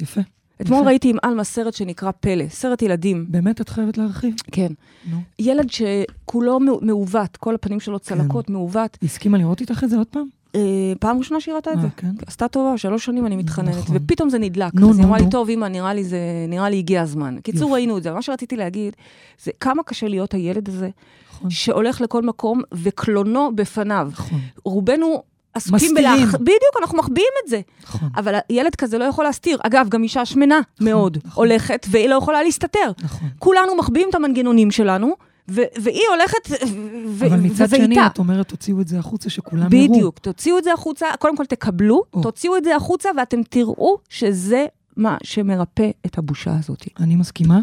יפה. 0.00 0.20
אתמול. 0.60 0.86
ראיתי 0.86 1.10
עם 1.10 1.16
עלמה 1.22 1.44
סרט 1.44 1.74
שנקרא 1.74 2.10
פלא, 2.20 2.44
סרט 2.48 2.82
ילדים. 2.82 3.26
באמת 3.28 3.60
את 3.60 3.68
חייבת 3.68 3.98
להרחיב? 3.98 4.34
כן. 4.52 4.72
נו. 5.10 5.16
ילד 5.38 5.66
שכולו 5.70 6.60
מעו- 6.60 6.80
מעוות, 6.82 7.36
כל 7.36 7.54
הפנים 7.54 7.80
שלו 7.80 7.98
צלקות, 7.98 8.50
מעוות. 8.50 8.98
היא 9.00 9.08
הסכימה 9.10 9.38
לראות 9.38 9.60
איתך 9.60 9.84
את 9.84 9.90
זה 9.90 9.96
עוד 9.96 10.06
פעם? 10.06 10.26
אה, 10.54 10.60
פעם 11.00 11.18
ראשונה 11.18 11.40
שהיא 11.40 11.54
ראתה 11.54 11.72
את 11.72 11.76
אה, 11.76 11.82
זה. 11.82 11.88
כן. 11.96 12.10
עשתה 12.26 12.48
טובה, 12.48 12.78
שלוש 12.78 13.04
שנים 13.04 13.26
אני 13.26 13.36
מתחננת, 13.36 13.76
נכון. 13.76 13.96
ופתאום 13.98 14.30
זה 14.30 14.38
נדלק. 14.38 14.74
נו, 14.74 14.90
אז 14.90 14.96
היא 14.98 15.02
נו, 15.02 15.08
אמרה 15.08 15.18
לי. 15.20 15.30
טוב, 15.30 15.48
אמא, 15.50 15.66
נראה 15.66 15.94
לי 15.94 16.04
זה, 16.04 16.18
נראה 16.48 16.68
לי 16.70 16.78
הגיע 16.78 17.02
הזמן. 17.02 17.36
קיצור. 17.42 17.72
ראינו 17.74 17.98
את 17.98 18.02
זה. 18.02 18.12
מה 18.12 18.22
שרציתי 18.22 18.56
להגיד, 18.56 18.96
זה 19.42 19.50
כמה 19.60 19.82
קשה 19.82 20.08
להיות 20.08 20.34
הילד 20.34 20.68
הזה, 20.68 20.90
נכון. 21.32 21.50
שהולך 21.50 22.00
לכל 22.00 22.22
מקום 22.22 22.60
וקלונו 22.74 23.50
בפניו. 23.54 24.08
נכון, 24.12 24.38
רובנו 24.64 25.22
עסוקים. 25.54 25.94
בלהח... 25.94 26.34
בדיוק, 26.34 26.76
אנחנו 26.80 26.98
מחביאים 26.98 27.32
את 27.44 27.50
זה. 27.50 27.60
נכון, 27.82 28.08
אבל 28.16 28.34
ילד 28.50 28.74
כזה 28.74 28.98
לא 28.98 29.04
יכול 29.04 29.24
להסתיר. 29.24 29.58
אגב, 29.62 29.88
גם 29.88 30.02
אישה 30.02 30.24
שמנה 30.24 30.60
מאוד 30.80 31.18
נכון. 31.24 31.44
הולכת, 31.44 31.86
והיא 31.90 32.08
לא 32.08 32.14
יכולה 32.14 32.42
להסתתר. 32.42 32.92
נכון. 33.02 33.28
כולנו 33.38 33.76
מחביאים 33.76 34.08
את 34.10 34.14
המנגנונים 34.14 34.70
שלנו, 34.70 35.14
ו- 35.50 35.62
והיא 35.82 36.02
הולכת, 36.10 36.66
ו- 37.08 37.26
אבל 37.26 37.40
מצד 37.40 37.68
שני, 37.68 37.84
איתה. 37.84 38.06
את 38.06 38.18
אומרת, 38.18 38.48
תוציאו 38.48 38.80
את 38.80 38.88
זה 38.88 38.98
החוצה, 38.98 39.30
שכולם 39.30 39.72
יראו. 39.72 39.94
בדיוק, 39.94 40.18
תוציאו 40.18 40.58
את 40.58 40.64
זה 40.64 40.72
החוצה, 40.72 41.06
קודם 41.18 41.36
כל 41.36 41.46
תקבלו, 41.46 42.02
או. 42.14 42.22
תוציאו 42.22 42.56
את 42.56 42.64
זה 42.64 42.76
החוצה, 42.76 43.08
ואתם 43.16 43.42
תראו 43.42 43.98
שזה 44.08 44.66
מה 44.96 45.16
שמרפא 45.22 45.90
את 46.06 46.18
הבושה 46.18 46.56
הזאת. 46.58 46.84
אני 47.00 47.16
מסכימה, 47.16 47.60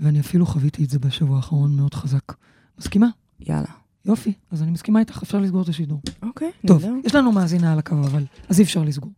ואני 0.00 0.20
אפילו 0.20 0.46
חוויתי 0.46 0.84
את 0.84 0.90
זה 0.90 0.98
בשבוע 0.98 1.36
האחרון 1.36 1.76
מאוד 1.76 1.94
חזק. 1.94 2.32
מסכימה? 2.78 3.06
יאללה. 3.40 3.85
יופי, 4.06 4.32
אז 4.52 4.62
אני 4.62 4.70
מסכימה 4.70 5.00
איתך, 5.00 5.22
אפשר 5.22 5.38
לסגור 5.38 5.62
את 5.62 5.68
השידור. 5.68 6.00
אוקיי, 6.22 6.50
טוב, 6.66 6.84
נהדר. 6.84 7.06
יש 7.06 7.14
לנו 7.14 7.32
מאזינה 7.32 7.72
על 7.72 7.78
הקו, 7.78 7.94
אבל 7.94 8.22
אז 8.50 8.60
אי 8.60 8.64
אפשר 8.64 8.80
לסגור. 8.86 9.12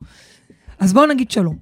אז 0.80 0.94
בואו 0.94 1.06
נגיד 1.06 1.30
שלום. 1.30 1.56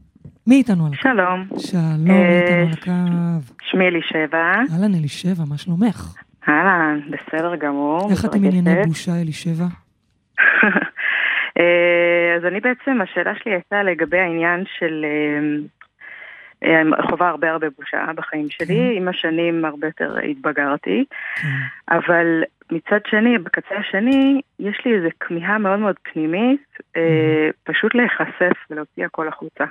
מי 0.47 0.55
איתנו 0.55 0.87
על 0.87 0.93
הקו? 0.93 1.03
שלום, 1.03 1.49
שלום, 1.59 2.05
מי 2.05 2.11
אה, 2.11 2.43
איתנו 2.43 2.67
על 2.67 2.73
הקו? 2.73 3.53
שמי 3.61 3.89
אלישבע. 3.89 4.53
אהלן, 4.73 4.95
אלישבע, 4.95 5.45
מה 5.49 5.59
שלומך? 5.59 6.15
אהלן, 6.49 7.01
בסדר 7.11 7.57
גמור. 7.57 8.11
איך 8.11 8.25
אתם. 8.25 8.45
ענייני 8.45 8.85
בושה, 8.87 9.13
אלישבע? 9.21 9.65
אה, 11.59 12.37
אז 12.37 12.45
אני 12.45 12.61
בעצם, 12.61 13.01
השאלה 13.03 13.33
שלי 13.43 13.53
הייתה 13.53 13.83
לגבי 13.83 14.19
העניין 14.19 14.65
של... 14.79 15.05
אה, 15.05 16.81
חווה 17.11 17.29
הרבה 17.29 17.51
הרבה 17.51 17.67
בושה 17.79 18.13
בחיים 18.17 18.47
כן. 18.49 18.65
שלי, 18.65 18.97
עם 18.97 19.09
השנים 19.09 19.65
הרבה 19.65 19.87
יותר 19.87 20.17
התבגרתי, 20.31 21.05
כן. 21.37 21.49
אבל 21.97 22.43
מצד 22.71 22.99
שני, 23.07 23.39
בקצה 23.39 23.75
השני, 23.75 24.41
יש 24.59 24.83
לי 24.85 24.95
איזו 24.97 25.09
כמיהה 25.21 25.59
מאוד 25.59 25.79
מאוד 25.79 25.95
פנימית, 26.13 26.61
אה, 26.97 27.49
פשוט 27.65 27.95
להיחשף 27.95 28.71
ולהוציא 28.71 29.05
הכל 29.05 29.29
החוצה. 29.29 29.65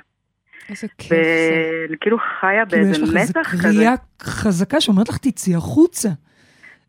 איזה 0.70 0.86
כיף 0.98 1.08
זה. 1.08 1.16
ואני 1.86 1.96
כאילו 2.00 2.18
חיה 2.40 2.66
כאילו 2.66 2.82
יש 2.82 2.88
באיזה 2.98 3.12
לך 3.12 3.16
איזו 3.16 3.30
מתח 3.40 3.52
כזה. 3.52 3.62
קריאה 3.62 3.94
חזקה 4.22 4.80
שאומרת 4.80 5.08
לך, 5.08 5.18
תצאי 5.18 5.54
החוצה. 5.54 6.08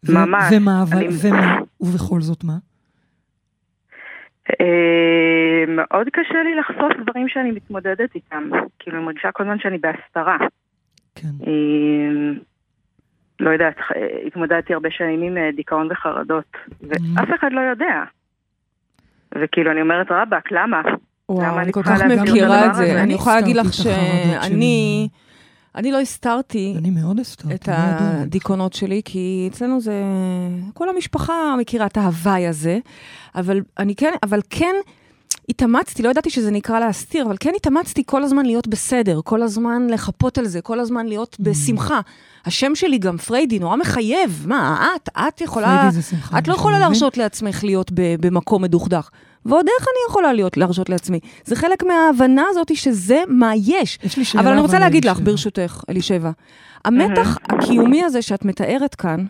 ו- 0.08 0.14
ממש. 0.14 0.44
ומה, 0.52 0.84
אבל, 0.84 0.98
אני- 0.98 1.08
ומה, 1.24 1.58
ובכל 1.82 2.22
זאת 2.22 2.44
מה? 2.44 2.54
אה, 4.62 5.64
מאוד 5.68 6.08
קשה 6.14 6.44
לי 6.44 6.56
לחשוף 6.56 7.08
דברים 7.08 7.28
שאני 7.30 7.52
מתמודדת 7.52 8.16
איתם. 8.16 8.50
כאילו, 8.80 8.98
אני 8.98 9.06
מרגישה 9.06 9.32
כל 9.32 9.44
הזמן 9.44 9.60
שאני 9.60 9.78
בהסתרה. 9.78 10.38
כן. 11.16 11.28
אה, 11.48 12.32
לא 13.40 13.50
יודעת, 13.50 13.80
ח- 13.80 13.92
התמודדתי 14.28 14.74
הרבה 14.74 14.90
שנים 14.92 15.22
עם 15.22 15.38
אה, 15.38 15.50
דיכאון 15.56 15.88
וחרדות, 15.92 16.44
ואף 16.82 17.30
אחד 17.40 17.50
לא 17.52 17.62
יודע. 17.62 18.04
וכאילו, 19.42 19.72
אני 19.72 19.82
אומרת, 19.82 20.08
רבאק, 20.12 20.52
למה? 20.52 20.82
וואו, 21.30 21.42
למה 21.48 21.62
אני 21.62 21.72
כל 21.74 21.84
כך 21.84 22.02
מכירה 22.22 22.66
את 22.66 22.76
זה. 22.76 22.84
אני 22.92 23.02
אני 23.02 23.14
יכולה 23.14 23.36
להגיד 23.36 23.56
לך 23.56 23.74
שאני... 23.74 25.08
אני 25.76 25.92
לא 25.92 26.00
הסתרתי 26.00 26.76
אני 26.80 26.90
מאוד 26.90 27.20
הסתרתי. 27.20 27.56
את. 27.56 27.70
הדיכאונות 27.72 28.74
שלי, 28.74 29.02
כי 29.06 29.48
אצלנו 29.52 29.82
זה... 29.82 29.94
כל 30.74 30.90
המשפחה 30.90 31.34
מכירה 31.60 31.86
את 31.86 31.98
ההוואי 31.98 32.48
הזה, 32.48 32.80
אבל 33.36 33.62
אני 33.80 33.96
כן, 33.96 34.12
אבל 34.24 34.40
כן 34.50 34.76
התאמצתי, 35.50 36.04
לא 36.04 36.10
ידעתי 36.10 36.30
שזה 36.30 36.52
נקרא 36.52 36.80
להסתיר, 36.80 37.26
אבל 37.26 37.36
כן 37.40 37.52
התאמצתי 37.56 38.04
כל 38.06 38.24
הזמן 38.24 38.46
להיות 38.46 38.68
בסדר, 38.68 39.20
כל 39.24 39.42
הזמן 39.42 39.88
לחפות 39.90 40.38
על 40.38 40.48
זה, 40.48 40.62
כל 40.62 40.80
הזמן 40.80 41.06
להיות 41.06 41.34
Mm. 41.40 41.44
בשמחה. 41.44 42.00
השם 42.46 42.76
שלי 42.76 42.98
גם 42.98 43.18
פריידי, 43.18 43.60
נורא 43.60 43.76
מחייב. 43.76 44.46
מה, 44.48 44.88
את, 44.96 45.10
את 45.18 45.42
יכולה... 45.42 45.68
פריידי 45.78 45.96
זה 45.96 46.02
שמחה, 46.02 46.40
את 46.40 46.48
לא 46.48 46.54
אני 46.54 46.60
יכולה 46.60 46.76
מבין. 46.78 46.88
להרשות 46.88 47.18
לעצמך 47.18 47.64
להיות 47.64 47.92
במקום 47.96 48.62
מדוכדך. 48.64 49.10
ועוד 49.46 49.66
איך 49.80 49.88
אני 49.88 49.98
יכולה 50.10 50.34
להיות, 50.34 50.58
להרשות 50.58 50.90
לעצמי? 50.90 51.20
זה 51.46 51.56
חלק 51.56 51.84
מההבנה 51.84 52.44
הזאת 52.50 52.76
שזה 52.76 53.22
מה 53.28 53.52
יש. 53.56 54.00
יש 54.04 54.18
לי 54.18 54.26
שאלה, 54.26 54.42
אבל 54.44 54.52
אני 54.52 54.62
רוצה 54.62 54.80
להגיד 54.80 55.06
לך. 55.06 55.20
ברשותך, 55.20 55.84
אלישבע, 55.90 56.32
המתח 56.86 57.38
הקיומי 57.50 58.04
הזה 58.04 58.22
שאת 58.22 58.46
מתארת 58.46 58.96
כאן, 58.96 59.26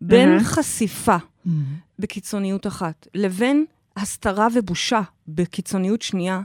בין 0.00 0.28
מהמם. 0.28 0.40
חשיפה 0.44 1.16
Mm, 1.46 1.50
בקיצוניות 1.98 2.66
אחת, 2.66 3.06
לבין 3.14 3.64
הסתרה 4.02 4.48
ובושה 4.52 5.00
בקיצוניות 5.28 6.02
שנייה, 6.02 6.40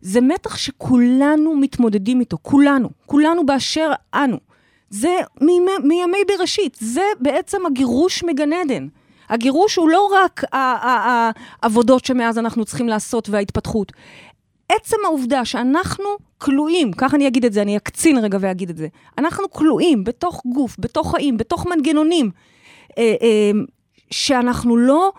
זה 0.00 0.20
מתח 0.20 0.56
שכולנו 0.56 1.56
מתמודדים 1.56 2.20
איתו, 2.20 2.36
כולנו, 2.42 2.90
כולנו 3.06 3.46
באשר 3.46 3.92
אנו. 4.14 4.36
זה 4.90 5.16
מימי, 5.40 5.72
מימי 5.84 6.18
בראשית, 6.28 6.76
זה 6.80 7.02
בעצם 7.20 7.66
הגירוש 7.66 8.24
מגן 8.24 8.52
עדן. 8.52 8.86
הגירוש 9.28 9.76
הוא 9.76 9.88
לא 9.88 10.10
רק 10.12 10.42
העבודות 10.52 12.04
שמאז 12.04 12.38
אנחנו 12.38 12.64
צריכים 12.64 12.88
לעשות 12.88 13.28
וההתפתחות. 13.28 13.92
עצם 14.68 14.96
העובדה 15.04 15.44
שאנחנו 15.44 16.04
כלואים, 16.38 16.92
ככה 16.92 17.16
אני 17.16 17.28
אגיד 17.28 17.44
את 17.44 17.52
זה, 17.52 17.62
אני 17.62 17.76
אקצין 17.76 18.18
רגע 18.18 18.38
ואגיד 18.40 18.70
את 18.70 18.76
זה, 18.76 18.88
אנחנו 19.18 19.50
כלואים 19.50 20.04
בתוך 20.04 20.42
גוף, 20.54 20.76
בתוך 20.78 21.10
חיים, 21.10 21.36
בתוך 21.36 21.66
מנגנונים, 21.66 22.30
אה, 22.98 23.14
אה, 23.22 23.50
שאנחנו 24.10 24.76
לא 24.76 25.12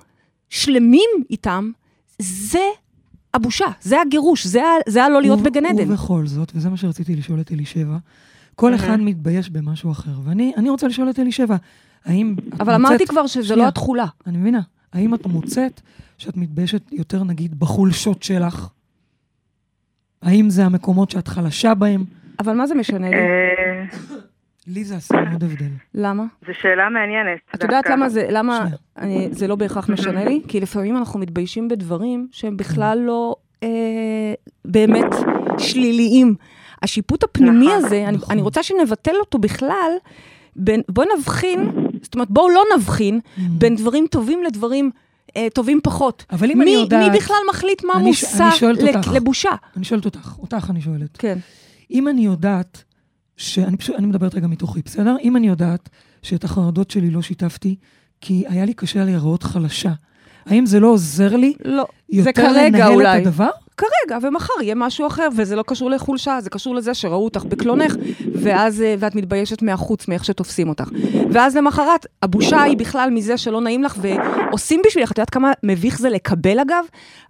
שלמים 0.51 1.09
איתם, 1.29 1.71
זה 2.19 2.59
הבושה, 3.33 3.65
זה 3.81 4.01
הגירוש, 4.01 4.47
זה, 4.47 4.63
ה- 4.63 4.89
זה 4.91 5.03
הלא 5.03 5.21
להיות 5.21 5.39
וב- 5.39 5.45
בגן 5.45 5.65
עדן. 5.65 5.91
ובכל 5.91 6.27
זאת, 6.27 6.51
וזה 6.55 6.69
מה 6.69 6.77
שרציתי 6.77 7.15
לשאול 7.15 7.41
את 7.41 7.51
אלישבע, 7.51 7.97
כל 8.55 8.75
אחד 8.75 8.95
מתבייש 8.99 9.49
במשהו 9.49 9.91
אחר. 9.91 10.11
ואני 10.23 10.53
אני 10.57 10.69
רוצה 10.69 10.87
לשאול 10.87 11.09
את 11.09 11.19
אלישבע, 11.19 11.55
האם 12.05 12.35
את 12.39 12.61
אבל 12.61 12.77
מוצאת... 12.77 12.89
אמרתי 12.91 13.05
כבר 13.07 13.27
שזה 13.27 13.43
שנייה, 13.43 13.63
לא 13.63 13.67
התכולה. 13.67 14.05
אני 14.27 14.37
מבינה. 14.37 14.61
האם 14.93 15.13
את 15.13 15.25
מוצאת 15.25 15.81
שאת 16.17 16.37
מתביישת 16.37 16.91
יותר, 16.91 17.23
נגיד, 17.23 17.59
בחולשות 17.59 18.23
שלך? 18.23 18.67
האם 20.21 20.49
זה 20.49 20.65
המקומות 20.65 21.11
שאת 21.11 21.27
חלשה 21.27 21.73
בהם? 21.75 22.05
אבל 22.39 22.53
מה 22.53 22.67
זה 22.67 22.75
משנה 22.75 23.09
לי? 23.09 23.15
לי 24.73 24.83
זה 24.83 24.95
עשה 24.95 25.21
מאוד 25.29 25.43
הבדל. 25.43 25.69
למה? 25.95 26.23
זו 26.47 26.53
שאלה 26.61 26.89
מעניינת. 26.89 27.39
את 27.55 27.63
יודעת. 27.63 27.89
למה 27.89 28.09
זה, 28.09 28.27
למה. 28.29 28.65
אני, 28.97 29.27
זה 29.31 29.47
לא 29.47 29.55
בהכרח 29.55 29.89
משנה 29.89 30.25
לי? 30.25 30.41
כי 30.47 30.59
לפעמים 30.59 30.97
אנחנו 30.97 31.19
מתביישים 31.19 31.67
בדברים 31.67 32.27
שהם 32.31 32.57
בכלל 32.57 32.99
לא 32.99 33.35
אה, 33.63 33.69
באמת 34.65 35.15
שליליים. 35.57 36.35
השיפוט 36.81 37.23
הפנימי 37.23 37.65
נכון, 37.65 37.85
הזה, 37.85 38.07
אני, 38.07 38.17
נכון. 38.17 38.31
אני 38.31 38.41
רוצה 38.41 38.63
שנבטל 38.63 39.15
אותו 39.19 39.37
בכלל, 39.37 39.91
בין, 40.55 40.81
בוא 40.89 41.05
נבחין, 41.17 41.71
זאת 42.01 42.15
אומרת, 42.15 42.29
בואו 42.29 42.49
לא 42.49 42.63
נבחין 42.77 43.19
בין 43.37 43.75
דברים 43.75 44.05
טובים 44.09 44.43
לדברים 44.43 44.91
אה, 45.37 45.47
טובים 45.53 45.79
פחות. 45.83 46.25
אבל 46.31 46.51
אם 46.51 46.57
מי, 46.57 46.63
אני 46.63 46.71
יודעת... 46.71 47.11
מי 47.11 47.17
בכלל 47.17 47.35
מחליט 47.49 47.83
מה 47.83 47.93
אני 47.93 48.03
מושא 48.03 48.49
אני. 48.63 49.15
לבושה? 49.15 49.49
אני 49.77 49.83
שואלת 49.83 50.05
אותך, 50.05 50.37
אותך 50.39 50.67
אני 50.69 50.81
שואלת. 50.81 51.17
כן. 51.17 51.37
אם 51.91 52.07
אני 52.07 52.21
יודעת, 52.25 52.83
שאני 53.41 53.77
פשוט, 53.77 53.95
אני 53.95 54.07
מדברת 54.07 54.35
רגע 54.35 54.47
מתוכי, 54.47 54.81
בסדר? 54.85 55.15
אם 55.23 55.37
אני 55.37 55.47
יודעת 55.47 55.89
שאת 56.21 56.43
החרדות 56.43 56.91
שלי 56.91 57.09
לא 57.09 57.21
שיתפתי, 57.21 57.75
כי 58.21 58.43
היה 58.47 58.65
לי 58.65 58.73
קשה 58.73 59.05
להיראות 59.05 59.43
חלשה, 59.43 59.91
האם 60.45 60.65
זה 60.65 60.79
לא 60.79 60.87
עוזר 60.87 61.35
לי 61.35 61.53
לא. 61.65 61.85
יותר 62.09 62.31
כרגע 62.31 62.67
לנהל 62.67 62.93
אולי. 62.93 63.21
את 63.21 63.27
הדבר? 63.27 63.49
כרגע, 63.81 64.17
ומחר 64.21 64.53
יהיה 64.61 64.75
משהו 64.75 65.07
אחר, 65.07 65.27
וזה 65.35 65.55
לא 65.55 65.63
קשור 65.67 65.89
לחולשה, 65.89 66.41
זה 66.41 66.49
קשור 66.49 66.75
לזה 66.75 66.93
שראו 66.93 67.23
אותך 67.23 67.43
בקלונך, 67.43 67.95
ואז, 68.33 68.81
אה, 68.81 68.95
ואת 68.99 69.15
מתביישת 69.15 69.61
מהחוץ, 69.61 70.07
מאיך 70.07 70.25
שתופסים 70.25 70.69
אותך. 70.69 70.89
ואז 71.31 71.57
למחרת, 71.57 72.05
הבושה 72.21 72.61
היא 72.61 72.77
בכלל 72.77 73.09
מזה 73.09 73.37
שלא 73.37 73.61
נעים 73.61 73.83
לך, 73.83 73.95
ועושים 74.01 74.81
בשבילך, 74.85 75.11
את 75.11 75.17
יודעת 75.17 75.29
כמה 75.29 75.51
מביך 75.63 75.99
זה 75.99 76.09
לקבל 76.09 76.59
אגב? 76.59 76.85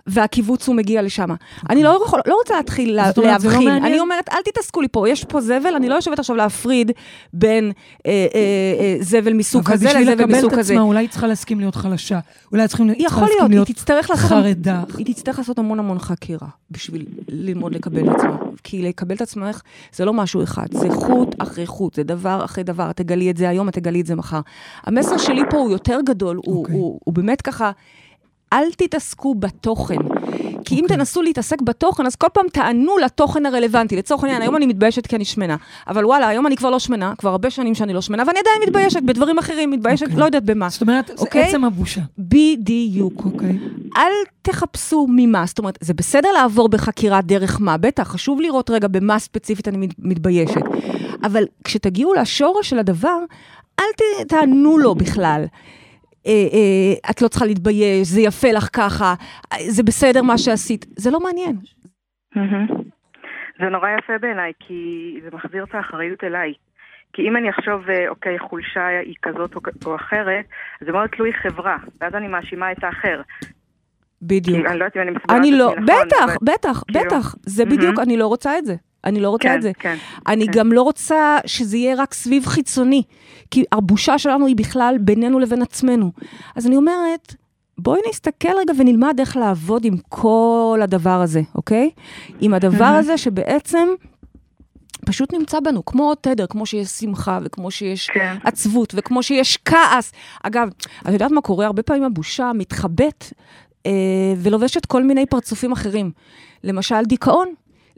והקיבוץ 0.08 0.68
הוא 0.68 0.76
מגיע 0.76 1.02
לשם. 1.02 1.30
אני 1.70 1.84
לא, 1.84 2.02
יכול, 2.06 2.20
לא 2.26 2.36
רוצה 2.36 2.56
להתחיל 2.56 2.96
לה, 2.96 3.12
לא 3.18 3.24
להבחין. 3.24 3.64
מעניין? 3.64 3.86
אני 3.86 4.00
אומרת, 4.00 4.30
אל 4.30 4.42
תתעסקו 4.46 4.82
לי 4.82 4.88
פה, 4.92 5.10
יש 5.10 5.24
פה 5.24 5.42
זבל, 5.42 5.76
אני 5.76 5.90
לא 5.90 5.96
יושבת 5.96 6.20
עכשיו 6.20 6.36
להפריד 6.36 6.92
בין 7.34 7.72
אה, 8.06 8.12
אה, 8.12 8.40
אה, 8.80 8.96
זבל 9.00 9.34
מסוג 9.34 9.62
אבל 9.66 9.74
כזה 9.74 9.88
בשביל 9.88 10.02
לזבל 10.02 10.24
לקבל 10.24 10.38
מסוג 10.38 10.54
את 10.54 10.60
כזה. 10.60 10.74
עצמה, 10.74 10.84
אולי 10.84 11.00
היא 11.00 11.10
צריכה 11.10 11.28
להסכים 11.28 11.60
להיות 11.60 11.76
חלשה. 11.76 12.20
אולי 12.52 12.64
היא 12.98 13.06
צריכה 13.06 13.22
להסכים 13.22 13.52
להיות. 13.52 13.68
חרדה. 14.16 14.84
היא 14.98 15.06
תצטרך 15.06 15.40
לעשות 15.40 15.60
המון 15.60 15.80
המון 15.80 16.00
חקירה 16.42 16.50
בשביל 16.72 17.06
ללמוד 17.28 17.76
לקבל 17.76 18.10
את 18.10 18.16
עצמה. 18.16 18.38
כי 18.64 18.82
לקבל 18.82 19.16
את 19.16 19.22
עצמך 19.22 19.62
זה 19.94 20.06
לא 20.06 20.14
משהו 20.14 20.44
אחד, 20.44 20.68
זה 20.72 20.88
חוט 20.92 21.36
אחרי 21.38 21.66
חוט, 21.66 21.96
זה 21.96 22.04
דבר 22.04 22.46
אחרי 22.46 22.64
דבר. 22.64 22.90
את 22.90 22.98
תגלי 22.98 23.32
את 23.32 23.38
זה 23.38 23.50
היום, 23.50 23.70
את 23.70 23.74
תגלי 23.74 24.02
את 24.02 24.06
זה 24.06 24.16
מחר. 24.16 24.42
המסר 24.84 25.18
שלי 25.18 25.42
פה 25.50 25.58
הוא 25.58 25.72
יותר 25.72 26.00
גדול, 26.06 26.36
הוא, 26.36 26.58
אוקיי. 26.58 26.76
הוא, 26.76 27.00
הוא 27.04 27.14
באמת 27.14 27.42
ככה, 27.42 27.72
אל 28.54 28.72
תתעסקו 28.78 29.36
בתוכן. 29.36 29.96
כי 30.72 30.80
אם 30.80 30.84
אוקיי. 30.84 30.98
תנסו 30.98 31.22
להתעסק 31.22 31.62
בתוכן, 31.62 32.06
אז 32.06 32.16
כל 32.16 32.28
פעם 32.34 32.46
תענו 32.54 32.98
לתוכן 32.98 33.46
הרלוונטי. 33.46 33.96
לצורך 33.96 34.24
העניין, 34.24 34.42
היום 34.42 34.56
אני 34.56 34.66
מתביישת 34.66 35.08
כי 35.08 35.16
אני 35.16 35.26
שמנה. 35.26 35.56
אבל 35.88 36.06
וואלה, 36.06 36.28
היום 36.28 36.48
אני 36.48 36.56
כבר 36.56 36.70
לא 36.70 36.80
שמנה, 36.80 37.14
כבר 37.18 37.30
הרבה 37.30 37.50
שנים 37.50 37.76
שאני 37.76 37.94
לא 37.94 38.02
שמנה, 38.02 38.24
ואני 38.28 38.40
עדיין 38.40 38.62
מתביישת 38.68 39.02
בדברים 39.04 39.38
אחרים, 39.40 39.72
מתביישת, 39.72 40.04
אוקיי. 40.04 40.18
לא 40.20 40.26
יודעת 40.26 40.44
במה. 40.44 40.70
זאת 40.70 40.82
אומרת, 40.82 41.08
זה 41.08 41.14
אוקיי? 41.18 41.44
עצם 41.44 41.64
הבושה. 41.64 42.02
בדיוק. 42.20 43.22
אוקיי. 43.26 43.58
אל 43.98 44.12
תחפשו 44.42 45.08
ממה, 45.10 45.44
זאת 45.48 45.60
אומרת, 45.60 45.78
זה 45.82 45.94
בסדר 45.94 46.30
לעבור 46.32 46.70
בחקירה 46.70 47.22
דרך 47.22 47.58
מה, 47.62 47.78
בטח, 47.78 48.04
חשוב 48.08 48.42
לראות 48.42 48.70
רגע 48.70 48.88
במה 48.88 49.20
ספציפית 49.20 49.68
אני 49.68 49.78
מת- 49.78 49.96
מתביישת. 50.00 50.62
אבל 51.24 51.44
כשתגיעו 51.64 52.14
לשורש 52.14 52.70
של 52.70 52.80
הדבר, 52.80 53.18
אל 53.80 53.86
תענו 54.28 54.78
לו 54.78 54.96
בכלל. 54.96 55.44
אה, 56.28 56.32
אה, 56.32 57.12
את 57.12 57.22
לא 57.22 57.28
צריכה 57.28 57.46
להתבייש, 57.46 58.08
זה 58.08 58.22
יפה 58.22 58.52
לך 58.52 58.70
ככה, 58.74 59.14
זה 59.68 59.84
בסדר 59.84 60.22
מה 60.22 60.38
שעשית, 60.38 60.86
זה 60.98 61.12
לא 61.12 61.20
מעניין. 61.20 61.56
זה 63.60 63.70
נורא 63.70 63.90
יפה 64.00 64.18
בעיניי, 64.18 64.52
כי 64.60 65.20
זה 65.24 65.30
מחזיר 65.34 65.64
את 65.64 65.76
האחריות 65.76 66.24
אליי. 66.24 66.54
כי 67.14 67.22
אם 67.22 67.38
אני 67.38 67.50
אחשוב, 67.50 67.90
אה, 67.90 68.10
אוקיי, 68.10 68.40
חולשה 68.40 68.88
היא 68.88 69.16
כזאת 69.22 69.56
או, 69.86 69.96
אחרת, 69.96 70.46
זה 70.82 70.92
מאוד 70.92 71.10
תלוי 71.10 71.34
חברה, 71.34 71.78
ואז 72.02 72.16
אני 72.16 72.28
מאשימה 72.28 72.72
את 72.72 72.84
האחר. 72.84 73.22
בדיוק. 74.22 74.66
אני 74.66 74.80
לא 74.80 74.86
יודעת 74.86 74.98
אם 74.98 75.02
אני 75.02 75.12
מסבירה 75.12 75.38
את 75.38 75.44
לא, 75.52 75.72
עצמי 75.72 75.84
נכון, 75.84 76.06
בטח, 76.06 76.38
בטח, 76.42 76.84
כאילו, 76.88 77.06
בטח, 77.06 77.36
זה. 77.46 77.66
בדיוק, 77.66 78.00
אני 78.00 78.18
לא 78.18 78.28
רוצה 78.28 78.58
את 78.58 78.66
זה. 78.66 78.76
אני 79.06 79.20
לא 79.20 79.30
רוצה 79.30 79.44
כן, 79.44 79.56
את 79.56 79.62
זה. 79.62 79.72
כן. 79.80 79.96
אני 80.28 80.46
כן. 80.46 80.52
גם 80.52 80.72
לא 80.72 80.82
רוצה 80.82 81.38
שזה 81.46 81.78
יהיה 81.78 81.96
רק 81.96 82.14
סביב 82.14 82.46
חיצוני, 82.46 83.04
כי 83.52 83.64
הבושה 83.72 84.18
שלנו 84.18 84.46
היא 84.46 84.56
בכלל 84.56 84.96
בינינו 85.00 85.40
לבין 85.40 85.62
עצמנו. 85.62 86.12
אז 86.56 86.68
אני 86.68 86.76
אומרת, 86.76 87.36
בואי 87.78 88.00
נסתכל 88.10 88.50
רגע 88.58 88.74
ונלמד 88.78 89.16
איך 89.20 89.38
לעבוד 89.38 89.86
עם 89.86 89.98
כל 90.10 90.80
הדבר 90.84 91.22
הזה, 91.22 91.42
אוקיי? 91.56 91.90
עם 92.42 92.54
הדבר 92.54 92.86
הזה 92.86 93.18
שבעצם 93.18 93.88
פשוט 95.06 95.34
נמצא 95.34 95.60
בנו, 95.60 95.86
כמו 95.86 96.16
תדר, 96.16 96.46
כמו 96.48 96.66
שיש 96.66 96.88
שמחה 96.88 97.40
וכמו 97.44 97.72
שיש 97.72 98.10
כן. 98.10 98.38
עצבות 98.44 98.94
וכמו 98.98 99.24
שיש 99.24 99.58
כעס. 99.66 100.12
אגב, 100.44 100.70
את 101.02 101.14
יודעת 101.14 101.32
מה 101.32 101.42
קורה? 101.42 101.66
הרבה 101.66 101.84
פעמים 101.84 102.04
הבושה 102.04 102.52
מתחבאת 102.56 103.26
אה, 103.86 103.92
ולובשת 104.38 104.86
כל 104.86 105.04
מיני 105.04 105.26
פרצופים 105.26 105.72
אחרים. 105.72 106.12
למשל, 106.64 107.04
דיכאון. 107.06 107.54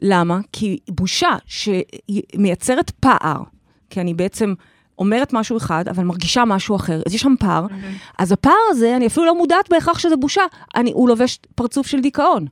למה? 0.06 0.40
כי 0.52 0.78
בושה 0.90 1.36
שמייצרת 1.46 2.90
פער, 2.90 3.42
כי 3.90 4.00
אני 4.00 4.14
בעצם 4.14 4.54
אומרת 4.98 5.32
משהו 5.32 5.56
אחד, 5.56 5.88
אבל 5.88 6.04
מרגישה 6.04 6.44
משהו 6.44 6.76
אחר, 6.76 7.02
אז 7.06 7.14
יש 7.14 7.20
שם 7.20 7.34
פער. 7.38 7.66
אז 8.18 8.32
הפער 8.32 8.54
הזה, 8.70 8.96
אני 8.96 9.06
אפילו 9.06 9.26
לא 9.26 9.38
מודעת 9.38 9.68
בהכרח 9.70 9.98
שזה 9.98 10.16
בושה, 10.16 10.42
אני, 10.76 10.92
הוא 10.92 11.08
לובש 11.08 11.38
פרצוף 11.54 11.86
של 11.86 12.00
דיכאון. 12.00 12.46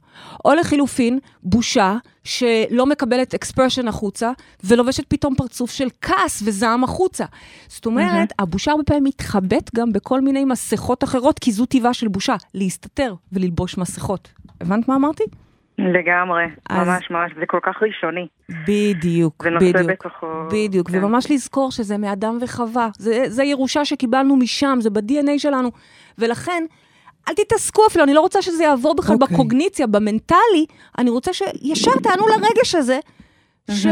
או 0.45 0.55
לחילופין, 0.55 1.19
בושה 1.43 1.97
שלא 2.25 2.87
מקבלת 2.87 3.35
אקספרשן 3.35 3.89
החוצה, 3.89 4.33
ולובשת 4.65 5.05
פתאום 5.09 5.35
פרצוף 5.35 5.71
של 5.71 5.89
כעס 6.01 6.43
וזעם 6.45 6.85
החוצה. 6.85 7.25
זאת 7.69 7.87
אומרת, 7.87 8.33
הבושה 8.39 8.71
הרבה 8.71 8.85
פעמים 8.85 9.05
מתחבאת 9.05 9.71
גם 9.77 9.93
בכל 9.93 10.21
מיני 10.21 10.45
מסכות 10.45 11.05
אחרות, 11.05 11.39
כי 11.39 11.53
זו 11.53 11.67
טבעה 11.67 11.95
של 11.95 12.09
בושה, 12.09 12.37
להסתתר 12.55 13.15
וללבוש 13.33 13.79
מסכות. 13.79 14.29
הבנת 14.61 14.89
מה 14.89 14.97
אמרתי? 14.97 15.25
לגמרי, 15.87 16.45
אז- 16.71 16.89
ממש 16.89 17.11
ממש, 17.11 17.33
זה 17.41 17.47
כל 17.47 17.59
כך 17.63 17.83
ראשוני. 17.83 18.27
בדיוק, 18.49 19.47
בדיוק. 19.47 19.77
בתוכו... 19.91 20.27
בדיוק, 20.51 20.91
כן. 20.91 21.05
וממש 21.05 21.31
לזכור 21.31 21.71
שזה 21.71 21.99
מאדם 21.99 22.39
וחווה. 22.41 22.89
זה, 22.99 23.25
זה 23.29 23.45
ירושה 23.45 23.85
שקיבלנו 23.85 24.37
משם, 24.37 24.79
זה 24.81 24.91
ב-DNA 24.91 25.39
שלנו. 25.39 25.71
ולכן, 26.19 26.65
אל 27.29 27.35
תתעסקו 27.35 27.83
אפילו, 27.87 28.05
אני 28.05 28.15
לא 28.15 28.21
רוצה 28.21 28.43
שזה 28.43 28.65
יעבור 28.65 28.95
בכלל 28.95 29.17
אוקיי. 29.21 29.37
בקוגניציה, 29.37 29.87
במנטלי, 29.87 30.67
אני 30.99 31.11
רוצה 31.11 31.33
שישר 31.33 31.91
תענו 32.03 32.25
לרגש 32.29 32.75
הזה, 32.75 32.99
ש... 33.71 33.87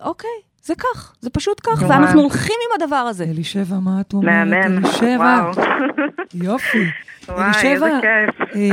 אוקיי, 0.00 0.30
זה 0.62 0.74
כך, 0.74 1.14
זה 1.20 1.30
פשוט 1.30 1.60
כך, 1.62 1.78
וואו. 1.82 1.88
ואנחנו 1.90 2.20
הולכים 2.20 2.56
עם 2.70 2.82
הדבר 2.82 2.96
הזה. 2.96 3.24
אלישבע, 3.24 3.76
מה 3.82 4.00
את 4.00 4.12
אומרת? 4.12 4.46
מהמם, 4.46 4.84
אלישבע, 4.84 5.16
וואו. 5.16 5.64
יופי. 6.34 6.84
וואי, 7.28 7.50
איזה 7.64 7.90
כיף. 8.52 8.72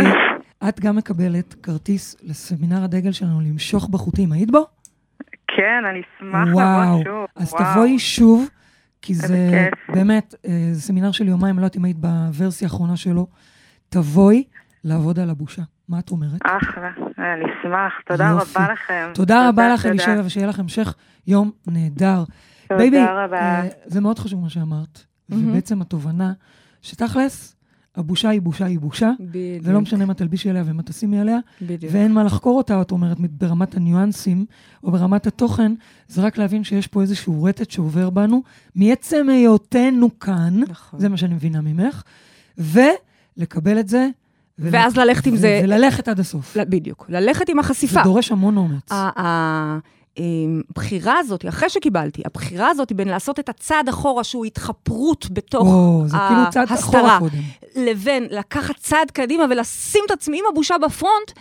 את 0.67 0.79
גם 0.79 0.95
מקבלת 0.95 1.53
כרטיס 1.63 2.15
לסמינר 2.23 2.83
הדגל 2.83 3.11
שלנו 3.11 3.41
למשוך 3.41 3.89
בחוטים, 3.89 4.31
היית 4.31 4.51
בו? 4.51 4.65
כן, 5.47 5.85
אני 5.89 6.01
אשמח 6.01 6.47
לבוא 6.47 7.03
שוב. 7.03 7.25
אז 7.35 7.53
וואו. 7.53 7.73
תבואי 7.73 7.99
שוב, 7.99 8.49
כי 9.01 9.13
זה 9.13 9.69
כיף. 9.71 9.95
באמת, 9.95 10.35
אה, 10.47 10.69
זה 10.71 10.81
סמינר 10.81 11.11
של 11.11 11.27
יומיים, 11.27 11.55
לא 11.55 11.61
יודעת 11.61 11.77
אם 11.77 11.85
היית 11.85 11.97
בוורסיה 11.97 12.67
האחרונה 12.67 12.97
שלו. 12.97 13.27
תבואי 13.89 14.43
לעבוד 14.83 15.19
על 15.19 15.29
הבושה. 15.29 15.61
מה 15.89 15.99
את 15.99 16.11
אומרת? 16.11 16.41
אחלה, 16.43 16.89
אני 17.17 17.43
אשמח. 17.45 17.93
תודה 18.05 18.25
יופי. 18.25 18.59
רבה 18.59 18.73
לכם. 18.73 19.11
תודה 19.13 19.49
רבה 19.49 19.73
לך, 19.73 19.81
תודה. 19.81 19.91
אלישבע, 19.91 20.21
ושיהיה 20.25 20.47
לך 20.47 20.59
המשך 20.59 20.95
יום 21.27 21.51
נהדר. 21.67 22.23
תודה 22.67 22.77
בייבי, 22.79 22.97
רבה. 22.99 23.39
אה, 23.39 23.67
זה 23.85 24.01
מאוד 24.01 24.19
חשוב 24.19 24.41
מה 24.41 24.49
שאמרת, 24.49 25.05
מהמם. 25.29 25.49
ובעצם 25.49 25.81
התובנה 25.81 26.33
שתכלס, 26.81 27.55
הבושה 27.99 28.29
היא 28.29 28.41
בושה 28.41 28.65
היא 28.65 28.79
בושה, 28.79 29.11
בדיוק, 29.19 29.63
ולא 29.67 29.81
משנה 29.81 30.05
מה 30.05 30.13
תלבישי 30.13 30.49
עליה 30.49 30.63
ומה 30.65 30.83
תשימי 30.83 31.19
עליה, 31.19 31.37
בדיוק. 31.61 31.93
ואין 31.95 32.11
מה 32.13 32.23
לחקור 32.23 32.57
אותה, 32.57 32.81
את 32.81 32.91
אומרת, 32.91 33.17
ברמת 33.19 33.75
הניואנסים 33.77 34.45
או 34.83 34.91
ברמת 34.91 35.27
התוכן, 35.27 35.71
זה 36.07 36.21
רק 36.21 36.37
להבין 36.37 36.63
שיש 36.63 36.87
פה 36.87 37.01
איזשהו 37.01 37.43
רטט 37.43 37.71
שעובר 37.71 38.09
בנו, 38.09 38.43
מעצם 38.75 39.27
היותנו 39.29 40.19
כאן, 40.19 40.59
נכון. 40.69 40.99
זה 40.99 41.09
מה 41.09 41.17
שאני 41.17 41.33
מבינה 41.33 41.61
ממך, 41.61 42.03
ולקבל 42.57 43.79
את 43.79 43.87
זה. 43.87 44.07
ול- 44.59 44.69
ואז 44.71 44.97
ללכת 44.97 45.25
עם 45.27 45.33
ו- 45.33 45.37
זה- 45.37 45.61
וללכת 45.63 46.07
עד 46.07 46.19
הסוף. 46.19 46.57
בדיוק, 46.57 47.05
ללכת 47.09 47.49
עם 47.49 47.59
החשיפה. 47.59 47.93
זה 47.93 47.99
דורש 48.03 48.31
המון 48.31 48.57
אומץ. 48.57 48.89
הבחירה 50.17 51.19
הזאת, 51.19 51.45
אחרי 51.49 51.69
שקיבלתי, 51.69 52.21
הבחירה 52.25 52.69
הזאת 52.69 52.91
בין 52.93 53.07
לעשות 53.07 53.39
את 53.39 53.49
הצעד 53.49 53.89
אחורה 53.89 54.23
שהוא 54.23 54.45
התחפרות 54.45 55.27
בתוך 55.31 55.67
זה 56.05 56.17
כאילו 56.27 56.41
צעד 56.51 56.71
אחורה 56.71 56.99
ההסתרה, 56.99 57.19
קודם. 57.19 57.41
לבין 57.75 58.27
לקחת 58.31 58.75
צעד 58.77 59.11
קדימה 59.11 59.43
ולשים 59.49 60.01
את 60.05 60.11
עצמי 60.11 60.39
עם 60.39 60.45
הבושה 60.51 60.75
ב 60.77 60.85
front, 60.85 61.31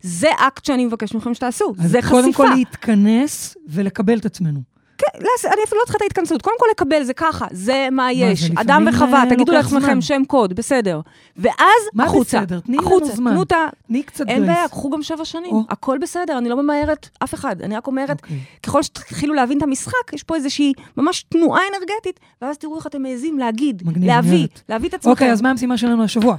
זה 0.00 0.28
אקט 0.38 0.64
שאני 0.64 0.86
מבקש 0.86 1.14
מכם 1.14 1.34
שתעשו, 1.34 1.72
אז 1.78 1.90
זה 1.90 1.98
קודם 2.10 2.22
חשיפה. 2.28 2.42
כל 2.42 2.54
להתכנס 2.54 3.56
ולקבל 3.68 4.18
את 4.18 4.26
עצמנו. 4.26 4.75
כן, 4.98 5.06
אני 5.44 5.62
אפילו 5.64 5.80
לא 5.80 5.84
צריכה 5.84 5.96
את 5.96 6.02
ההתכנסות. 6.02 6.42
קודם 6.42 6.56
כל 6.58 6.66
לקבל, 6.70 7.02
זה 7.02 7.14
ככה, 7.14 7.46
זה 7.50 7.88
מה 7.92 8.12
יש. 8.12 8.50
אדם 8.56 8.86
וחווה, 8.90 9.24
תגידו 9.30 9.52
לעצמכם. 9.52 10.00
שם 10.00 10.22
קוד, 10.26 10.52
בסדר. 10.52 11.00
ואז 11.36 11.56
מה 11.94 12.04
החוצה. 12.04 12.40
בסדר? 12.40 12.60
תני 12.60 12.76
לנו 12.76 13.06
זמן. 13.14 13.30
תנו 13.32 13.42
את 13.42 13.52
ה... 13.52 13.68
תני 13.86 14.02
קצת 14.02 14.28
אין 14.28 14.36
grace. 14.42 14.56
בעיה, 14.56 14.68
קחו 14.68 14.90
גם 14.90 15.02
שבע 15.02 15.24
שנים. 15.24 15.54
הכל 15.70 15.98
בסדר, 15.98 16.38
אני 16.38 16.48
לא 16.48 16.62
ממהרת 16.62 17.08
אף 17.24 17.34
אחד. 17.34 17.62
אני 17.62 17.76
רק 17.76 17.86
אומרת, 17.86 18.22
אוקיי. 18.22 18.38
ככל 18.62 18.82
שתתחילו 18.82 19.34
להבין 19.34 19.58
את 19.58 19.62
המשחק, 19.62 20.12
יש 20.12 20.22
פה 20.22 20.34
איזושהי 20.34 20.72
ממש 20.96 21.22
תנועה 21.22 21.60
אנרגטית, 21.70 22.20
ואז 22.42 22.58
תראו 22.58 22.76
איך 22.76 22.86
אתם 22.86 23.02
מעזים 23.02 23.38
להגיד, 23.38 23.82
להביא. 23.96 24.46
להביא 24.68 24.88
את 24.88 24.94
עצמכם. 24.94 25.10
אוקיי, 25.10 25.32
אז 25.32 25.42
מה 25.42 25.50
המשימה 25.50 25.78
שלנו 25.78 26.04
השבוע? 26.04 26.36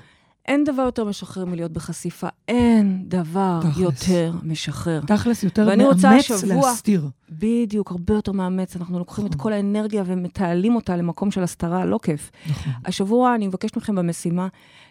אין 0.48 0.64
דבר 0.64 0.82
יותר 0.82 1.06
משחרר 1.06 1.46
מלהיות 1.46 1.72
בחשיפה. 1.72 2.28
אין 2.48 3.04
דבר 3.08 3.60
תכלס. 3.62 3.78
יותר 3.78 4.32
משחרר. 4.44 5.02
תכלס 5.08 5.44
יותר 5.44 5.76
מאמץ 5.78 6.06
השבוע- 6.06 6.68
להסתיר. 6.68 7.10
בדיוק, 7.30 7.92
הרבה 7.92 8.14
יותר 8.14 8.32
מאמץ. 8.32 8.76
אנחנו 8.76 9.00
לוקחים 9.00 9.26
את 9.26 9.32
נכון. 9.32 9.44
כל 9.44 9.54
האנרגיה 9.54 10.04
ומתעלים 10.06 10.76
אותה 10.76 10.96
למקום 10.98 11.32
של 11.32 11.44
הסתרה, 11.44 11.86
לא 11.86 12.00
כיף. 12.04 12.32
נכון. 12.50 12.74
השבוע 12.86 13.36
אני 13.36 13.48
מבקשת 13.48 13.78
מכם 13.78 13.96
במשימה 13.96 14.48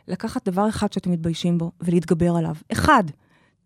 לקחת 0.08 0.48
דבר 0.48 0.68
אחד 0.68 0.92
שאתם 0.92 1.10
מתביישים 1.10 1.58
בו 1.58 1.70
ולהתגבר 1.80 2.36
עליו. 2.36 2.54
אחד. 2.72 3.04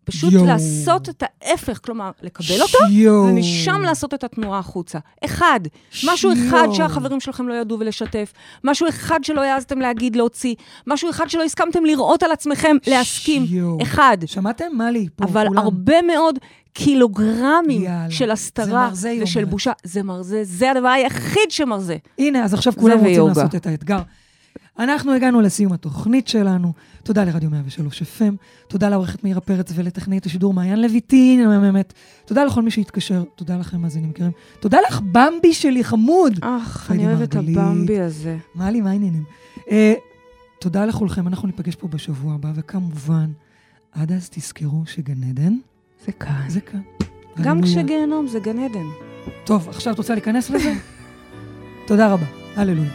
פשוט 0.04 0.32
יואו. 0.32 0.46
לעשות 0.46 1.08
את 1.08 1.22
ההפך, 1.42 1.80
כלומר, 1.84 2.10
לקבל 2.22 2.62
אותו, 2.62 2.78
יואו. 2.90 3.24
ומשם 3.24 3.80
לעשות 3.84 4.14
את 4.14 4.24
התנועה 4.24 4.58
החוצה. 4.58 4.98
אחד, 5.24 5.60
משהו 6.06 6.32
אחד 6.32 6.62
יואו. 6.64 6.74
שהחברים 6.74 7.20
שלכם 7.20 7.48
לא 7.48 7.54
ידעו 7.54 7.78
ולשתף, 7.80 8.32
משהו 8.64 8.88
אחד 8.88 9.20
שלא 9.24 9.40
העזתם 9.40 9.78
להגיד, 9.78 10.16
להוציא, 10.16 10.54
משהו 10.86 11.10
אחד 11.10 11.30
שלא 11.30 11.42
הסכמתם 11.42 11.84
לראות 11.84 12.22
על 12.22 12.32
עצמכם, 12.32 12.76
להסכים. 12.86 13.44
יואו. 13.48 13.78
אחד. 13.82 14.18
שמעתם? 14.26 14.64
מה 14.72 14.90
לי 14.90 15.08
פה, 15.16 15.24
אבל 15.24 15.48
כולם? 15.48 15.58
הרבה 15.62 16.02
מאוד 16.02 16.38
קילוגרמים 16.72 17.82
יאללה. 17.82 18.10
של 18.10 18.30
הסתרה 18.30 18.90
ושל 19.22 19.38
אומרת. 19.38 19.50
בושה. 19.50 19.72
זה 19.84 20.02
מרזה, 20.02 20.40
זה 20.44 20.70
הדבר 20.70 20.88
היחיד 20.88 21.50
שמרזה. 21.50 21.96
הנה, 22.18 22.44
אז 22.44 22.54
עכשיו 22.54 22.72
כולם 22.76 22.98
רוצים 22.98 23.12
ויוגה. 23.14 23.32
לעשות 23.42 23.54
את 23.54 23.66
האתגר. 23.66 23.98
אנחנו 24.78 25.12
הגענו 25.12 25.40
לסיום 25.40 25.72
התוכנית 25.72 26.28
שלנו. 26.28 26.72
תודה 27.02 27.24
לרדיו 27.24 27.50
103 27.50 28.02
FM, 28.02 28.34
תודה 28.68 28.88
לעורכת 28.88 29.24
מאירה 29.24 29.40
פרץ 29.40 29.72
ולטכנאית 29.74 30.26
השידור 30.26 30.54
מעיין 30.54 30.82
לויטין, 30.82 31.40
המהממת. 31.40 31.92
תודה 32.24 32.44
לכל 32.44 32.62
מי 32.62 32.70
שהתקשר, 32.70 33.24
תודה 33.34 33.56
לכם, 33.56 33.80
מאזינים 33.80 34.10
יקרים. 34.10 34.30
תודה 34.60 34.78
לך, 34.88 35.00
במבי 35.00 35.54
שלי, 35.54 35.84
חמוד. 35.84 36.38
אך, 36.40 36.90
אני 36.90 37.06
אוהבת 37.06 37.28
את. 37.28 37.34
הבמבי 37.36 38.00
הזה. 38.00 38.36
מה 38.54 38.70
לי, 38.70 38.80
מה 38.80 38.90
העניינים? 38.90 39.24
אה, 39.70 39.94
תודה 40.60 40.86
לכולכם, 40.86 41.28
אנחנו 41.28 41.46
ניפגש 41.46 41.74
פה 41.74 41.88
בשבוע 41.88 42.34
הבא, 42.34 42.52
וכמובן, 42.54 43.30
עד 43.92 44.12
אז 44.12 44.28
תזכרו 44.30 44.82
שגן 44.86 45.24
עדן 45.30 45.54
זה 46.06 46.12
כאן. 46.12 46.44
זה 46.48 46.60
כאן. 46.60 46.80
גם 47.42 47.56
הללויה. 47.56 47.72
כשגיהנום 47.74 48.26
זה 48.26 48.38
גן 48.40 48.58
עדן. 48.58 48.86
טוב, 49.44 49.68
עכשיו 49.68 49.92
את 49.92 49.98
רוצה 49.98 50.14
להיכנס 50.14 50.50
לזה? 50.50 50.72
תודה 51.88 52.12
רבה. 52.12 52.26
הללויה. 52.56 52.90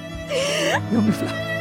יום 0.94 1.08
נפלא. 1.08 1.55